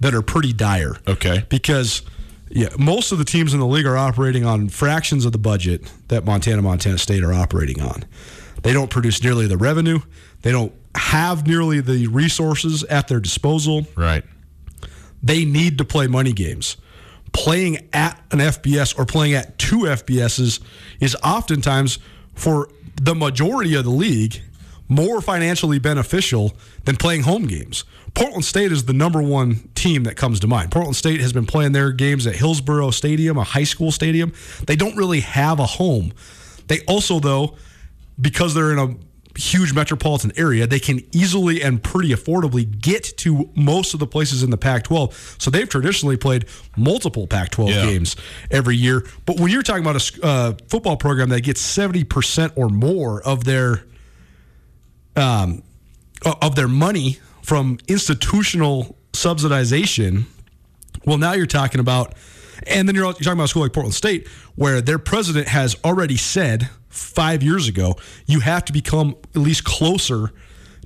that 0.00 0.14
are 0.14 0.22
pretty 0.22 0.52
dire. 0.52 0.98
Okay. 1.08 1.46
Because 1.48 2.02
yeah, 2.50 2.68
most 2.78 3.12
of 3.12 3.18
the 3.18 3.24
teams 3.24 3.54
in 3.54 3.60
the 3.60 3.66
league 3.66 3.86
are 3.86 3.96
operating 3.96 4.44
on 4.44 4.68
fractions 4.68 5.24
of 5.24 5.32
the 5.32 5.38
budget 5.38 5.90
that 6.08 6.24
Montana, 6.24 6.62
Montana 6.62 6.98
State 6.98 7.22
are 7.22 7.32
operating 7.32 7.80
on. 7.80 8.04
They 8.62 8.72
don't 8.72 8.90
produce 8.90 9.22
nearly 9.22 9.46
the 9.46 9.56
revenue. 9.56 10.00
They 10.42 10.52
don't 10.52 10.72
have 10.94 11.46
nearly 11.46 11.80
the 11.80 12.06
resources 12.06 12.84
at 12.84 13.08
their 13.08 13.20
disposal. 13.20 13.86
Right. 13.96 14.24
They 15.22 15.44
need 15.44 15.78
to 15.78 15.84
play 15.84 16.06
money 16.06 16.32
games. 16.32 16.76
Playing 17.32 17.88
at 17.92 18.22
an 18.30 18.38
FBS 18.38 18.96
or 18.98 19.04
playing 19.06 19.34
at 19.34 19.58
two 19.58 19.80
FBSs 19.80 20.60
is 21.00 21.16
oftentimes 21.24 21.98
for 22.34 22.68
the 23.02 23.14
majority 23.14 23.74
of 23.74 23.84
the 23.84 23.90
league 23.90 24.40
more 24.88 25.20
financially 25.20 25.78
beneficial 25.78 26.54
than 26.84 26.96
playing 26.96 27.22
home 27.22 27.46
games. 27.46 27.84
Portland 28.14 28.44
State 28.44 28.70
is 28.70 28.84
the 28.84 28.92
number 28.92 29.20
one 29.22 29.68
team 29.74 30.04
that 30.04 30.16
comes 30.16 30.40
to 30.40 30.46
mind. 30.46 30.70
Portland 30.70 30.96
State 30.96 31.20
has 31.20 31.32
been 31.32 31.46
playing 31.46 31.72
their 31.72 31.90
games 31.90 32.26
at 32.26 32.36
Hillsboro 32.36 32.90
Stadium, 32.90 33.36
a 33.36 33.44
high 33.44 33.64
school 33.64 33.90
stadium. 33.90 34.32
They 34.66 34.76
don't 34.76 34.96
really 34.96 35.20
have 35.20 35.58
a 35.58 35.66
home. 35.66 36.12
They 36.68 36.80
also, 36.86 37.18
though, 37.18 37.56
because 38.20 38.54
they're 38.54 38.72
in 38.72 38.78
a 38.78 38.94
huge 39.36 39.74
metropolitan 39.74 40.32
area, 40.36 40.66
they 40.66 40.78
can 40.78 41.00
easily 41.12 41.60
and 41.62 41.82
pretty 41.82 42.10
affordably 42.10 42.80
get 42.80 43.02
to 43.18 43.50
most 43.56 43.94
of 43.94 44.00
the 44.00 44.06
places 44.06 44.42
in 44.42 44.50
the 44.50 44.56
Pac 44.56 44.84
12. 44.84 45.36
So 45.38 45.50
they've 45.50 45.68
traditionally 45.68 46.16
played 46.16 46.46
multiple 46.76 47.26
Pac 47.26 47.50
12 47.50 47.70
yeah. 47.70 47.86
games 47.86 48.16
every 48.50 48.76
year. 48.76 49.04
But 49.26 49.40
when 49.40 49.50
you're 49.50 49.62
talking 49.62 49.84
about 49.84 49.96
a 49.96 50.24
uh, 50.24 50.52
football 50.68 50.96
program 50.96 51.30
that 51.30 51.40
gets 51.40 51.60
70% 51.60 52.52
or 52.56 52.68
more 52.68 53.22
of 53.22 53.44
their 53.44 53.84
um, 55.16 55.62
of 56.42 56.54
their 56.54 56.68
money 56.68 57.18
from 57.42 57.78
institutional 57.88 58.96
subsidization. 59.12 60.24
Well, 61.04 61.18
now 61.18 61.32
you're 61.32 61.46
talking 61.46 61.80
about, 61.80 62.14
and 62.66 62.88
then 62.88 62.94
you're, 62.94 63.04
you're 63.04 63.12
talking 63.14 63.32
about 63.32 63.44
a 63.44 63.48
school 63.48 63.62
like 63.62 63.72
Portland 63.72 63.94
State, 63.94 64.28
where 64.54 64.80
their 64.80 64.98
president 64.98 65.48
has 65.48 65.76
already 65.84 66.16
said 66.16 66.70
five 66.88 67.42
years 67.42 67.68
ago. 67.68 67.96
You 68.26 68.40
have 68.40 68.64
to 68.66 68.72
become 68.72 69.16
at 69.34 69.40
least 69.40 69.64
closer 69.64 70.30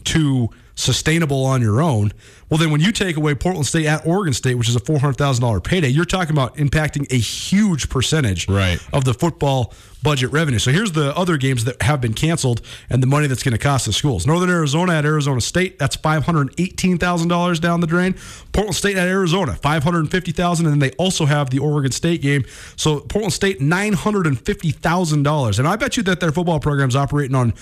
to 0.05 0.49
sustainable 0.79 1.45
on 1.45 1.61
your 1.61 1.83
own. 1.83 2.13
Well, 2.49 2.57
then 2.57 2.71
when 2.71 2.81
you 2.81 2.93
take 2.93 3.17
away 3.17 3.35
Portland 3.35 3.67
State 3.67 3.87
at 3.87 4.07
Oregon 4.07 4.33
State, 4.33 4.55
which 4.55 4.69
is 4.69 4.77
a 4.77 4.81
four 4.81 4.99
hundred 4.99 5.19
thousand 5.19 5.43
dollar 5.43 5.61
payday, 5.61 5.89
you're 5.89 6.07
talking 6.07 6.33
about 6.33 6.57
impacting 6.57 7.13
a 7.13 7.17
huge 7.19 7.91
percentage 7.91 8.49
right. 8.49 8.81
of 8.93 9.05
the 9.05 9.13
football 9.13 9.75
budget 10.03 10.31
revenue. 10.31 10.61
So 10.61 10.71
here's 10.71 10.93
the 10.93 11.15
other 11.17 11.37
games 11.37 11.65
that 11.65 11.83
have 11.83 12.01
been 12.01 12.15
canceled 12.15 12.63
and 12.89 13.03
the 13.03 13.09
money 13.09 13.27
that's 13.27 13.43
going 13.43 13.53
to 13.53 13.59
cost 13.59 13.87
the 13.87 13.93
schools. 13.93 14.27
Northern 14.27 14.49
Arizona 14.49 14.93
at 14.93 15.05
Arizona 15.05 15.41
State, 15.41 15.79
that's 15.79 15.97
five 15.97 16.25
hundred 16.25 16.55
eighteen 16.59 16.97
thousand 16.97 17.29
dollars 17.29 17.59
down 17.61 17.81
the 17.81 17.87
drain. 17.87 18.15
Portland 18.53 18.77
State 18.77 18.97
at 18.97 19.09
Arizona, 19.09 19.57
five 19.57 19.83
hundred 19.83 20.09
fifty 20.11 20.33
thousand, 20.33 20.67
and 20.67 20.73
then 20.75 20.79
they 20.79 20.95
also 20.97 21.27
have 21.27 21.51
the 21.51 21.59
Oregon 21.59 21.91
State 21.91 22.23
game. 22.23 22.45
So 22.77 23.01
Portland 23.01 23.33
State 23.33 23.61
nine 23.61 23.93
hundred 23.95 24.27
and 24.27 24.41
fifty 24.41 24.71
thousand 24.71 25.25
dollars, 25.25 25.59
and 25.59 25.67
I 25.67 25.77
bet 25.77 25.97
you 25.97 26.05
that 26.05 26.21
their 26.21 26.33
football 26.33 26.61
program's 26.61 26.97
operating 26.97 27.35
on 27.35 27.53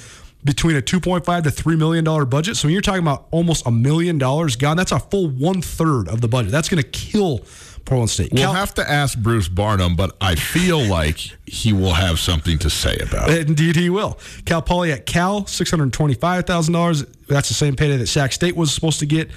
between 0.47 0.77
a 0.77 0.81
2.5 0.81 1.43
to 1.43 1.51
3 1.51 1.77
million 1.77 2.05
dollar 2.05 2.25
budget. 2.25 2.57
So 2.57 2.69
when 2.69 2.73
you're 2.73 2.81
talking 2.81 3.03
about 3.03 3.27
almost 3.31 3.67
a 3.67 3.71
million 3.71 4.17
dollars 4.17 4.57
gone, 4.57 4.77
that's 4.77 4.93
a 4.93 5.01
full 5.01 5.29
one 5.29 5.61
third 5.61 6.09
of 6.09 6.23
the 6.23 6.29
budget. 6.29 6.53
That's 6.53 6.69
going 6.69 6.83
to 6.83 6.89
kill 6.89 7.41
Portland 7.85 8.11
State. 8.11 8.33
We'll 8.33 8.45
Cal- 8.45 8.55
have 8.55 8.75
to 8.75 8.91
ask 8.91 9.19
Bruce 9.19 9.49
Barnum, 9.49 9.97
but 9.97 10.17
I 10.21 10.37
feel 10.37 10.83
like 10.83 11.19
he 11.47 11.73
will 11.73 11.95
have 11.95 12.19
something 12.19 12.59
to 12.59 12.71
say 12.71 12.97
about 12.99 13.29
it. 13.29 13.49
Indeed, 13.49 13.77
he 13.77 13.91
will. 13.91 14.19
Cal 14.45 14.63
Poly 14.63 14.93
at 14.93 15.05
Cal, 15.05 15.47
six 15.47 15.71
hundred 15.71 15.93
twenty-five 15.93 16.47
thousand 16.47 16.73
dollars. 16.73 17.05
That's 17.29 17.49
the 17.49 17.55
same 17.55 17.77
payday 17.77 17.97
that 17.99 18.07
Sac 18.07 18.33
State 18.33 18.57
was 18.57 18.73
supposed 18.73 19.01
to 19.01 19.07
get 19.07 19.31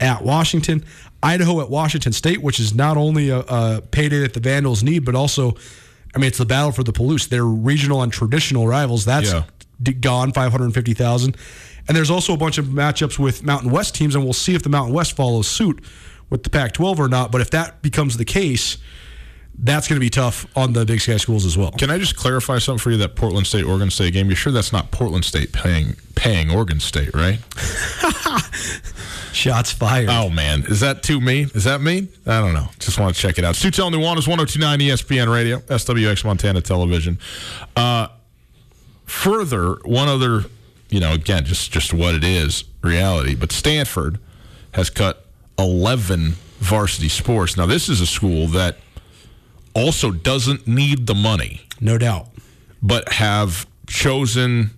at 0.00 0.22
Washington. 0.22 0.84
Idaho 1.22 1.60
at 1.60 1.70
Washington 1.70 2.12
State, 2.12 2.42
which 2.42 2.58
is 2.58 2.74
not 2.74 2.96
only 2.96 3.28
a, 3.28 3.40
a 3.40 3.82
payday 3.90 4.20
that 4.20 4.32
the 4.32 4.40
Vandals 4.40 4.82
need, 4.82 5.04
but 5.04 5.14
also, 5.14 5.54
I 6.16 6.18
mean, 6.18 6.26
it's 6.26 6.38
the 6.38 6.44
battle 6.44 6.72
for 6.72 6.82
the 6.82 6.92
Palouse. 6.92 7.28
They're 7.28 7.44
regional 7.44 8.02
and 8.02 8.12
traditional 8.12 8.66
rivals. 8.66 9.04
That's 9.04 9.32
yeah 9.32 9.44
gone 10.00 10.32
550,000. 10.32 11.36
And 11.88 11.96
there's 11.96 12.10
also 12.10 12.32
a 12.32 12.36
bunch 12.36 12.58
of 12.58 12.66
matchups 12.66 13.18
with 13.18 13.42
Mountain 13.42 13.70
West 13.70 13.94
teams, 13.94 14.14
and 14.14 14.24
we'll 14.24 14.32
see 14.32 14.54
if 14.54 14.62
the 14.62 14.68
Mountain 14.68 14.94
West 14.94 15.16
follows 15.16 15.48
suit 15.48 15.82
with 16.30 16.44
the 16.44 16.50
Pac 16.50 16.72
12 16.72 17.00
or 17.00 17.08
not. 17.08 17.32
But 17.32 17.40
if 17.40 17.50
that 17.50 17.82
becomes 17.82 18.16
the 18.16 18.24
case, 18.24 18.78
that's 19.58 19.88
going 19.88 19.96
to 19.96 20.04
be 20.04 20.10
tough 20.10 20.46
on 20.56 20.72
the 20.72 20.84
Big 20.84 21.00
Sky 21.00 21.16
schools 21.16 21.44
as 21.44 21.58
well. 21.58 21.70
Can 21.72 21.90
I 21.90 21.98
just 21.98 22.16
clarify 22.16 22.58
something 22.58 22.78
for 22.78 22.90
you? 22.90 22.96
That 22.98 23.16
Portland 23.16 23.46
State 23.46 23.64
Oregon 23.64 23.90
State 23.90 24.12
game. 24.12 24.28
You're 24.28 24.36
sure 24.36 24.52
that's 24.52 24.72
not 24.72 24.90
Portland 24.90 25.24
State 25.24 25.52
paying 25.52 25.96
paying 26.14 26.50
Oregon 26.50 26.80
State, 26.80 27.14
right? 27.14 27.38
Shots 29.32 29.72
fired. 29.72 30.08
Oh 30.08 30.30
man, 30.30 30.64
is 30.66 30.80
that 30.80 31.02
too 31.02 31.20
mean? 31.20 31.50
Is 31.54 31.64
that 31.64 31.80
mean? 31.80 32.08
I 32.26 32.40
don't 32.40 32.54
know. 32.54 32.68
Just 32.78 32.98
want 32.98 33.14
to 33.14 33.20
check 33.20 33.38
it 33.38 33.44
out. 33.44 33.54
Tell 33.54 33.90
Nuanez 33.90 34.28
1029 34.28 34.78
ESPN 34.80 35.32
Radio, 35.32 35.58
SWX 35.58 36.24
Montana 36.24 36.60
Television. 36.60 37.18
Uh, 37.76 38.08
Further, 39.12 39.74
one 39.84 40.08
other, 40.08 40.46
you 40.88 40.98
know, 40.98 41.12
again, 41.12 41.44
just 41.44 41.70
just 41.70 41.92
what 41.92 42.14
it 42.14 42.24
is, 42.24 42.64
reality. 42.82 43.34
But 43.34 43.52
Stanford 43.52 44.18
has 44.72 44.90
cut 44.90 45.26
11 45.58 46.32
varsity 46.58 47.08
sports. 47.08 47.56
Now, 47.56 47.66
this 47.66 47.88
is 47.88 48.00
a 48.00 48.06
school 48.06 48.46
that 48.48 48.78
also 49.74 50.10
doesn't 50.10 50.66
need 50.66 51.06
the 51.06 51.14
money, 51.14 51.60
no 51.80 51.98
doubt, 51.98 52.28
but 52.82 53.12
have 53.12 53.66
chosen 53.86 54.70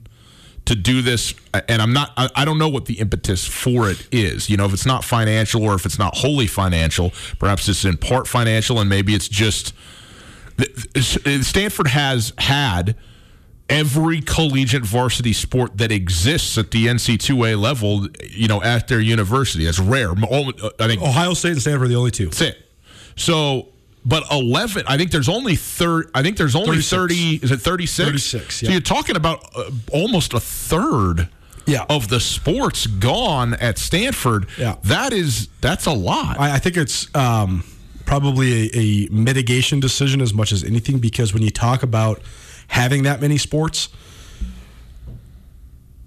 to 0.64 0.74
do 0.74 1.02
this 1.02 1.34
and 1.68 1.82
i'm 1.82 1.92
not 1.92 2.10
I, 2.16 2.46
don't 2.46 2.58
know 2.58 2.70
what 2.70 2.86
the 2.86 2.94
impetus 2.94 3.46
for 3.46 3.90
it 3.90 4.08
is 4.10 4.48
you 4.48 4.56
know 4.56 4.64
if 4.64 4.72
it's 4.72 4.86
not 4.86 5.04
financial 5.04 5.62
or 5.62 5.74
if 5.74 5.84
it's 5.84 5.98
not 5.98 6.16
wholly 6.16 6.46
financial 6.46 7.12
perhaps 7.38 7.68
it's 7.68 7.84
in 7.84 7.98
part 7.98 8.26
financial 8.26 8.80
and 8.80 8.88
maybe 8.88 9.14
it's 9.14 9.28
just 9.28 9.74
stanford 10.96 11.88
has 11.88 12.32
had 12.38 12.96
every 13.68 14.20
collegiate 14.20 14.84
varsity 14.84 15.32
sport 15.32 15.78
that 15.78 15.90
exists 15.90 16.58
at 16.58 16.70
the 16.70 16.86
NC2A 16.86 17.58
level, 17.60 18.06
you 18.28 18.48
know, 18.48 18.62
at 18.62 18.88
their 18.88 19.00
university. 19.00 19.64
That's 19.64 19.78
rare. 19.78 20.12
I 20.12 20.86
think 20.86 21.02
Ohio 21.02 21.34
State 21.34 21.52
and 21.52 21.60
Stanford 21.60 21.86
are 21.86 21.88
the 21.88 21.96
only 21.96 22.10
two. 22.10 22.26
That's 22.26 22.40
it. 22.42 22.58
So, 23.16 23.68
but 24.04 24.24
11, 24.30 24.84
I 24.86 24.96
think 24.96 25.10
there's 25.10 25.28
only 25.28 25.56
third. 25.56 26.10
I 26.14 26.22
think 26.22 26.36
there's 26.36 26.56
only 26.56 26.80
30. 26.80 27.40
Is 27.42 27.50
it 27.50 27.60
36? 27.60 28.08
36. 28.08 28.60
So 28.60 28.66
you're 28.68 28.80
talking 28.80 29.16
about 29.16 29.44
uh, 29.56 29.70
almost 29.92 30.34
a 30.34 30.40
third. 30.40 31.28
Yeah. 31.66 31.86
of 31.88 32.08
the 32.08 32.20
sports 32.20 32.86
gone 32.86 33.54
at 33.54 33.78
Stanford. 33.78 34.48
Yeah. 34.58 34.76
that 34.82 35.14
is 35.14 35.48
that's 35.62 35.86
a 35.86 35.92
lot. 35.92 36.38
I, 36.38 36.56
I 36.56 36.58
think 36.58 36.76
it's 36.76 37.08
um, 37.16 37.64
probably 38.04 38.66
a, 38.66 38.70
a 38.74 39.08
mitigation 39.10 39.80
decision 39.80 40.20
as 40.20 40.34
much 40.34 40.52
as 40.52 40.62
anything 40.62 40.98
because 40.98 41.32
when 41.32 41.42
you 41.42 41.48
talk 41.48 41.82
about 41.82 42.20
having 42.74 43.04
that 43.04 43.20
many 43.20 43.38
sports. 43.38 43.88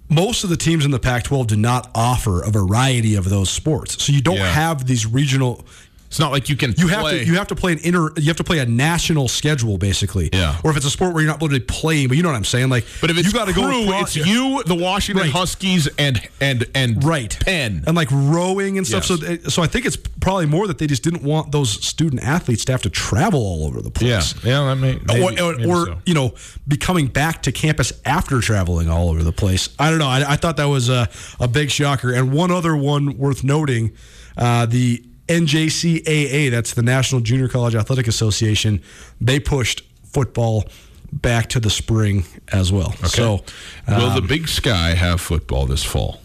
Most 0.09 0.43
of 0.43 0.49
the 0.49 0.57
teams 0.57 0.83
in 0.83 0.91
the 0.91 0.99
Pac 0.99 1.23
12 1.23 1.47
do 1.47 1.55
not 1.55 1.89
offer 1.95 2.43
a 2.43 2.49
variety 2.49 3.15
of 3.15 3.29
those 3.29 3.49
sports. 3.49 4.03
So 4.03 4.11
you 4.11 4.21
don't 4.21 4.35
yeah. 4.35 4.51
have 4.51 4.85
these 4.85 5.05
regional 5.05 5.63
it's 6.07 6.19
not 6.19 6.31
like 6.31 6.47
you 6.47 6.55
can. 6.55 6.73
You 6.77 6.87
play. 6.87 6.95
have 6.95 7.09
to. 7.09 7.25
You 7.25 7.35
have 7.35 7.47
to 7.47 7.55
play 7.55 7.73
an 7.73 7.79
inter. 7.83 8.11
You 8.15 8.27
have 8.27 8.37
to 8.37 8.43
play 8.43 8.59
a 8.59 8.65
national 8.65 9.27
schedule, 9.27 9.77
basically. 9.77 10.29
Yeah. 10.31 10.57
Or 10.63 10.71
if 10.71 10.77
it's 10.77 10.85
a 10.85 10.89
sport 10.89 11.13
where 11.13 11.21
you're 11.21 11.31
not 11.31 11.41
literally 11.41 11.63
playing, 11.63 12.07
but 12.07 12.15
you 12.15 12.23
know 12.23 12.29
what 12.29 12.37
I'm 12.37 12.45
saying. 12.45 12.69
Like, 12.69 12.85
but 13.01 13.09
if 13.09 13.17
it's 13.17 13.27
you 13.27 13.33
got 13.33 13.49
to 13.49 13.53
go, 13.53 13.69
it's 13.99 14.15
you, 14.15 14.63
the 14.63 14.75
Washington 14.75 15.25
right. 15.25 15.31
Huskies, 15.31 15.89
and 15.99 16.21
and 16.39 16.65
and 16.73 17.03
right 17.03 17.37
Penn, 17.41 17.83
and 17.85 17.95
like 17.95 18.07
rowing 18.11 18.77
and 18.77 18.87
stuff. 18.87 19.09
Yes. 19.09 19.43
So, 19.43 19.49
so 19.49 19.61
I 19.61 19.67
think 19.67 19.85
it's 19.85 19.97
probably 19.97 20.45
more 20.45 20.67
that 20.67 20.77
they 20.77 20.87
just 20.87 21.03
didn't 21.03 21.23
want 21.23 21.51
those 21.51 21.71
student 21.85 22.23
athletes 22.23 22.63
to 22.65 22.71
have 22.71 22.83
to 22.83 22.89
travel 22.89 23.41
all 23.41 23.65
over 23.65 23.81
the 23.81 23.91
place. 23.91 24.33
Yeah. 24.43 24.49
Yeah. 24.49 24.73
That 24.73 24.75
may, 24.75 24.99
maybe, 25.07 25.41
or, 25.41 25.51
or, 25.51 25.53
or 25.55 25.85
so. 25.87 26.01
you 26.05 26.13
know, 26.13 26.33
be 26.65 26.77
coming 26.77 27.07
back 27.07 27.43
to 27.43 27.51
campus 27.51 27.91
after 28.05 28.39
traveling 28.39 28.89
all 28.89 29.09
over 29.09 29.23
the 29.23 29.33
place. 29.33 29.69
I 29.77 29.89
don't 29.89 29.99
know. 29.99 30.07
I, 30.07 30.33
I 30.33 30.35
thought 30.37 30.55
that 30.55 30.65
was 30.69 30.87
a, 30.87 31.09
a 31.39 31.49
big 31.49 31.69
shocker. 31.69 32.13
And 32.13 32.31
one 32.31 32.49
other 32.49 32.77
one 32.77 33.17
worth 33.17 33.43
noting. 33.43 33.91
Uh, 34.37 34.67
the 34.67 35.03
NJCAA, 35.27 36.51
that's 36.51 36.73
the 36.73 36.81
National 36.81 37.21
Junior 37.21 37.47
College 37.47 37.75
Athletic 37.75 38.07
Association, 38.07 38.81
they 39.19 39.39
pushed 39.39 39.83
football 40.05 40.65
back 41.11 41.47
to 41.49 41.59
the 41.59 41.69
spring 41.69 42.25
as 42.51 42.71
well. 42.71 42.89
Okay. 42.89 43.07
So, 43.07 43.43
um, 43.87 44.01
will 44.01 44.09
the 44.09 44.21
um, 44.21 44.27
Big 44.27 44.47
Sky 44.47 44.89
have 44.93 45.21
football 45.21 45.65
this 45.65 45.83
fall? 45.83 46.21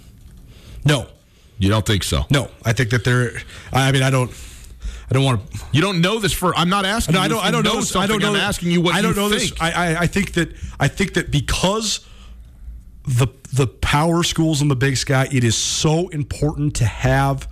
No. 0.85 1.07
You 1.59 1.69
don't 1.69 1.87
think 1.87 2.03
so? 2.03 2.25
No, 2.29 2.51
I 2.65 2.73
think 2.73 2.91
that 2.91 3.05
they're. 3.05 3.31
I 3.73 3.93
mean, 3.93 4.03
I 4.03 4.11
don't. 4.11 4.33
I 5.09 5.15
don't 5.15 5.23
want 5.23 5.49
to. 5.53 5.61
You 5.71 5.81
don't 5.81 6.01
know 6.01 6.19
this 6.19 6.33
for. 6.33 6.53
I'm 6.57 6.69
not 6.69 6.85
asking. 6.85 7.15
No, 7.15 7.21
I 7.21 7.29
don't. 7.29 7.45
I 7.45 7.53
don't 7.53 7.63
know. 7.63 7.77
This, 7.77 7.95
I 7.95 8.09
don't 8.09 8.21
know. 8.21 8.31
I'm 8.31 8.37
asking 8.37 8.73
you 8.73 8.81
what 8.81 8.97
I 8.97 9.01
don't 9.01 9.15
know 9.15 9.29
think. 9.29 9.43
this. 9.43 9.61
I, 9.61 9.71
I, 9.71 10.01
I 10.01 10.07
think 10.09 10.33
that. 10.33 10.53
I 10.81 10.89
think 10.89 11.15
that 11.15 11.31
because 11.31 12.05
the 13.07 13.29
the 13.53 13.69
power 13.69 14.25
schools 14.25 14.61
in 14.61 14.67
the 14.67 14.75
Big 14.75 14.97
Sky, 14.97 15.29
it 15.31 15.45
is 15.45 15.55
so 15.55 16.09
important 16.09 16.75
to 16.77 16.85
have 16.85 17.47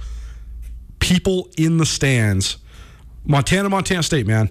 people 1.00 1.50
in 1.58 1.78
the 1.78 1.86
stands. 1.86 2.58
Montana, 3.24 3.68
Montana 3.68 4.02
State, 4.02 4.26
man, 4.26 4.50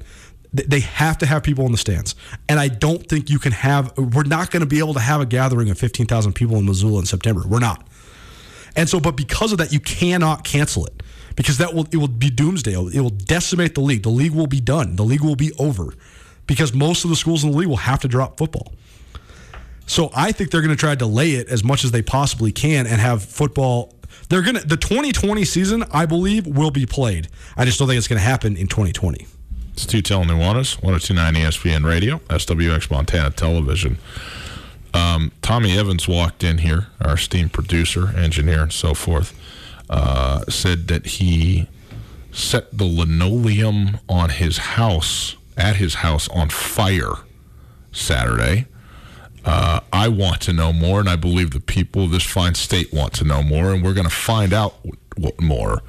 they 0.51 0.79
have 0.79 1.17
to 1.19 1.25
have 1.25 1.43
people 1.43 1.65
in 1.65 1.71
the 1.71 1.77
stands. 1.77 2.15
And 2.47 2.59
I 2.59 2.67
don't 2.67 3.07
think 3.07 3.29
you 3.29 3.39
can 3.39 3.51
have, 3.51 3.95
we're 3.97 4.23
not 4.23 4.51
going 4.51 4.61
to 4.61 4.67
be 4.67 4.79
able 4.79 4.95
to 4.95 4.99
have 4.99 5.21
a 5.21 5.25
gathering 5.25 5.69
of 5.69 5.77
15,000 5.77 6.33
people 6.33 6.57
in 6.57 6.65
Missoula 6.65 6.99
in 6.99 7.05
September. 7.05 7.43
We're 7.47 7.59
not. 7.59 7.87
And 8.75 8.89
so, 8.89 8.99
but 8.99 9.15
because 9.15 9.51
of 9.51 9.59
that, 9.59 9.71
you 9.71 9.79
cannot 9.79 10.43
cancel 10.43 10.85
it 10.85 11.03
because 11.35 11.57
that 11.59 11.73
will, 11.73 11.87
it 11.91 11.97
will 11.97 12.07
be 12.07 12.29
doomsday. 12.29 12.73
It 12.73 13.01
will 13.01 13.09
decimate 13.09 13.75
the 13.75 13.81
league. 13.81 14.03
The 14.03 14.09
league 14.09 14.33
will 14.33 14.47
be 14.47 14.59
done. 14.59 14.95
The 14.95 15.03
league 15.03 15.21
will 15.21 15.35
be 15.35 15.51
over 15.59 15.93
because 16.47 16.73
most 16.73 17.03
of 17.03 17.09
the 17.11 17.15
schools 17.15 17.43
in 17.43 17.51
the 17.51 17.57
league 17.57 17.67
will 17.67 17.77
have 17.77 17.99
to 17.99 18.07
drop 18.07 18.37
football. 18.37 18.73
So 19.85 20.11
I 20.15 20.31
think 20.31 20.51
they're 20.51 20.61
going 20.61 20.75
to 20.75 20.79
try 20.79 20.91
to 20.91 20.95
delay 20.95 21.31
it 21.31 21.47
as 21.49 21.63
much 21.63 21.83
as 21.83 21.91
they 21.91 22.01
possibly 22.01 22.51
can 22.51 22.85
and 22.85 23.01
have 23.01 23.23
football 23.23 23.93
they're 24.29 24.41
gonna 24.41 24.61
the 24.61 24.77
2020 24.77 25.45
season, 25.45 25.83
I 25.91 26.05
believe, 26.05 26.45
will 26.47 26.71
be 26.71 26.85
played. 26.85 27.27
I 27.57 27.65
just 27.65 27.79
don't 27.79 27.87
think 27.87 27.97
it's 27.97 28.07
to 28.19 28.25
happen 28.25 28.57
in 28.57 28.67
2020. 28.67 29.27
It's 29.73 29.85
two 29.85 30.01
telling 30.01 30.27
Nuanez, 30.27 30.81
1029 30.83 31.35
ESPN 31.35 31.85
Radio, 31.85 32.17
SWX 32.27 32.91
Montana 32.91 33.31
Television. 33.31 33.97
Um, 34.93 35.31
Tommy 35.41 35.77
Evans 35.77 36.07
walked 36.07 36.43
in 36.43 36.59
here, 36.59 36.87
our 36.99 37.13
esteemed 37.13 37.53
producer, 37.53 38.09
engineer, 38.17 38.63
and 38.63 38.73
so 38.73 38.93
forth, 38.93 39.39
uh, 39.89 40.43
said 40.49 40.87
that 40.89 41.05
he 41.05 41.67
set 42.31 42.77
the 42.77 42.85
linoleum 42.85 43.99
on 44.07 44.29
his 44.31 44.57
house, 44.57 45.35
at 45.55 45.77
his 45.77 45.95
house, 45.95 46.27
on 46.29 46.49
fire 46.49 47.13
Saturday. 47.91 48.65
Uh, 49.45 49.79
I 49.93 50.07
want 50.09 50.41
to 50.41 50.53
know 50.53 50.73
more, 50.73 50.99
and 50.99 51.09
I 51.09 51.15
believe 51.15 51.51
the 51.51 51.59
people 51.59 52.03
of 52.03 52.11
this 52.11 52.25
fine 52.25 52.55
state 52.55 52.93
want 52.93 53.13
to 53.13 53.23
know 53.23 53.41
more, 53.41 53.73
and 53.73 53.83
we're 53.83 53.93
going 53.93 54.07
to 54.07 54.13
find 54.13 54.53
out 54.53 54.75
what 55.17 55.39
more 55.39 55.81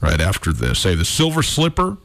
right 0.00 0.20
after 0.20 0.52
this. 0.52 0.82
Hey, 0.84 0.94
the 0.94 1.04
Silver 1.04 1.42
Slipper, 1.42 1.98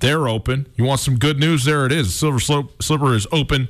they're 0.00 0.28
open. 0.28 0.66
You 0.76 0.84
want 0.84 1.00
some 1.00 1.16
good 1.16 1.38
news? 1.38 1.64
There 1.64 1.86
it 1.86 1.92
is. 1.92 2.06
The 2.08 2.12
Silver 2.12 2.72
Slipper 2.80 3.14
is 3.14 3.26
open, 3.30 3.68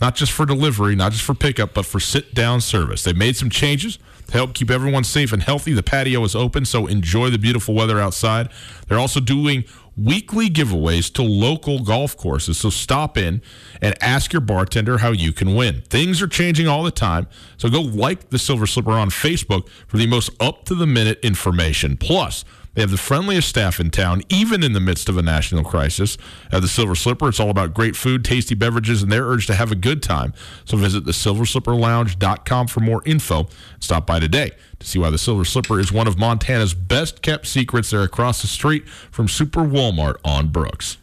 not 0.00 0.14
just 0.14 0.32
for 0.32 0.44
delivery, 0.44 0.94
not 0.94 1.12
just 1.12 1.24
for 1.24 1.34
pickup, 1.34 1.74
but 1.74 1.86
for 1.86 1.98
sit 1.98 2.34
down 2.34 2.60
service. 2.60 3.02
They 3.02 3.12
made 3.12 3.36
some 3.36 3.50
changes. 3.50 3.98
To 4.26 4.32
help 4.32 4.54
keep 4.54 4.70
everyone 4.70 5.04
safe 5.04 5.32
and 5.32 5.40
healthy, 5.40 5.72
the 5.72 5.84
patio 5.84 6.24
is 6.24 6.34
open, 6.34 6.64
so 6.64 6.86
enjoy 6.88 7.30
the 7.30 7.38
beautiful 7.38 7.74
weather 7.74 8.00
outside. 8.00 8.48
They're 8.88 8.98
also 8.98 9.20
doing 9.20 9.64
weekly 9.96 10.48
giveaways 10.48 11.12
to 11.14 11.22
local 11.22 11.82
golf 11.82 12.16
courses. 12.16 12.58
So 12.58 12.70
stop 12.70 13.16
in 13.16 13.40
and 13.80 13.94
ask 14.02 14.32
your 14.32 14.40
bartender 14.40 14.98
how 14.98 15.12
you 15.12 15.32
can 15.32 15.54
win. 15.54 15.82
Things 15.88 16.20
are 16.20 16.28
changing 16.28 16.68
all 16.68 16.82
the 16.82 16.90
time. 16.90 17.26
So 17.56 17.68
go 17.68 17.80
like 17.80 18.30
the 18.30 18.38
Silver 18.38 18.66
Slipper 18.66 18.92
on 18.92 19.10
Facebook 19.10 19.68
for 19.86 19.96
the 19.96 20.06
most 20.06 20.30
up 20.40 20.64
to 20.66 20.74
the 20.74 20.86
minute 20.86 21.18
information. 21.22 21.96
Plus, 21.96 22.44
they 22.74 22.82
have 22.82 22.90
the 22.90 22.98
friendliest 22.98 23.48
staff 23.48 23.80
in 23.80 23.90
town, 23.90 24.20
even 24.28 24.62
in 24.62 24.74
the 24.74 24.80
midst 24.80 25.08
of 25.08 25.16
a 25.16 25.22
national 25.22 25.64
crisis. 25.64 26.18
At 26.52 26.60
the 26.60 26.68
Silver 26.68 26.94
Slipper, 26.94 27.30
it's 27.30 27.40
all 27.40 27.48
about 27.48 27.72
great 27.72 27.96
food, 27.96 28.22
tasty 28.22 28.54
beverages, 28.54 29.02
and 29.02 29.10
their 29.10 29.24
urge 29.24 29.46
to 29.46 29.54
have 29.54 29.72
a 29.72 29.74
good 29.74 30.02
time. 30.02 30.34
So 30.66 30.76
visit 30.76 31.06
the 31.06 31.12
thesilverslipperlounge.com 31.12 32.66
for 32.66 32.80
more 32.80 33.02
info. 33.06 33.48
Stop 33.80 34.06
by 34.06 34.20
today 34.20 34.52
to 34.78 34.86
see 34.86 34.98
why 34.98 35.10
the 35.10 35.18
Silver 35.18 35.44
Slipper 35.44 35.80
is 35.80 35.92
one 35.92 36.06
of 36.06 36.18
Montana's 36.18 36.74
best 36.74 37.22
kept 37.22 37.46
secrets. 37.46 37.90
They're 37.90 38.02
across 38.02 38.42
the 38.42 38.48
street 38.48 38.88
from 38.88 39.28
Super 39.28 39.62
Walmart 39.62 40.16
on 40.24 40.48
Brooks. 40.48 40.98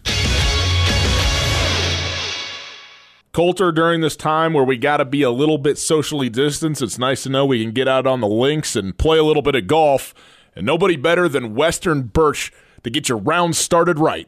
Colter, 3.33 3.71
during 3.71 4.01
this 4.01 4.15
time 4.15 4.53
where 4.53 4.63
we 4.63 4.77
got 4.77 4.97
to 4.97 5.05
be 5.05 5.23
a 5.23 5.31
little 5.31 5.57
bit 5.57 5.79
socially 5.79 6.29
distanced, 6.29 6.83
it's 6.83 6.99
nice 6.99 7.23
to 7.23 7.29
know 7.29 7.47
we 7.47 7.63
can 7.63 7.73
get 7.73 7.87
out 7.87 8.05
on 8.05 8.21
the 8.21 8.27
links 8.27 8.75
and 8.75 8.95
play 8.95 9.17
a 9.17 9.23
little 9.23 9.41
bit 9.41 9.55
of 9.55 9.65
golf. 9.65 10.13
And 10.55 10.67
nobody 10.67 10.95
better 10.95 11.27
than 11.27 11.55
Western 11.55 12.03
Birch 12.03 12.53
to 12.83 12.91
get 12.91 13.09
your 13.09 13.17
round 13.17 13.55
started 13.55 13.97
right. 13.97 14.27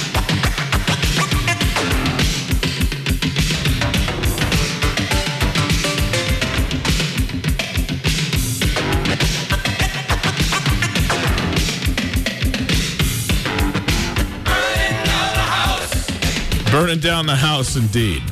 Burning 16.71 16.99
down 16.99 17.25
the 17.25 17.35
house, 17.35 17.75
indeed. 17.75 18.23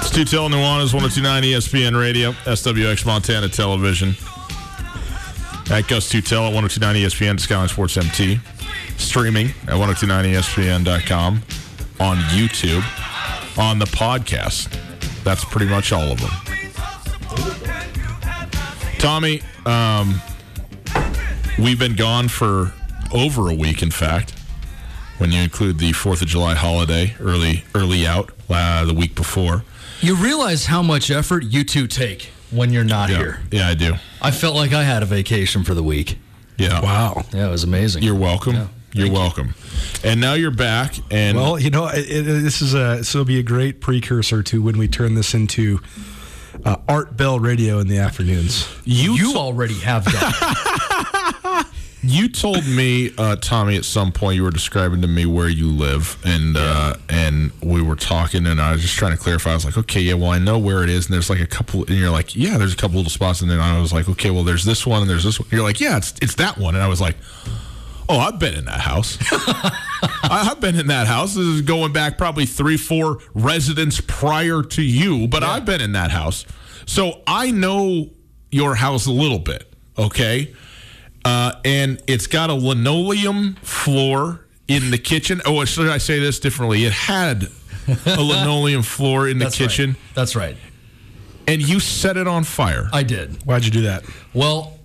It's 0.00 0.10
Tutel 0.10 0.50
Nuanez, 0.50 0.92
1029 0.92 1.44
ESPN 1.44 1.96
Radio, 1.96 2.32
SWX 2.32 3.06
Montana 3.06 3.48
Television. 3.48 4.08
At 5.70 5.86
Gus 5.86 6.12
Tutel 6.12 6.48
at 6.48 6.52
1029 6.52 6.96
ESPN, 6.96 7.38
Skyline 7.38 7.68
Sports 7.68 7.96
MT. 7.96 8.40
Streaming 8.96 9.50
at 9.68 9.74
1029ESPN.com, 9.74 11.42
on 12.00 12.16
YouTube, 12.16 12.82
on 13.56 13.78
the 13.78 13.84
podcast. 13.84 14.76
That's 15.22 15.44
pretty 15.44 15.66
much 15.66 15.92
all 15.92 16.10
of 16.10 16.20
them. 16.20 16.30
Tommy, 18.98 19.42
um, 19.64 20.20
we've 21.56 21.78
been 21.78 21.94
gone 21.94 22.26
for 22.26 22.72
over 23.12 23.48
a 23.48 23.54
week, 23.54 23.80
in 23.84 23.92
fact 23.92 24.41
when 25.22 25.30
you 25.30 25.40
include 25.40 25.78
the 25.78 25.92
Fourth 25.92 26.20
of 26.20 26.26
July 26.26 26.54
holiday 26.54 27.14
early 27.20 27.62
early 27.76 28.04
out 28.08 28.32
uh, 28.50 28.84
the 28.84 28.92
week 28.92 29.14
before. 29.14 29.62
You 30.00 30.16
realize 30.16 30.66
how 30.66 30.82
much 30.82 31.12
effort 31.12 31.44
you 31.44 31.62
two 31.62 31.86
take 31.86 32.32
when 32.50 32.72
you're 32.72 32.82
not 32.82 33.08
yeah. 33.08 33.16
here. 33.18 33.40
Yeah, 33.52 33.68
I 33.68 33.74
do. 33.74 33.94
I 34.20 34.32
felt 34.32 34.56
like 34.56 34.72
I 34.72 34.82
had 34.82 35.04
a 35.04 35.06
vacation 35.06 35.62
for 35.62 35.74
the 35.74 35.82
week. 35.82 36.18
Yeah. 36.58 36.82
Wow. 36.82 37.22
Yeah, 37.32 37.46
it 37.46 37.50
was 37.52 37.62
amazing. 37.62 38.02
You're 38.02 38.16
welcome. 38.16 38.54
Yeah. 38.54 38.66
You're 38.94 39.12
welcome. 39.12 39.54
You. 40.02 40.10
And 40.10 40.20
now 40.20 40.34
you're 40.34 40.50
back. 40.50 40.96
And 41.12 41.38
well, 41.38 41.56
you 41.56 41.70
know, 41.70 41.86
it, 41.86 42.00
it, 42.10 42.22
this 42.24 42.60
is 42.60 42.74
a 42.74 42.96
this 42.96 43.14
will 43.14 43.24
be 43.24 43.38
a 43.38 43.44
great 43.44 43.80
precursor 43.80 44.42
to 44.42 44.60
when 44.60 44.76
we 44.76 44.88
turn 44.88 45.14
this 45.14 45.34
into 45.34 45.78
uh, 46.64 46.78
Art 46.88 47.16
Bell 47.16 47.38
Radio 47.38 47.78
in 47.78 47.86
the 47.86 47.98
afternoons. 47.98 48.68
You 48.84 49.12
you 49.12 49.34
t- 49.34 49.38
already 49.38 49.78
have 49.78 50.04
that. 50.06 51.68
You 52.04 52.28
told 52.28 52.66
me, 52.66 53.12
uh, 53.16 53.36
Tommy, 53.36 53.76
at 53.76 53.84
some 53.84 54.10
point 54.10 54.34
you 54.34 54.42
were 54.42 54.50
describing 54.50 55.02
to 55.02 55.08
me 55.08 55.24
where 55.24 55.48
you 55.48 55.70
live, 55.70 56.20
and 56.24 56.56
yeah. 56.56 56.60
uh, 56.62 56.96
and 57.08 57.52
we 57.62 57.80
were 57.80 57.94
talking, 57.94 58.44
and 58.44 58.60
I 58.60 58.72
was 58.72 58.82
just 58.82 58.96
trying 58.96 59.12
to 59.12 59.18
clarify. 59.18 59.52
I 59.52 59.54
was 59.54 59.64
like, 59.64 59.78
okay, 59.78 60.00
yeah, 60.00 60.14
well, 60.14 60.30
I 60.30 60.40
know 60.40 60.58
where 60.58 60.82
it 60.82 60.90
is, 60.90 61.06
and 61.06 61.14
there's 61.14 61.30
like 61.30 61.40
a 61.40 61.46
couple, 61.46 61.84
and 61.84 61.96
you're 61.96 62.10
like, 62.10 62.34
yeah, 62.34 62.58
there's 62.58 62.72
a 62.72 62.76
couple 62.76 62.96
little 62.96 63.10
spots, 63.10 63.40
and 63.40 63.48
then 63.48 63.60
I 63.60 63.80
was 63.80 63.92
like, 63.92 64.08
okay, 64.08 64.30
well, 64.30 64.42
there's 64.42 64.64
this 64.64 64.84
one, 64.84 65.02
and 65.02 65.08
there's 65.08 65.22
this 65.22 65.38
one. 65.38 65.48
You're 65.52 65.62
like, 65.62 65.78
yeah, 65.78 65.96
it's 65.96 66.12
it's 66.20 66.34
that 66.36 66.58
one, 66.58 66.74
and 66.74 66.82
I 66.82 66.88
was 66.88 67.00
like, 67.00 67.16
oh, 68.08 68.18
I've 68.18 68.40
been 68.40 68.54
in 68.54 68.64
that 68.64 68.80
house. 68.80 69.16
I, 70.24 70.42
have 70.44 70.60
been 70.60 70.74
in 70.74 70.88
that 70.88 71.06
house. 71.06 71.34
This 71.34 71.46
is 71.46 71.62
going 71.62 71.92
back 71.92 72.18
probably 72.18 72.46
three, 72.46 72.76
four 72.76 73.18
residents 73.32 74.00
prior 74.00 74.62
to 74.62 74.82
you, 74.82 75.28
but 75.28 75.42
yeah. 75.42 75.52
I've 75.52 75.64
been 75.64 75.80
in 75.80 75.92
that 75.92 76.10
house, 76.10 76.46
so 76.84 77.22
I 77.28 77.52
know 77.52 78.10
your 78.50 78.74
house 78.74 79.06
a 79.06 79.12
little 79.12 79.38
bit. 79.38 79.72
Okay. 79.96 80.52
Uh, 81.24 81.52
and 81.64 82.02
it's 82.06 82.26
got 82.26 82.50
a 82.50 82.54
linoleum 82.54 83.54
floor 83.62 84.40
in 84.68 84.90
the 84.90 84.98
kitchen. 84.98 85.40
Oh, 85.46 85.64
should 85.64 85.88
I 85.88 85.98
say 85.98 86.18
this 86.18 86.40
differently? 86.40 86.84
It 86.84 86.92
had 86.92 87.48
a 88.06 88.20
linoleum 88.22 88.82
floor 88.82 89.28
in 89.28 89.38
the 89.38 89.46
That's 89.46 89.58
kitchen. 89.58 89.90
Right. 89.90 90.14
That's 90.14 90.36
right. 90.36 90.56
And 91.46 91.60
you 91.60 91.80
set 91.80 92.16
it 92.16 92.28
on 92.28 92.44
fire. 92.44 92.88
I 92.92 93.02
did. 93.02 93.44
Why'd 93.44 93.64
you 93.64 93.70
do 93.70 93.82
that? 93.82 94.04
Well, 94.32 94.78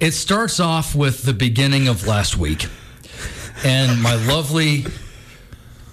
it 0.00 0.12
starts 0.12 0.60
off 0.60 0.94
with 0.94 1.24
the 1.24 1.34
beginning 1.34 1.88
of 1.88 2.06
last 2.06 2.36
week. 2.36 2.66
And 3.64 4.02
my 4.02 4.14
lovely 4.14 4.86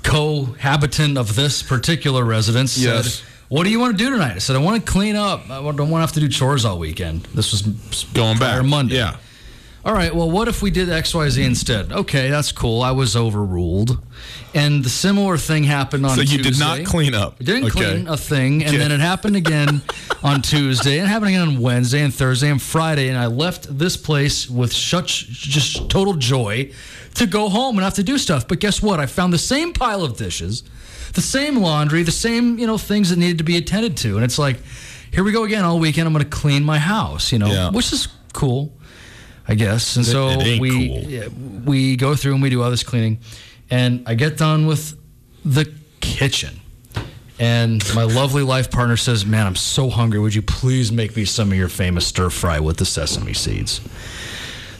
cohabitant 0.04 1.18
of 1.18 1.36
this 1.36 1.62
particular 1.62 2.24
residence 2.24 2.78
yes. 2.78 3.16
said, 3.16 3.26
what 3.50 3.64
do 3.64 3.72
you 3.72 3.80
want 3.80 3.98
to 3.98 4.04
do 4.04 4.12
tonight? 4.12 4.36
I 4.36 4.38
said, 4.40 4.56
I 4.56 4.60
want 4.60 4.84
to 4.84 4.92
clean 4.92 5.16
up. 5.16 5.50
I 5.50 5.62
don't 5.62 5.78
want 5.78 5.90
to 5.90 5.98
have 5.98 6.12
to 6.14 6.20
do 6.20 6.30
chores 6.30 6.66
all 6.66 6.80
weekend. 6.80 7.24
This 7.34 7.52
was 7.52 8.06
going 8.14 8.38
back 8.38 8.64
Monday. 8.64 8.96
Yeah 8.96 9.18
all 9.86 9.94
right, 9.94 10.14
well, 10.14 10.30
what 10.30 10.48
if 10.48 10.62
we 10.62 10.72
did 10.72 10.90
XYZ 10.90 11.44
instead? 11.44 11.92
Okay, 11.92 12.30
that's 12.30 12.52
cool. 12.52 12.82
I 12.82 12.92
was 12.92 13.16
overruled. 13.16 13.98
And 14.54 14.84
the 14.84 14.90
similar 14.90 15.38
thing 15.38 15.64
happened 15.64 16.06
on 16.06 16.18
Tuesday. 16.18 16.26
So 16.26 16.38
you 16.38 16.44
Tuesday. 16.44 16.78
did 16.78 16.84
not 16.84 16.90
clean 16.90 17.14
up. 17.14 17.40
Didn't 17.40 17.66
okay. 17.66 17.94
clean 17.94 18.08
a 18.08 18.18
thing. 18.18 18.64
And 18.66 18.76
then 18.76 18.92
it 18.92 19.00
happened 19.00 19.36
again 19.36 19.82
on 20.24 20.42
Tuesday. 20.42 21.00
And 21.00 21.08
it 21.08 21.10
happened 21.10 21.30
again 21.30 21.48
on 21.48 21.60
Wednesday 21.62 22.02
and 22.02 22.14
Thursday 22.14 22.50
and 22.50 22.62
Friday. 22.62 23.08
And 23.08 23.18
I 23.18 23.28
left 23.28 23.78
this 23.78 23.96
place 23.96 24.50
with 24.50 24.74
such 24.74 25.28
just 25.28 25.90
total 25.90 26.16
joy 26.16 26.72
to 27.16 27.26
go 27.26 27.48
home 27.48 27.78
and 27.78 27.84
have 27.84 27.94
to 27.96 28.04
do 28.04 28.18
stuff. 28.18 28.48
But 28.48 28.60
guess 28.60 28.82
what? 28.82 29.00
I 29.00 29.06
found 29.06 29.32
the 29.32 29.38
same 29.38 29.72
pile 29.72 30.04
of 30.04 30.18
dishes, 30.18 30.64
the 31.14 31.22
same 31.22 31.58
laundry, 31.58 32.04
the 32.04 32.12
same, 32.12 32.60
you 32.60 32.68
know, 32.68 32.78
things 32.78 33.12
that 33.12 33.18
needed 33.18 33.38
to 33.38 33.44
be 33.44 33.56
attended 33.56 33.96
to. 33.98 34.16
And 34.16 34.26
it's 34.26 34.40
like, 34.40 34.58
here 35.14 35.24
we 35.24 35.32
go 35.32 35.44
again 35.44 35.64
all 35.64 35.80
weekend. 35.80 36.06
I'm 36.08 36.14
going 36.14 36.24
to 36.24 36.30
clean 36.30 36.64
my 36.64 36.80
house, 36.80 37.32
you 37.32 37.40
know, 37.40 37.48
yeah. 37.48 37.70
which 37.70 37.94
is 37.94 38.08
cool. 38.34 38.74
I 39.50 39.56
guess. 39.56 39.96
And 39.96 40.06
so 40.06 40.38
we 40.38 40.90
cool. 41.20 41.62
we 41.66 41.96
go 41.98 42.16
through 42.16 42.34
and 42.34 42.42
we 42.44 42.50
do 42.50 42.62
all 42.62 42.70
this 42.70 42.84
cleaning, 42.84 43.20
and 43.70 44.04
I 44.08 44.14
get 44.16 44.38
done 44.38 44.68
with 44.68 44.96
the 45.44 45.66
kitchen. 46.00 46.60
And 47.40 47.82
my 47.96 48.04
lovely 48.04 48.44
life 48.44 48.70
partner 48.70 48.98
says, 48.98 49.26
Man, 49.26 49.48
I'm 49.48 49.56
so 49.56 49.90
hungry. 49.90 50.20
Would 50.20 50.36
you 50.36 50.42
please 50.42 50.92
make 50.92 51.16
me 51.16 51.24
some 51.26 51.52
of 51.52 51.58
your 51.58 51.70
famous 51.70 52.06
stir 52.06 52.30
fry 52.30 52.60
with 52.60 52.78
the 52.78 52.86
sesame 52.86 53.34
seeds? 53.34 53.80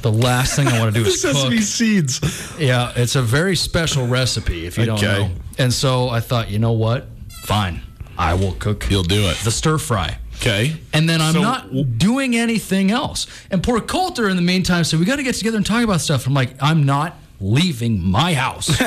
The 0.02 0.12
last 0.12 0.56
thing 0.56 0.68
I 0.68 0.80
want 0.80 0.94
to 0.94 1.02
do 1.04 1.08
is 1.10 1.22
Sesame 1.22 1.56
cook. 1.58 1.64
seeds. 1.66 2.56
Yeah, 2.60 2.92
it's 2.96 3.16
a 3.16 3.22
very 3.22 3.56
special 3.56 4.08
recipe 4.08 4.66
if 4.66 4.78
you 4.78 4.86
don't 4.86 4.98
Okay. 5.04 5.20
know. 5.28 5.32
And 5.58 5.74
so 5.74 6.10
I 6.10 6.20
thought, 6.22 6.50
you 6.52 6.60
know 6.60 6.72
what? 6.74 7.08
Fine, 7.44 7.82
I 8.18 8.34
will 8.34 8.54
cook. 8.54 8.90
You'll 8.90 9.04
do 9.04 9.24
it. 9.30 9.38
the 9.44 9.52
stir 9.52 9.78
fry. 9.78 10.18
Okay. 10.42 10.76
And 10.94 11.10
then 11.10 11.22
I'm 11.22 11.34
So- 11.34 11.42
not 11.42 11.98
doing 11.98 12.36
anything 12.36 12.92
else. 12.92 13.28
And 13.52 13.62
poor 13.62 13.80
Colter, 13.82 14.30
in 14.30 14.36
the 14.36 14.42
meantime, 14.42 14.84
said, 14.84 15.00
We 15.00 15.06
got 15.06 15.18
to 15.18 15.24
get 15.24 15.36
together 15.36 15.58
and 15.58 15.66
talk 15.66 15.84
about 15.84 16.02
stuff. 16.02 16.26
I'm 16.28 16.34
like, 16.34 16.52
I'm 16.62 16.84
not 16.86 17.18
leaving 17.42 18.02
my 18.04 18.34
house. 18.34 18.70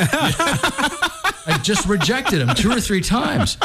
I 1.44 1.58
just 1.62 1.86
rejected 1.86 2.40
him 2.40 2.54
two 2.54 2.70
or 2.70 2.80
three 2.80 3.00
times. 3.00 3.56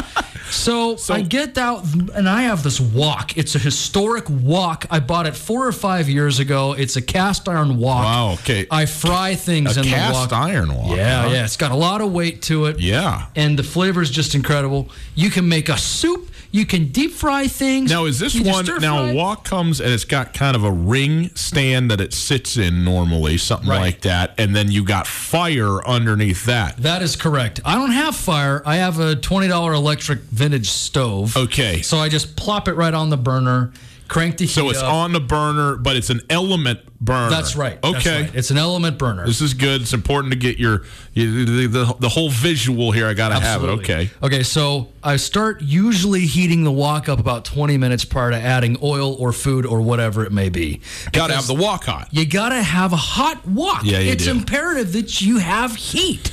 So, 0.50 0.96
I 1.10 1.20
get 1.20 1.58
out 1.58 1.84
and 2.14 2.26
I 2.28 2.42
have 2.42 2.62
this 2.62 2.80
wok. 2.80 3.36
It's 3.36 3.54
a 3.54 3.58
historic 3.58 4.24
wok. 4.28 4.86
I 4.90 4.98
bought 4.98 5.26
it 5.26 5.36
four 5.36 5.66
or 5.66 5.72
five 5.72 6.08
years 6.08 6.38
ago. 6.40 6.72
It's 6.72 6.96
a 6.96 7.02
cast 7.02 7.48
iron 7.48 7.76
wok. 7.76 8.02
Wow, 8.04 8.32
okay. 8.34 8.66
I 8.70 8.86
fry 8.86 9.34
things 9.34 9.76
A 9.76 9.80
in 9.80 9.86
the 9.86 9.92
cast 9.92 10.32
iron 10.32 10.74
wok, 10.74 10.96
Yeah, 10.96 11.22
huh? 11.24 11.28
yeah. 11.28 11.44
It's 11.44 11.58
got 11.58 11.70
a 11.70 11.76
lot 11.76 12.00
of 12.00 12.12
weight 12.12 12.40
to 12.42 12.64
it. 12.64 12.80
Yeah. 12.80 13.26
And 13.36 13.58
the 13.58 13.62
flavor 13.62 14.00
is 14.00 14.10
just 14.10 14.34
incredible. 14.34 14.88
You 15.14 15.28
can 15.30 15.48
make 15.48 15.68
a 15.68 15.76
soup. 15.76 16.30
You 16.50 16.64
can 16.64 16.88
deep 16.88 17.12
fry 17.12 17.46
things. 17.46 17.90
Now 17.90 18.06
is 18.06 18.18
this 18.18 18.34
You 18.34 18.44
one 18.50 18.64
now 18.80 19.04
a 19.04 19.14
wok 19.14 19.44
comes 19.44 19.80
and 19.80 19.90
it's 19.92 20.04
got 20.04 20.32
kind 20.32 20.56
of 20.56 20.64
a 20.64 20.70
ring 20.72 21.30
stand 21.34 21.90
that 21.90 22.00
it 22.00 22.14
sits 22.14 22.56
in 22.56 22.84
normally, 22.84 23.36
something 23.36 23.68
Right. 23.68 23.80
like 23.80 24.00
that, 24.02 24.34
and 24.38 24.56
then 24.56 24.70
you 24.70 24.82
got 24.84 25.06
fire 25.06 25.84
underneath 25.86 26.46
that. 26.46 26.78
That 26.78 27.02
is 27.02 27.16
correct. 27.16 27.60
I 27.64 27.74
don't 27.74 27.90
have 27.92 28.16
fire. 28.16 28.62
I 28.64 28.76
have 28.76 28.98
a 28.98 29.14
twenty 29.16 29.48
dollar 29.48 29.72
electric 29.74 30.20
vintage 30.30 30.70
stove. 30.70 31.36
Okay. 31.36 31.82
So 31.82 31.98
I 31.98 32.08
just 32.08 32.34
plop 32.36 32.66
it 32.68 32.74
right 32.74 32.94
on 32.94 33.10
the 33.10 33.16
burner, 33.18 33.70
crank 34.08 34.38
the 34.38 34.44
heat 34.46 34.52
So 34.52 34.70
it's 34.70 34.80
up. 34.82 34.92
on 34.92 35.12
the 35.12 35.20
burner, 35.20 35.76
but 35.76 35.94
it's 35.96 36.10
an 36.10 36.20
element 36.30 36.80
burner. 37.00 37.30
That's 37.30 37.54
right. 37.54 37.80
That's 37.82 37.96
Okay. 38.06 38.22
right. 38.22 38.34
It's 38.34 38.50
an 38.50 38.58
element 38.58 38.98
burner. 38.98 39.24
This 39.26 39.40
is 39.40 39.54
good. 39.54 39.82
It's 39.82 39.92
important 39.92 40.32
to 40.32 40.38
get 40.38 40.58
your, 40.58 40.82
you, 41.12 41.44
the, 41.44 41.66
the 41.66 41.96
the 42.00 42.08
whole 42.08 42.30
visual 42.30 42.90
here. 42.90 43.06
I 43.06 43.14
got 43.14 43.28
to 43.28 43.36
have 43.38 43.62
it. 43.62 43.68
Okay. 43.68 44.10
Okay, 44.22 44.42
so 44.42 44.88
I 45.04 45.16
start 45.16 45.60
usually 45.62 46.22
heating 46.26 46.64
the 46.64 46.72
wok 46.72 47.08
up 47.08 47.20
about 47.20 47.44
20 47.44 47.76
minutes 47.76 48.04
prior 48.04 48.30
to 48.30 48.36
adding 48.36 48.76
oil 48.82 49.14
or 49.14 49.32
food 49.32 49.64
or 49.66 49.80
whatever 49.80 50.24
it 50.24 50.32
may 50.32 50.48
be. 50.48 50.80
Got 51.12 51.28
to 51.28 51.34
have 51.34 51.46
the 51.46 51.54
wok 51.54 51.84
hot. 51.84 52.08
You 52.10 52.26
gotta 52.26 52.62
have 52.62 52.92
a 52.92 52.96
hot 52.96 53.46
wok. 53.46 53.82
Yeah, 53.84 53.98
you 54.00 54.12
it's 54.12 54.24
do. 54.24 54.30
imperative 54.32 54.92
that 54.94 55.20
you 55.20 55.38
have 55.38 55.76
heat. 55.76 56.32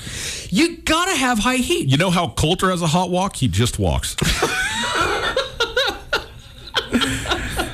You 0.51 0.77
gotta 0.77 1.15
have 1.15 1.39
high 1.39 1.57
heat. 1.57 1.89
You 1.89 1.97
know 1.97 2.09
how 2.09 2.29
Colter 2.29 2.69
has 2.71 2.81
a 2.81 2.87
hot 2.87 3.09
walk? 3.11 3.35
He 3.35 3.47
just 3.47 3.77
walks. 3.77 4.15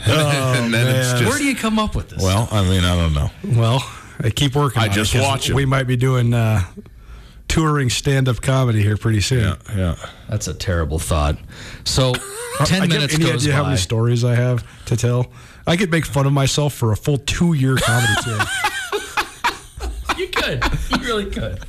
and 0.08 0.74
then 0.74 0.88
it's 0.96 1.12
just 1.14 1.21
Where 1.32 1.40
do 1.40 1.46
you 1.46 1.56
come 1.56 1.80
up 1.80 1.96
with 1.96 2.10
this? 2.10 2.22
well. 2.22 2.48
I 2.52 2.64
mean, 2.68 2.84
I 2.84 2.96
don't 2.96 3.14
know. 3.14 3.30
Well, 3.60 3.84
I 4.20 4.30
keep 4.30 4.56
working. 4.56 4.82
I 4.82 4.86
on 4.86 4.92
it 4.92 4.96
just 4.96 5.14
'cause 5.14 5.22
watch 5.22 5.50
'em. 5.50 5.56
We 5.56 5.66
might 5.66 5.88
be 5.88 5.96
doing 5.98 6.34
uh, 6.34 6.64
touring 7.48 7.90
stand-up 7.90 8.42
comedy 8.42 8.82
here 8.82 8.98
pretty 8.98 9.22
soon. 9.22 9.56
yeah. 9.76 9.96
That's 10.30 10.48
a 10.48 10.54
terrible 10.54 11.00
thought. 11.00 11.38
So, 11.84 12.14
I 12.60 12.66
10 12.66 12.82
get 12.82 12.90
minutes 12.90 13.16
any 13.16 13.26
goes 13.26 13.44
idea 13.44 13.54
how 13.54 13.64
by. 13.64 13.70
many 13.70 13.82
stories 13.82 14.24
I 14.24 14.36
have 14.36 14.64
to 14.86 14.96
tell? 14.96 15.32
I 15.68 15.76
could 15.78 15.92
make 15.92 16.06
fun 16.06 16.26
of 16.26 16.34
myself 16.34 16.74
for 16.74 16.92
a 16.92 16.96
full 16.98 17.18
two-year 17.18 17.76
comedy 17.78 18.14
tour. 18.24 18.40
You 20.18 20.28
could. 20.28 20.64
You 20.92 20.98
really 21.04 21.26
could. 21.32 21.60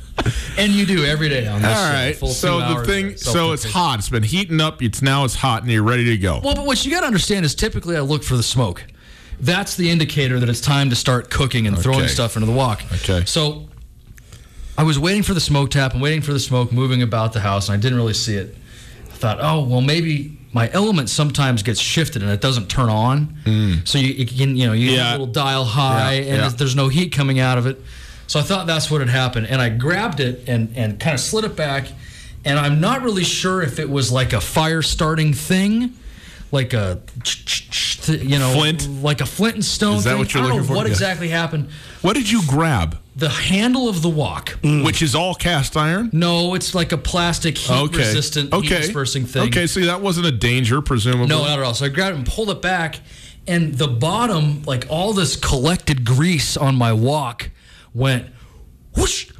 And 0.57 0.71
you 0.73 0.85
do 0.85 1.03
every 1.05 1.27
day 1.27 1.47
on 1.47 1.61
this 1.61 1.75
All 1.75 1.91
show, 1.91 2.13
full 2.13 2.27
So 2.29 2.59
the 2.59 2.85
thing, 2.85 3.17
so 3.17 3.51
it's 3.51 3.63
hot. 3.63 3.97
It's 3.99 4.09
been 4.09 4.21
heating 4.21 4.61
up. 4.61 4.81
It's 4.83 5.01
now 5.01 5.23
it's 5.25 5.33
hot, 5.33 5.63
and 5.63 5.71
you're 5.71 5.81
ready 5.81 6.05
to 6.05 6.17
go. 6.17 6.39
Well, 6.43 6.53
but 6.53 6.65
what 6.67 6.85
you 6.85 6.91
got 6.91 6.99
to 7.01 7.07
understand 7.07 7.45
is 7.45 7.55
typically 7.55 7.97
I 7.97 8.01
look 8.01 8.23
for 8.23 8.37
the 8.37 8.43
smoke. 8.43 8.85
That's 9.43 9.75
the 9.75 9.89
indicator 9.89 10.39
that 10.39 10.47
it's 10.49 10.61
time 10.61 10.89
to 10.89 10.95
start 10.95 11.29
cooking 11.29 11.67
and 11.67 11.77
throwing 11.77 12.07
stuff 12.07 12.35
into 12.37 12.45
the 12.45 12.53
wok. 12.53 12.81
Okay. 12.93 13.25
So 13.25 13.67
I 14.77 14.83
was 14.83 14.97
waiting 14.97 15.21
for 15.23 15.33
the 15.33 15.41
smoke 15.41 15.69
tap 15.71 15.93
and 15.93 16.01
waiting 16.01 16.21
for 16.21 16.31
the 16.33 16.39
smoke 16.39 16.71
moving 16.71 17.01
about 17.01 17.33
the 17.33 17.41
house, 17.41 17.67
and 17.67 17.77
I 17.77 17.79
didn't 17.81 17.97
really 17.97 18.13
see 18.13 18.35
it. 18.35 18.55
I 19.09 19.15
thought, 19.15 19.39
oh, 19.41 19.63
well, 19.63 19.81
maybe 19.81 20.37
my 20.53 20.69
element 20.71 21.09
sometimes 21.09 21.61
gets 21.63 21.79
shifted 21.79 22.21
and 22.21 22.31
it 22.31 22.39
doesn't 22.41 22.69
turn 22.69 22.87
on. 22.89 23.37
Hmm. 23.45 23.73
So 23.85 23.97
you, 23.97 24.13
you 24.13 24.25
can, 24.25 24.55
you 24.55 24.67
know, 24.67 24.73
you 24.73 24.89
have 24.91 24.97
Yeah. 24.97 25.09
a 25.09 25.13
little 25.13 25.25
dial 25.27 25.65
high 25.65 26.13
Yeah, 26.13 26.19
and 26.19 26.27
yeah. 26.27 26.35
there's- 26.37 26.53
there's 26.53 26.75
no 26.75 26.87
heat 26.89 27.11
coming 27.11 27.39
out 27.39 27.57
of 27.57 27.65
it. 27.67 27.81
So 28.27 28.39
I 28.39 28.43
thought 28.43 28.65
that's 28.67 28.89
what 28.89 29.01
had 29.01 29.09
happened. 29.09 29.47
And 29.47 29.61
I 29.61 29.69
grabbed 29.69 30.19
it 30.19 30.43
and, 30.47 30.71
and 30.75 30.99
kind 30.99 31.13
of 31.13 31.19
slid 31.19 31.43
it 31.43 31.55
back. 31.55 31.87
And 32.45 32.57
I'm 32.59 32.79
not 32.79 33.01
really 33.03 33.23
sure 33.23 33.61
if 33.61 33.79
it 33.79 33.89
was 33.89 34.11
like 34.11 34.31
a 34.33 34.39
fire 34.41 34.81
starting 34.81 35.33
thing, 35.33 35.93
like 36.53 36.73
a, 36.73 37.01
you 38.07 38.37
know, 38.37 38.53
Flint? 38.53 38.87
like 39.01 39.21
a 39.21 39.25
flint 39.25 39.55
and 39.55 39.65
stone 39.65 39.97
Is 39.97 40.03
that 40.03 40.11
thing. 40.11 40.19
what 40.19 40.33
you're 40.33 40.43
I 40.43 40.47
don't 40.47 40.55
looking 40.57 40.67
know 40.69 40.73
for? 40.73 40.75
what 40.77 40.85
Yeah. 40.85 40.91
exactly 40.93 41.27
happened. 41.29 41.69
What 42.03 42.13
did 42.13 42.29
you 42.29 42.41
grab? 42.47 42.99
The 43.15 43.29
handle 43.29 43.89
of 43.89 44.01
the 44.03 44.09
wok. 44.09 44.57
Mm. 44.61 44.85
Which 44.85 45.01
is 45.01 45.15
all 45.15 45.33
cast 45.35 45.75
iron. 45.75 46.09
No, 46.13 46.53
it's 46.53 46.73
like 46.75 46.91
a 46.91 46.97
plastic 46.97 47.57
heat 47.57 47.73
Okay. 47.73 47.97
resistant, 47.97 48.53
okay. 48.53 48.67
heat 48.67 48.81
dispersing 48.83 49.25
thing. 49.25 49.47
Okay. 49.49 49.65
So 49.67 49.79
that 49.81 50.01
wasn't 50.01 50.27
a 50.27 50.31
danger, 50.31 50.81
presumably. 50.81 51.27
No, 51.27 51.39
not 51.43 51.59
at 51.59 51.65
all. 51.65 51.73
So 51.73 51.85
I 51.85 51.89
grabbed 51.89 52.15
it 52.15 52.19
and 52.19 52.27
pulled 52.27 52.49
it 52.51 52.61
back, 52.61 52.99
and 53.47 53.73
the 53.77 53.87
bottom, 53.87 54.61
like 54.63 54.85
all 54.89 55.13
this 55.13 55.35
collected 55.35 56.05
grease 56.05 56.55
on 56.55 56.75
my 56.75 56.93
wok, 56.93 57.49
went 57.95 58.27
whoosh, 58.95 59.31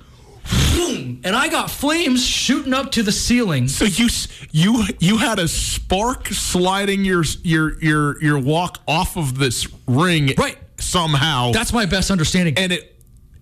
boom, 0.75 1.21
and 1.23 1.35
I 1.35 1.47
got 1.47 1.69
flames 1.71 2.25
shooting 2.25 2.73
up 2.73 2.91
to 2.93 3.03
the 3.03 3.11
ceiling. 3.11 3.67
So 3.67 3.85
you 3.85 4.07
you 4.51 4.83
you 4.99 5.17
had 5.17 5.39
a 5.39 5.47
spark 5.47 6.27
sliding 6.27 7.05
your 7.05 7.23
your 7.43 7.79
your 7.81 8.21
your 8.21 8.39
walk 8.39 8.79
off 8.87 9.15
of 9.17 9.37
this 9.37 9.67
ring 9.87 10.33
Right. 10.37 10.57
somehow. 10.79 11.51
That's 11.51 11.73
my 11.73 11.85
best 11.85 12.11
understanding. 12.11 12.57
and 12.57 12.71
it 12.71 12.89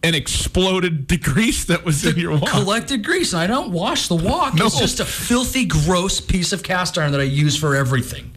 and 0.03 0.15
exploded 0.15 1.07
the 1.09 1.17
grease 1.17 1.65
that 1.65 1.85
was 1.85 2.05
in 2.05 2.17
your 2.17 2.31
walk. 2.37 2.49
collected 2.49 3.03
grease. 3.05 3.33
I 3.33 3.45
don't 3.47 3.71
wash 3.71 4.07
the 4.07 4.15
walk. 4.15 4.55
No. 4.55 4.65
It's 4.65 4.79
just 4.79 4.99
a 4.99 5.05
filthy, 5.05 5.65
gross 5.65 6.19
piece 6.19 6.53
of 6.53 6.63
cast 6.63 6.97
iron 6.97 7.11
that 7.11 7.21
I 7.21 7.25
use 7.25 7.55
for 7.55 7.75
everything. 7.75 8.31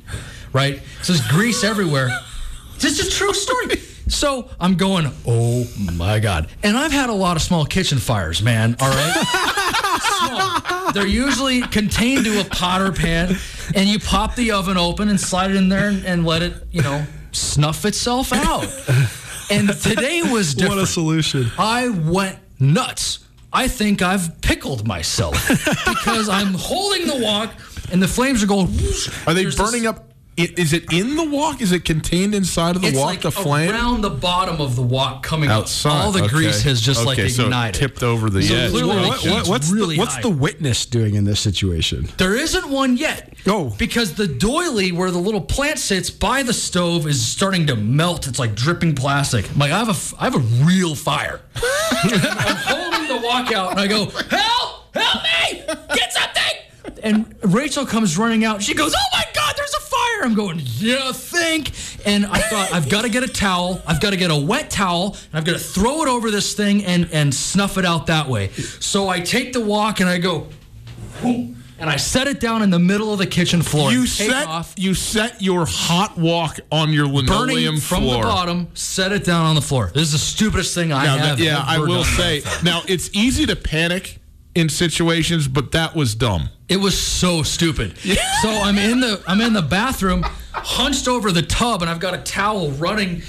Right? 0.52 0.82
So 1.02 1.12
there's 1.14 1.26
grease 1.28 1.64
everywhere. 1.64 2.10
This 2.78 2.98
is 3.00 3.08
a 3.08 3.10
true 3.10 3.32
story. 3.32 3.80
So 4.08 4.48
I'm 4.60 4.76
going, 4.76 5.10
oh 5.26 5.66
my 5.94 6.18
God. 6.20 6.48
And 6.62 6.76
I've 6.76 6.92
had 6.92 7.08
a 7.10 7.14
lot 7.14 7.36
of 7.36 7.42
small 7.42 7.64
kitchen 7.64 7.98
fires, 7.98 8.42
man. 8.42 8.76
All 8.80 8.88
right? 8.90 9.60
Small. 10.02 10.92
They're 10.92 11.06
usually 11.06 11.60
contained 11.62 12.24
to 12.26 12.40
a 12.40 12.44
pot 12.44 12.80
or 12.82 12.92
pan, 12.92 13.36
and 13.74 13.88
you 13.88 13.98
pop 13.98 14.34
the 14.34 14.52
oven 14.52 14.76
open 14.76 15.08
and 15.08 15.20
slide 15.20 15.50
it 15.50 15.56
in 15.56 15.68
there 15.68 15.88
and, 15.88 16.04
and 16.04 16.24
let 16.26 16.42
it, 16.42 16.54
you 16.70 16.82
know, 16.82 17.04
snuff 17.32 17.84
itself 17.84 18.32
out. 18.32 18.64
And 19.50 19.68
today 19.80 20.22
was 20.22 20.54
different. 20.54 20.76
What 20.76 20.84
a 20.84 20.86
solution! 20.86 21.50
I 21.58 21.88
went 21.88 22.38
nuts. 22.58 23.20
I 23.52 23.68
think 23.68 24.02
I've 24.02 24.40
pickled 24.40 24.86
myself 24.86 25.34
because 25.48 26.28
I'm 26.28 26.54
holding 26.54 27.06
the 27.06 27.16
wok 27.24 27.52
and 27.92 28.02
the 28.02 28.08
flames 28.08 28.42
are 28.42 28.46
going. 28.46 28.66
whoosh. 28.68 29.08
Are 29.26 29.34
they 29.34 29.42
There's 29.42 29.56
burning 29.56 29.82
this- 29.82 29.90
up? 29.90 30.10
I- 30.38 30.52
Is 30.56 30.72
it 30.72 30.92
in 30.92 31.16
the 31.16 31.24
walk? 31.24 31.60
Is 31.60 31.72
it 31.72 31.84
contained 31.84 32.34
inside 32.34 32.76
of 32.76 32.82
the 32.82 32.88
It's 32.88 32.96
walk? 32.96 33.06
like 33.06 33.20
the 33.22 33.30
flame 33.32 33.70
around 33.70 34.00
the 34.02 34.10
bottom 34.10 34.60
of 34.60 34.76
the 34.76 34.82
wok 34.82 35.22
coming 35.22 35.48
outside. 35.50 35.90
Up. 35.98 36.04
All 36.06 36.12
the 36.12 36.24
Okay. 36.24 36.28
grease 36.34 36.62
has 36.62 36.80
just 36.80 37.04
like 37.04 37.18
Okay, 37.18 37.28
so 37.28 37.42
it 37.42 37.46
ignited. 37.46 37.80
tipped 37.80 38.02
over 38.02 38.28
the 38.30 38.42
So 38.42 38.54
edge. 38.54 38.70
clearly 38.70 38.96
what- 39.08 39.24
What- 39.24 39.46
what's 39.48 39.70
really 39.70 39.96
the, 39.96 40.00
what's 40.00 40.16
the 40.18 40.28
witness 40.28 40.86
doing 40.86 41.14
in 41.14 41.24
this 41.24 41.40
situation? 41.40 42.08
There 42.18 42.34
isn't 42.36 42.68
one 42.68 42.96
yet. 42.96 43.32
Oh. 43.46 43.74
Because 43.78 44.12
the 44.14 44.26
doily 44.26 44.90
where 44.92 45.10
the 45.10 45.18
little 45.18 45.40
plant 45.40 45.78
sits 45.78 46.10
by 46.10 46.42
the 46.42 46.52
stove 46.54 47.06
is 47.06 47.24
starting 47.24 47.66
to 47.68 47.76
melt. 47.76 48.26
It's 48.26 48.38
like 48.38 48.54
dripping 48.54 48.94
plastic. 48.94 49.48
I'm 49.50 49.58
like, 49.58 49.72
I 49.72 49.78
have 49.78 49.88
a, 49.88 49.92
f- 49.92 50.14
I 50.18 50.24
have 50.24 50.34
a 50.34 50.38
real 50.64 50.94
fire. 50.94 51.40
I'm 52.02 52.56
holding 52.56 53.08
the 53.08 53.20
wok 53.26 53.52
out 53.52 53.70
and 53.72 53.80
I 53.80 53.86
go, 53.86 54.06
help, 54.06 54.94
help 54.96 55.22
me, 55.22 55.62
get 55.94 56.12
something. 56.12 57.00
And 57.02 57.34
Rachel 57.42 57.84
comes 57.86 58.16
running 58.16 58.44
out. 58.44 58.62
She 58.62 58.74
goes, 58.74 58.94
oh 58.94 59.16
my 59.16 59.24
God, 59.34 59.34
there's 59.34 59.42
a 59.42 59.42
fire. 59.44 59.53
I'm 60.24 60.34
going, 60.34 60.60
yeah, 60.62 61.12
think. 61.12 61.72
And 62.06 62.26
I 62.26 62.38
thought, 62.38 62.72
I've 62.72 62.88
got 62.88 63.02
to 63.02 63.08
get 63.08 63.22
a 63.22 63.28
towel. 63.28 63.82
I've 63.86 64.00
got 64.00 64.10
to 64.10 64.16
get 64.16 64.30
a 64.30 64.36
wet 64.36 64.70
towel 64.70 65.16
and 65.32 65.34
I've 65.38 65.44
got 65.44 65.52
to 65.52 65.58
throw 65.58 66.02
it 66.02 66.08
over 66.08 66.30
this 66.30 66.54
thing 66.54 66.84
and, 66.84 67.08
and 67.12 67.34
snuff 67.34 67.78
it 67.78 67.84
out 67.84 68.06
that 68.06 68.28
way. 68.28 68.48
So 68.52 69.08
I 69.08 69.20
take 69.20 69.52
the 69.52 69.60
wok 69.60 70.00
and 70.00 70.08
I 70.08 70.18
go, 70.18 70.48
and 71.22 71.90
I 71.90 71.96
set 71.96 72.26
it 72.28 72.40
down 72.40 72.62
in 72.62 72.70
the 72.70 72.78
middle 72.78 73.12
of 73.12 73.18
the 73.18 73.26
kitchen 73.26 73.62
floor. 73.62 73.90
You 73.92 74.06
set 74.06 74.46
off, 74.46 74.74
you 74.76 74.94
set 74.94 75.42
your 75.42 75.66
hot 75.68 76.16
walk 76.16 76.58
on 76.70 76.92
your 76.92 77.06
linoleum 77.06 77.26
burning 77.74 77.80
from 77.80 78.02
floor. 78.02 78.22
the 78.22 78.28
bottom, 78.28 78.68
set 78.74 79.12
it 79.12 79.24
down 79.24 79.46
on 79.46 79.54
the 79.54 79.60
floor. 79.62 79.90
This 79.92 80.04
is 80.04 80.12
the 80.12 80.18
stupidest 80.18 80.74
thing 80.74 80.92
I 80.92 81.04
Now, 81.04 81.16
have. 81.18 81.38
that- 81.38 81.44
yeah, 81.44 81.62
I 81.66 81.78
will 81.78 82.04
say. 82.04 82.42
Now 82.62 82.82
it's 82.86 83.10
easy 83.12 83.46
to 83.46 83.56
panic 83.56 84.18
in 84.54 84.68
situations, 84.68 85.48
but 85.48 85.72
that 85.72 85.94
was 85.96 86.14
dumb. 86.14 86.48
It 86.68 86.78
was 86.78 86.98
so 87.00 87.42
stupid. 87.42 87.94
So 88.42 88.50
I'm 88.50 88.76
in 88.76 89.00
the 89.00 89.22
I'm 89.26 89.40
in 89.40 89.54
the 89.54 89.62
bathroom, 89.62 90.22
hunched 90.52 91.08
over 91.08 91.32
the 91.32 91.40
tub, 91.40 91.80
and 91.80 91.90
I've 91.90 91.98
got 92.00 92.12
a 92.12 92.18
towel 92.18 92.72
running, 92.72 93.22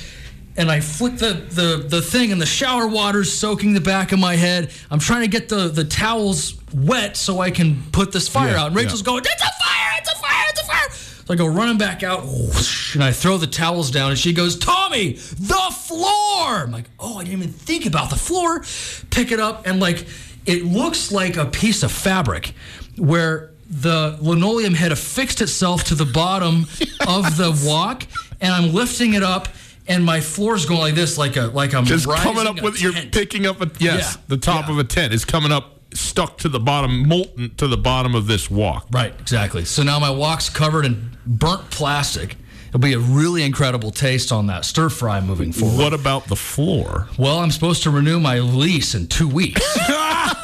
and 0.58 0.70
I 0.70 0.82
flick 0.82 1.16
the 1.18 1.34
the 1.34 1.86
the 1.88 2.02
thing, 2.02 2.34
and 2.34 2.42
the 2.42 2.46
shower 2.46 2.86
water's 2.86 3.32
soaking 3.32 3.74
the 3.74 3.80
back 3.80 4.12
of 4.12 4.20
my 4.20 4.36
head. 4.36 4.72
I'm 4.92 5.00
trying 5.00 5.22
to 5.22 5.30
get 5.30 5.48
the 5.48 5.70
the 5.70 5.86
towels 5.86 6.56
wet 6.74 7.16
so 7.16 7.40
I 7.40 7.50
can 7.52 7.82
put 7.94 8.12
this 8.12 8.28
fire 8.28 8.52
Yeah, 8.52 8.62
out. 8.64 8.68
And 8.68 8.76
Rachel's 8.76 9.02
yeah. 9.02 9.06
going, 9.06 9.24
"It's 9.26 9.42
a 9.42 9.46
fire! 9.46 9.92
It's 10.00 10.12
a 10.12 10.16
fire! 10.18 10.46
It's 10.50 10.62
a 10.62 10.66
fire!" 10.66 10.90
So 10.92 11.34
I 11.34 11.36
go 11.38 11.48
running 11.48 11.78
back 11.78 12.04
out, 12.04 12.26
whoosh, 12.26 12.96
and 12.96 13.04
I 13.04 13.14
throw 13.14 13.38
the 13.38 13.48
towels 13.48 13.90
down, 13.90 14.10
and 14.12 14.20
she 14.20 14.34
goes, 14.34 14.60
Tommy, 14.60 15.14
the 15.14 15.74
floor. 15.88 16.58
I'm 16.64 16.72
like, 16.72 16.86
oh, 17.00 17.18
I 17.20 17.24
didn't 17.24 17.40
even 17.40 17.52
think 17.54 17.86
about 17.86 18.10
the 18.10 18.16
floor. 18.18 18.64
Pick 19.12 19.32
it 19.32 19.40
up, 19.40 19.66
and 19.66 19.80
like, 19.80 20.06
it 20.46 20.64
looks 20.64 21.12
like 21.12 21.38
a 21.38 21.46
piece 21.46 21.84
of 21.84 21.92
fabric 21.92 22.54
where 22.98 23.52
the 23.70 24.18
linoleum 24.22 24.76
had 24.76 24.92
affixed 24.92 25.42
itself 25.42 25.84
to 25.86 25.96
the 25.96 26.06
bottom 26.06 26.68
yes. 26.80 26.96
of 27.08 27.38
the 27.38 27.68
walk, 27.68 28.06
and 28.40 28.54
I'm 28.54 28.74
lifting 28.74 29.14
it 29.14 29.24
up 29.24 29.48
and 29.88 30.04
my 30.04 30.20
floor's 30.20 30.66
going 30.66 30.80
like 30.80 30.96
this, 30.96 31.18
like 31.18 31.38
a 31.38 31.48
like 31.48 31.74
I'm 31.74 31.86
just 31.86 32.08
coming 32.08 32.48
up 32.48 32.62
with 32.62 32.82
you're 32.82 32.94
picking 32.94 33.46
up 33.46 33.62
a 33.62 33.70
yes, 33.80 34.16
yeah. 34.16 34.22
the 34.28 34.38
top 34.38 34.68
yeah. 34.68 34.74
of 34.74 34.80
a 34.80 34.84
tent 34.84 35.14
is 35.14 35.26
coming 35.26 35.52
up 35.52 35.76
stuck 35.94 36.38
to 36.40 36.50
the 36.50 36.60
bottom, 36.60 37.08
molten 37.08 37.56
to 37.56 37.68
the 37.68 37.78
bottom 37.78 38.16
of 38.16 38.28
this 38.28 38.50
walk. 38.50 38.88
Right, 38.92 39.14
exactly. 39.20 39.66
So 39.66 39.84
now 39.84 40.00
my 40.00 40.10
walk's 40.10 40.50
covered 40.50 40.86
in 40.86 41.18
burnt 41.26 41.70
plastic. 41.70 42.36
It'll 42.76 42.84
be 42.84 42.92
a 42.92 43.00
really 43.00 43.44
incredible 43.44 43.90
taste 43.90 44.34
on 44.34 44.48
that 44.48 44.66
stir 44.66 44.90
fry 44.90 45.22
moving 45.22 45.54
forward. 45.54 45.78
What 45.78 45.94
about 45.94 46.26
the 46.28 46.36
floor? 46.36 47.08
Well, 47.18 47.40
I'm 47.40 47.50
supposed 47.50 47.84
to 47.84 47.90
renew 47.90 48.20
my 48.20 48.40
lease 48.40 48.96
in 48.96 49.08
two 49.08 49.30
weeks. 49.30 49.62
I 49.78 50.36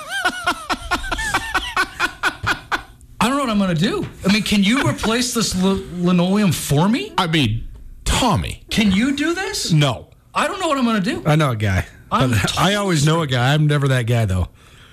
don't 3.19 3.31
know 3.31 3.39
what 3.39 3.49
I'm 3.49 3.57
going 3.57 3.75
to 3.75 3.81
do. 3.81 4.07
I 4.25 4.31
mean, 4.31 4.43
can 4.43 4.63
you 4.63 4.87
replace 4.87 5.33
this 5.33 5.53
linoleum 5.61 6.53
for 6.53 6.87
me? 6.87 7.13
I 7.17 7.27
mean, 7.27 7.67
Tommy. 8.05 8.63
Can 8.69 8.93
you 8.93 9.13
do 9.13 9.33
this? 9.33 9.73
No. 9.73 10.07
I 10.33 10.47
don't 10.47 10.61
know 10.61 10.69
what 10.69 10.77
I'm 10.77 10.85
going 10.85 11.03
to 11.03 11.13
do. 11.15 11.23
I 11.25 11.35
know 11.35 11.51
a 11.51 11.57
guy. 11.57 11.85
I 12.11 12.75
always 12.75 13.05
know 13.05 13.23
a 13.23 13.27
guy. 13.27 13.53
I'm 13.53 13.67
never 13.67 13.89
that 13.89 14.03
guy, 14.03 14.23
though. 14.23 14.47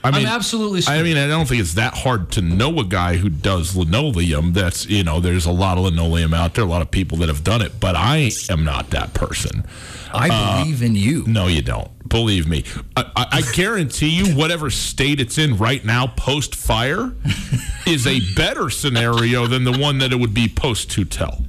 I 0.05 0.13
mean, 0.13 0.27
I'm 0.27 0.33
absolutely. 0.33 0.83
I 0.87 1.03
mean, 1.03 1.17
I 1.17 1.27
don't 1.27 1.47
think 1.47 1.61
it's 1.61 1.75
that 1.75 1.95
hard 1.95 2.31
to 2.33 2.43
know 2.43 2.79
a 2.79 2.85
guy 2.85 3.17
who 3.17 3.29
does 3.29 3.75
linoleum. 3.75 4.53
That's 4.53 4.87
you 4.87 5.03
know, 5.03 5.19
there's 5.19 5.45
a 5.45 5.53
lot 5.53 5.77
of 5.77 5.85
linoleum 5.85 6.33
out 6.33 6.55
there, 6.55 6.65
a 6.65 6.69
lot 6.69 6.83
of 6.83 6.91
people 6.91 7.19
that 7.19 7.29
have 7.29 7.43
done 7.43 7.63
it, 7.63 7.81
but 7.81 7.97
I 7.97 8.31
am 8.49 8.65
not 8.65 8.91
that 8.91 9.13
person. 9.13 9.65
I 10.13 10.29
uh, 10.31 10.63
believe 10.63 10.83
in 10.83 10.95
you. 10.95 11.25
No, 11.27 11.49
you 11.49 11.63
don't. 11.63 11.91
Believe 12.09 12.49
me. 12.49 12.65
I, 12.97 13.11
I, 13.17 13.27
I 13.33 13.43
guarantee 13.53 14.11
you, 14.11 14.35
whatever 14.35 14.71
state 14.71 15.21
it's 15.21 15.37
in 15.37 15.57
right 15.59 15.85
now, 15.85 16.07
post 16.07 16.55
fire, 16.55 17.13
is 17.87 18.07
a 18.07 18.21
better 18.35 18.71
scenario 18.71 19.47
than 19.47 19.65
the 19.65 19.77
one 19.77 19.99
that 19.99 20.13
it 20.13 20.17
would 20.17 20.33
be 20.33 20.49
post 20.49 20.91
Tutel. 20.91 21.45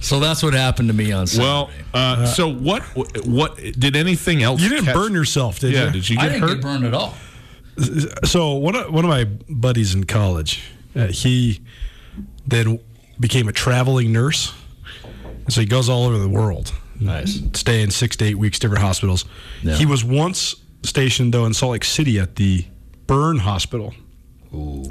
So 0.00 0.20
that's 0.20 0.42
what 0.42 0.54
happened 0.54 0.88
to 0.88 0.94
me 0.94 1.12
on 1.12 1.26
Saturday. 1.26 1.44
Well, 1.44 1.70
uh, 1.92 2.26
so 2.26 2.52
what? 2.52 2.82
What 3.26 3.56
did 3.56 3.94
anything 3.94 4.42
else? 4.42 4.62
You 4.62 4.70
didn't 4.70 4.86
catch? 4.86 4.94
burn 4.94 5.12
yourself, 5.12 5.58
did 5.58 5.74
yeah, 5.74 5.86
you? 5.86 5.92
Did 5.92 6.08
you 6.08 6.16
get 6.16 6.24
I 6.24 6.28
didn't 6.28 6.42
hurt? 6.42 6.54
get 6.54 6.62
burned 6.62 6.84
at 6.84 6.94
all. 6.94 7.14
So 8.24 8.54
one 8.54 8.74
of 8.74 8.92
one 8.92 9.04
of 9.04 9.08
my 9.08 9.24
buddies 9.24 9.94
in 9.94 10.04
college, 10.04 10.62
uh, 10.96 11.06
he 11.08 11.60
then 12.46 12.80
became 13.20 13.48
a 13.48 13.52
traveling 13.52 14.12
nurse, 14.12 14.52
and 15.44 15.52
so 15.52 15.60
he 15.60 15.66
goes 15.66 15.88
all 15.88 16.04
over 16.06 16.18
the 16.18 16.28
world. 16.28 16.72
Nice, 17.00 17.40
staying 17.54 17.90
six 17.90 18.16
to 18.16 18.24
eight 18.24 18.34
weeks, 18.36 18.58
different 18.58 18.82
hospitals. 18.82 19.24
Yeah. 19.62 19.76
He 19.76 19.86
was 19.86 20.04
once 20.04 20.56
stationed 20.82 21.32
though 21.34 21.46
in 21.46 21.54
Salt 21.54 21.72
Lake 21.72 21.84
City 21.84 22.18
at 22.18 22.36
the 22.36 22.64
burn 23.06 23.38
hospital. 23.38 23.94
Ooh 24.54 24.84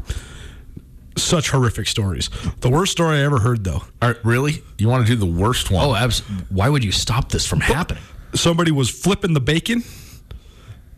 such 1.17 1.49
horrific 1.49 1.87
stories. 1.87 2.29
The 2.61 2.69
worst 2.69 2.91
story 2.91 3.17
I 3.17 3.21
ever 3.21 3.39
heard, 3.39 3.63
though. 3.63 3.83
All 4.01 4.09
right, 4.09 4.17
really? 4.23 4.63
You 4.77 4.87
want 4.87 5.05
to 5.07 5.11
do 5.11 5.17
the 5.17 5.25
worst 5.25 5.71
one? 5.71 5.85
Oh, 5.85 5.95
abs- 5.95 6.19
why 6.49 6.69
would 6.69 6.83
you 6.83 6.91
stop 6.91 7.29
this 7.29 7.45
from 7.45 7.59
happening? 7.59 8.03
Somebody 8.35 8.71
was 8.71 8.89
flipping 8.89 9.33
the 9.33 9.39
bacon 9.39 9.83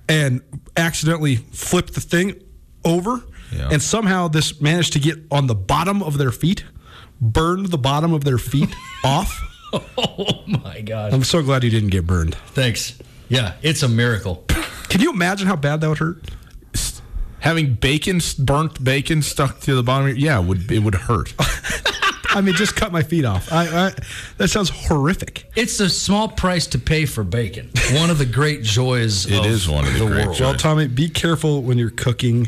and 0.10 0.41
accidentally 0.76 1.38
flipped 1.38 1.93
the 1.93 2.01
thing 2.01 2.41
over, 2.84 3.24
yeah. 3.55 3.70
and 3.72 3.82
somehow 3.82 4.28
this 4.28 4.60
managed 4.60 4.93
to 4.93 4.99
get 4.99 5.18
on 5.32 5.47
the 5.47 5.55
bottom 5.55 6.03
of 6.03 6.18
their 6.18 6.32
feet, 6.32 6.66
burned 7.22 7.68
the 7.68 7.78
bottom 7.78 8.14
of 8.14 8.26
their 8.26 8.38
feet 8.38 8.70
off. 9.05 9.39
Oh 9.72 10.43
my 10.47 10.82
gosh! 10.82 11.14
I'm 11.14 11.24
so 11.24 11.41
glad 11.41 11.64
you 11.64 11.70
didn't 11.70 11.89
get 11.89 12.05
burned. 12.05 12.36
Thanks. 12.47 12.97
Yeah, 13.30 13.53
it's 13.62 13.84
a 13.84 13.88
miracle. 13.88 14.43
Can 14.89 15.01
you 15.01 15.12
imagine 15.14 15.47
how 15.47 15.55
bad 15.55 15.82
that 15.82 15.89
would 15.89 15.99
hurt? 15.99 16.24
having 17.39 17.74
bacon, 17.74 18.20
burnt 18.38 18.84
bacon 18.84 19.22
stuck 19.22 19.60
to 19.62 19.76
the 19.76 19.84
bottom. 19.84 20.07
Of 20.07 20.18
your, 20.18 20.32
yeah, 20.32 20.39
would 20.39 20.72
it 20.72 20.80
would 20.80 20.95
hurt. 20.95 21.34
I 22.32 22.42
mean, 22.42 22.56
just 22.56 22.76
cut 22.76 22.92
my 22.92 23.02
feet 23.02 23.26
off. 23.26 23.52
I, 23.52 23.88
I, 23.88 23.94
that 24.38 24.50
sounds 24.50 24.70
horrific. 24.70 25.46
It's 25.56 25.80
a 25.80 25.90
small 25.90 26.28
price 26.28 26.68
to 26.68 26.80
pay 26.80 27.06
for 27.06 27.24
bacon. 27.24 27.72
One 27.94 28.10
of 28.10 28.18
the 28.18 28.26
great 28.26 28.64
joys. 28.64 29.26
It 29.26 29.46
is 29.46 29.68
one 29.68 29.86
of 29.86 29.94
the, 29.94 30.00
the 30.00 30.06
great 30.06 30.26
world. 30.26 30.38
Joys. 30.38 30.48
Well, 30.48 30.56
Tommy, 30.56 30.88
be 30.88 31.10
careful 31.10 31.64
when 31.64 31.78
you're 31.78 31.90
cooking 31.90 32.48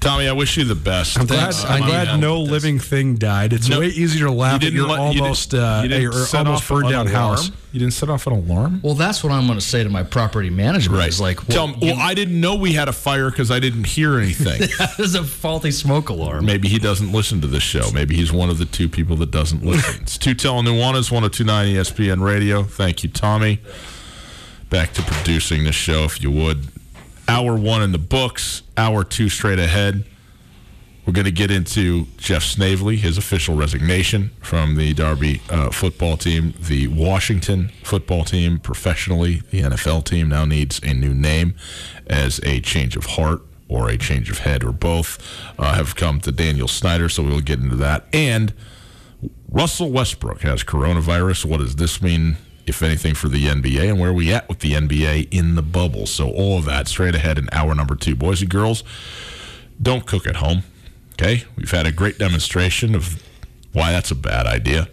Tommy, 0.00 0.26
I 0.28 0.32
wish 0.32 0.56
you 0.56 0.64
the 0.64 0.74
best. 0.74 1.18
I'm 1.18 1.26
glad, 1.26 1.52
uh, 1.52 1.68
I'm 1.68 1.82
glad 1.82 2.20
no 2.20 2.40
living 2.40 2.78
thing 2.78 3.16
died. 3.16 3.52
It's 3.52 3.68
way 3.68 3.88
easier 3.88 4.26
to 4.26 4.32
laugh 4.32 4.62
you 4.62 4.68
at 4.68 4.72
your 4.72 4.88
let, 4.88 4.98
almost, 4.98 5.52
you 5.52 5.58
uh, 5.58 5.82
you 5.82 6.10
almost 6.34 6.66
burned 6.68 6.88
down 6.88 7.06
house. 7.06 7.50
You 7.72 7.78
didn't 7.78 7.92
set 7.92 8.08
off 8.08 8.26
an 8.26 8.32
alarm? 8.32 8.80
Well, 8.82 8.94
that's 8.94 9.22
what 9.22 9.30
I'm 9.30 9.46
going 9.46 9.58
to 9.58 9.64
say 9.64 9.84
to 9.84 9.90
my 9.90 10.02
property 10.02 10.50
management. 10.50 10.98
Right. 10.98 11.08
Is 11.08 11.20
like, 11.20 11.46
well, 11.46 11.68
Tell 11.68 11.80
well, 11.80 11.96
I 11.98 12.14
didn't 12.14 12.40
know 12.40 12.56
we 12.56 12.72
had 12.72 12.88
a 12.88 12.92
fire 12.92 13.30
because 13.30 13.50
I 13.50 13.60
didn't 13.60 13.84
hear 13.84 14.18
anything. 14.18 14.60
that 14.78 14.98
is 14.98 15.14
a 15.14 15.22
faulty 15.22 15.70
smoke 15.70 16.08
alarm. 16.08 16.46
Maybe 16.46 16.68
he 16.68 16.78
doesn't 16.78 17.12
listen 17.12 17.40
to 17.42 17.46
this 17.46 17.62
show. 17.62 17.90
Maybe 17.92 18.16
he's 18.16 18.32
one 18.32 18.48
of 18.50 18.58
the 18.58 18.64
two 18.64 18.88
people 18.88 19.16
that 19.16 19.30
doesn't 19.30 19.62
listen. 19.64 20.02
it's 20.02 20.16
Tutel 20.16 20.58
and 20.58 20.66
Nuanez, 20.66 21.12
1029 21.12 21.74
ESPN 21.74 22.24
Radio. 22.24 22.62
Thank 22.62 23.04
you, 23.04 23.10
Tommy. 23.10 23.60
Back 24.70 24.92
to 24.94 25.02
producing 25.02 25.64
this 25.64 25.74
show, 25.74 26.04
if 26.04 26.22
you 26.22 26.30
would. 26.30 26.68
Hour 27.30 27.54
one 27.54 27.80
in 27.80 27.92
the 27.92 27.98
books, 27.98 28.62
hour 28.76 29.04
two 29.04 29.28
straight 29.28 29.60
ahead. 29.60 30.04
We're 31.06 31.12
going 31.12 31.26
to 31.26 31.30
get 31.30 31.52
into 31.52 32.06
Jeff 32.16 32.42
Snavely, 32.42 32.96
his 32.96 33.16
official 33.16 33.54
resignation 33.54 34.32
from 34.40 34.74
the 34.74 34.94
Darby 34.94 35.40
uh, 35.48 35.70
football 35.70 36.16
team. 36.16 36.54
The 36.58 36.88
Washington 36.88 37.70
football 37.84 38.24
team, 38.24 38.58
professionally, 38.58 39.42
the 39.52 39.60
NFL 39.60 40.06
team 40.06 40.28
now 40.28 40.44
needs 40.44 40.80
a 40.82 40.92
new 40.92 41.14
name 41.14 41.54
as 42.08 42.40
a 42.42 42.58
change 42.62 42.96
of 42.96 43.06
heart 43.06 43.42
or 43.68 43.88
a 43.88 43.96
change 43.96 44.28
of 44.28 44.38
head 44.38 44.64
or 44.64 44.72
both 44.72 45.16
uh, 45.56 45.74
have 45.74 45.94
come 45.94 46.20
to 46.22 46.32
Daniel 46.32 46.66
Snyder, 46.66 47.08
so 47.08 47.22
we'll 47.22 47.38
get 47.38 47.60
into 47.60 47.76
that. 47.76 48.06
And 48.12 48.52
Russell 49.48 49.92
Westbrook 49.92 50.40
has 50.40 50.64
coronavirus. 50.64 51.44
What 51.44 51.60
does 51.60 51.76
this 51.76 52.02
mean, 52.02 52.38
if 52.66 52.82
anything, 52.82 53.14
for 53.14 53.28
the 53.28 53.46
NBA? 53.46 53.88
And 53.88 54.00
where 54.00 54.12
we 54.12 54.32
at 54.32 54.48
with 54.48 54.60
the 54.60 54.72
NBA 54.72 55.28
in 55.30 55.54
the 55.54 55.62
bubble? 55.62 56.06
So, 56.06 56.30
all 56.30 56.58
of 56.58 56.64
that 56.66 56.88
straight 56.88 57.14
ahead 57.14 57.38
in 57.38 57.48
hour 57.52 57.74
number 57.74 57.96
two. 57.96 58.14
Boys 58.14 58.40
and 58.40 58.50
girls, 58.50 58.84
don't 59.80 60.06
cook 60.06 60.26
at 60.26 60.36
home. 60.36 60.62
Okay, 61.12 61.44
we've 61.56 61.70
had 61.70 61.86
a 61.86 61.92
great 61.92 62.18
demonstration 62.18 62.94
of 62.94 63.22
why 63.72 63.92
that's 63.92 64.10
a 64.10 64.14
bad 64.14 64.46
idea. 64.46 64.88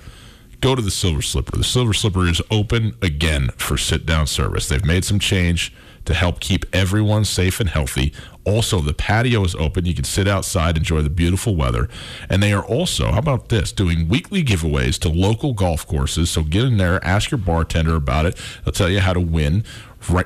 Go 0.59 0.75
to 0.75 0.81
the 0.81 0.91
Silver 0.91 1.21
Slipper. 1.21 1.55
The 1.55 1.63
Silver 1.63 1.93
Slipper 1.93 2.27
is 2.27 2.41
open 2.49 2.95
again 3.01 3.49
for 3.57 3.77
sit 3.77 4.05
down 4.05 4.27
service. 4.27 4.67
They've 4.67 4.83
made 4.83 5.05
some 5.05 5.19
change 5.19 5.73
to 6.07 6.13
help 6.13 6.39
keep 6.39 6.65
everyone 6.73 7.23
safe 7.23 7.59
and 7.59 7.69
healthy. 7.69 8.11
Also, 8.43 8.79
the 8.79 8.93
patio 8.93 9.43
is 9.43 9.55
open. 9.55 9.85
You 9.85 9.93
can 9.93 10.05
sit 10.05 10.27
outside, 10.27 10.77
enjoy 10.77 11.01
the 11.01 11.09
beautiful 11.09 11.55
weather. 11.55 11.89
And 12.29 12.41
they 12.41 12.53
are 12.53 12.65
also, 12.65 13.11
how 13.11 13.19
about 13.19 13.49
this, 13.49 13.71
doing 13.71 14.07
weekly 14.07 14.43
giveaways 14.43 14.97
to 14.99 15.09
local 15.09 15.53
golf 15.53 15.85
courses. 15.85 16.31
So 16.31 16.43
get 16.43 16.63
in 16.63 16.77
there, 16.77 17.03
ask 17.05 17.29
your 17.29 17.37
bartender 17.37 17.95
about 17.95 18.25
it. 18.25 18.41
They'll 18.63 18.73
tell 18.73 18.89
you 18.89 19.01
how 19.01 19.13
to 19.13 19.19
win 19.19 19.63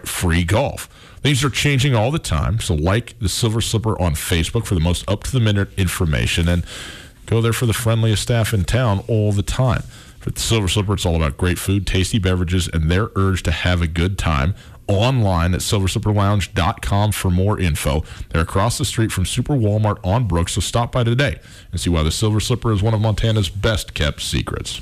free 0.05 0.43
golf. 0.43 0.87
Things 1.21 1.43
are 1.43 1.49
changing 1.49 1.95
all 1.95 2.11
the 2.11 2.19
time. 2.19 2.59
So, 2.59 2.73
like 2.73 3.17
the 3.19 3.29
Silver 3.29 3.61
Slipper 3.61 3.99
on 3.99 4.13
Facebook 4.13 4.65
for 4.65 4.75
the 4.75 4.81
most 4.81 5.07
up 5.09 5.23
to 5.23 5.31
the 5.31 5.39
minute 5.39 5.69
information 5.77 6.47
and 6.47 6.65
go 7.25 7.41
there 7.41 7.53
for 7.53 7.65
the 7.65 7.73
friendliest 7.73 8.23
staff 8.23 8.53
in 8.53 8.63
town 8.63 9.03
all 9.07 9.31
the 9.31 9.43
time. 9.43 9.83
For 10.19 10.29
the 10.29 10.39
Silver 10.39 10.67
Slipper, 10.67 10.93
it's 10.93 11.05
all 11.05 11.15
about 11.15 11.37
great 11.37 11.57
food, 11.57 11.87
tasty 11.87 12.19
beverages, 12.19 12.67
and 12.67 12.91
their 12.91 13.09
urge 13.15 13.41
to 13.43 13.51
have 13.51 13.81
a 13.81 13.87
good 13.87 14.19
time. 14.19 14.53
Online 14.91 15.53
at 15.53 15.61
silverslipperlounge.com 15.61 17.11
for 17.13 17.31
more 17.31 17.59
info. 17.59 18.03
They're 18.29 18.41
across 18.41 18.77
the 18.77 18.85
street 18.85 19.11
from 19.11 19.25
Super 19.25 19.53
Walmart 19.53 19.99
on 20.03 20.27
Brooks, 20.27 20.53
so 20.53 20.61
stop 20.61 20.91
by 20.91 21.03
today 21.03 21.39
and 21.71 21.79
see 21.79 21.89
why 21.89 22.03
the 22.03 22.11
Silver 22.11 22.39
Slipper 22.39 22.71
is 22.73 22.83
one 22.83 22.93
of 22.93 22.99
Montana's 22.99 23.49
best 23.49 23.93
kept 23.93 24.21
secrets. 24.21 24.81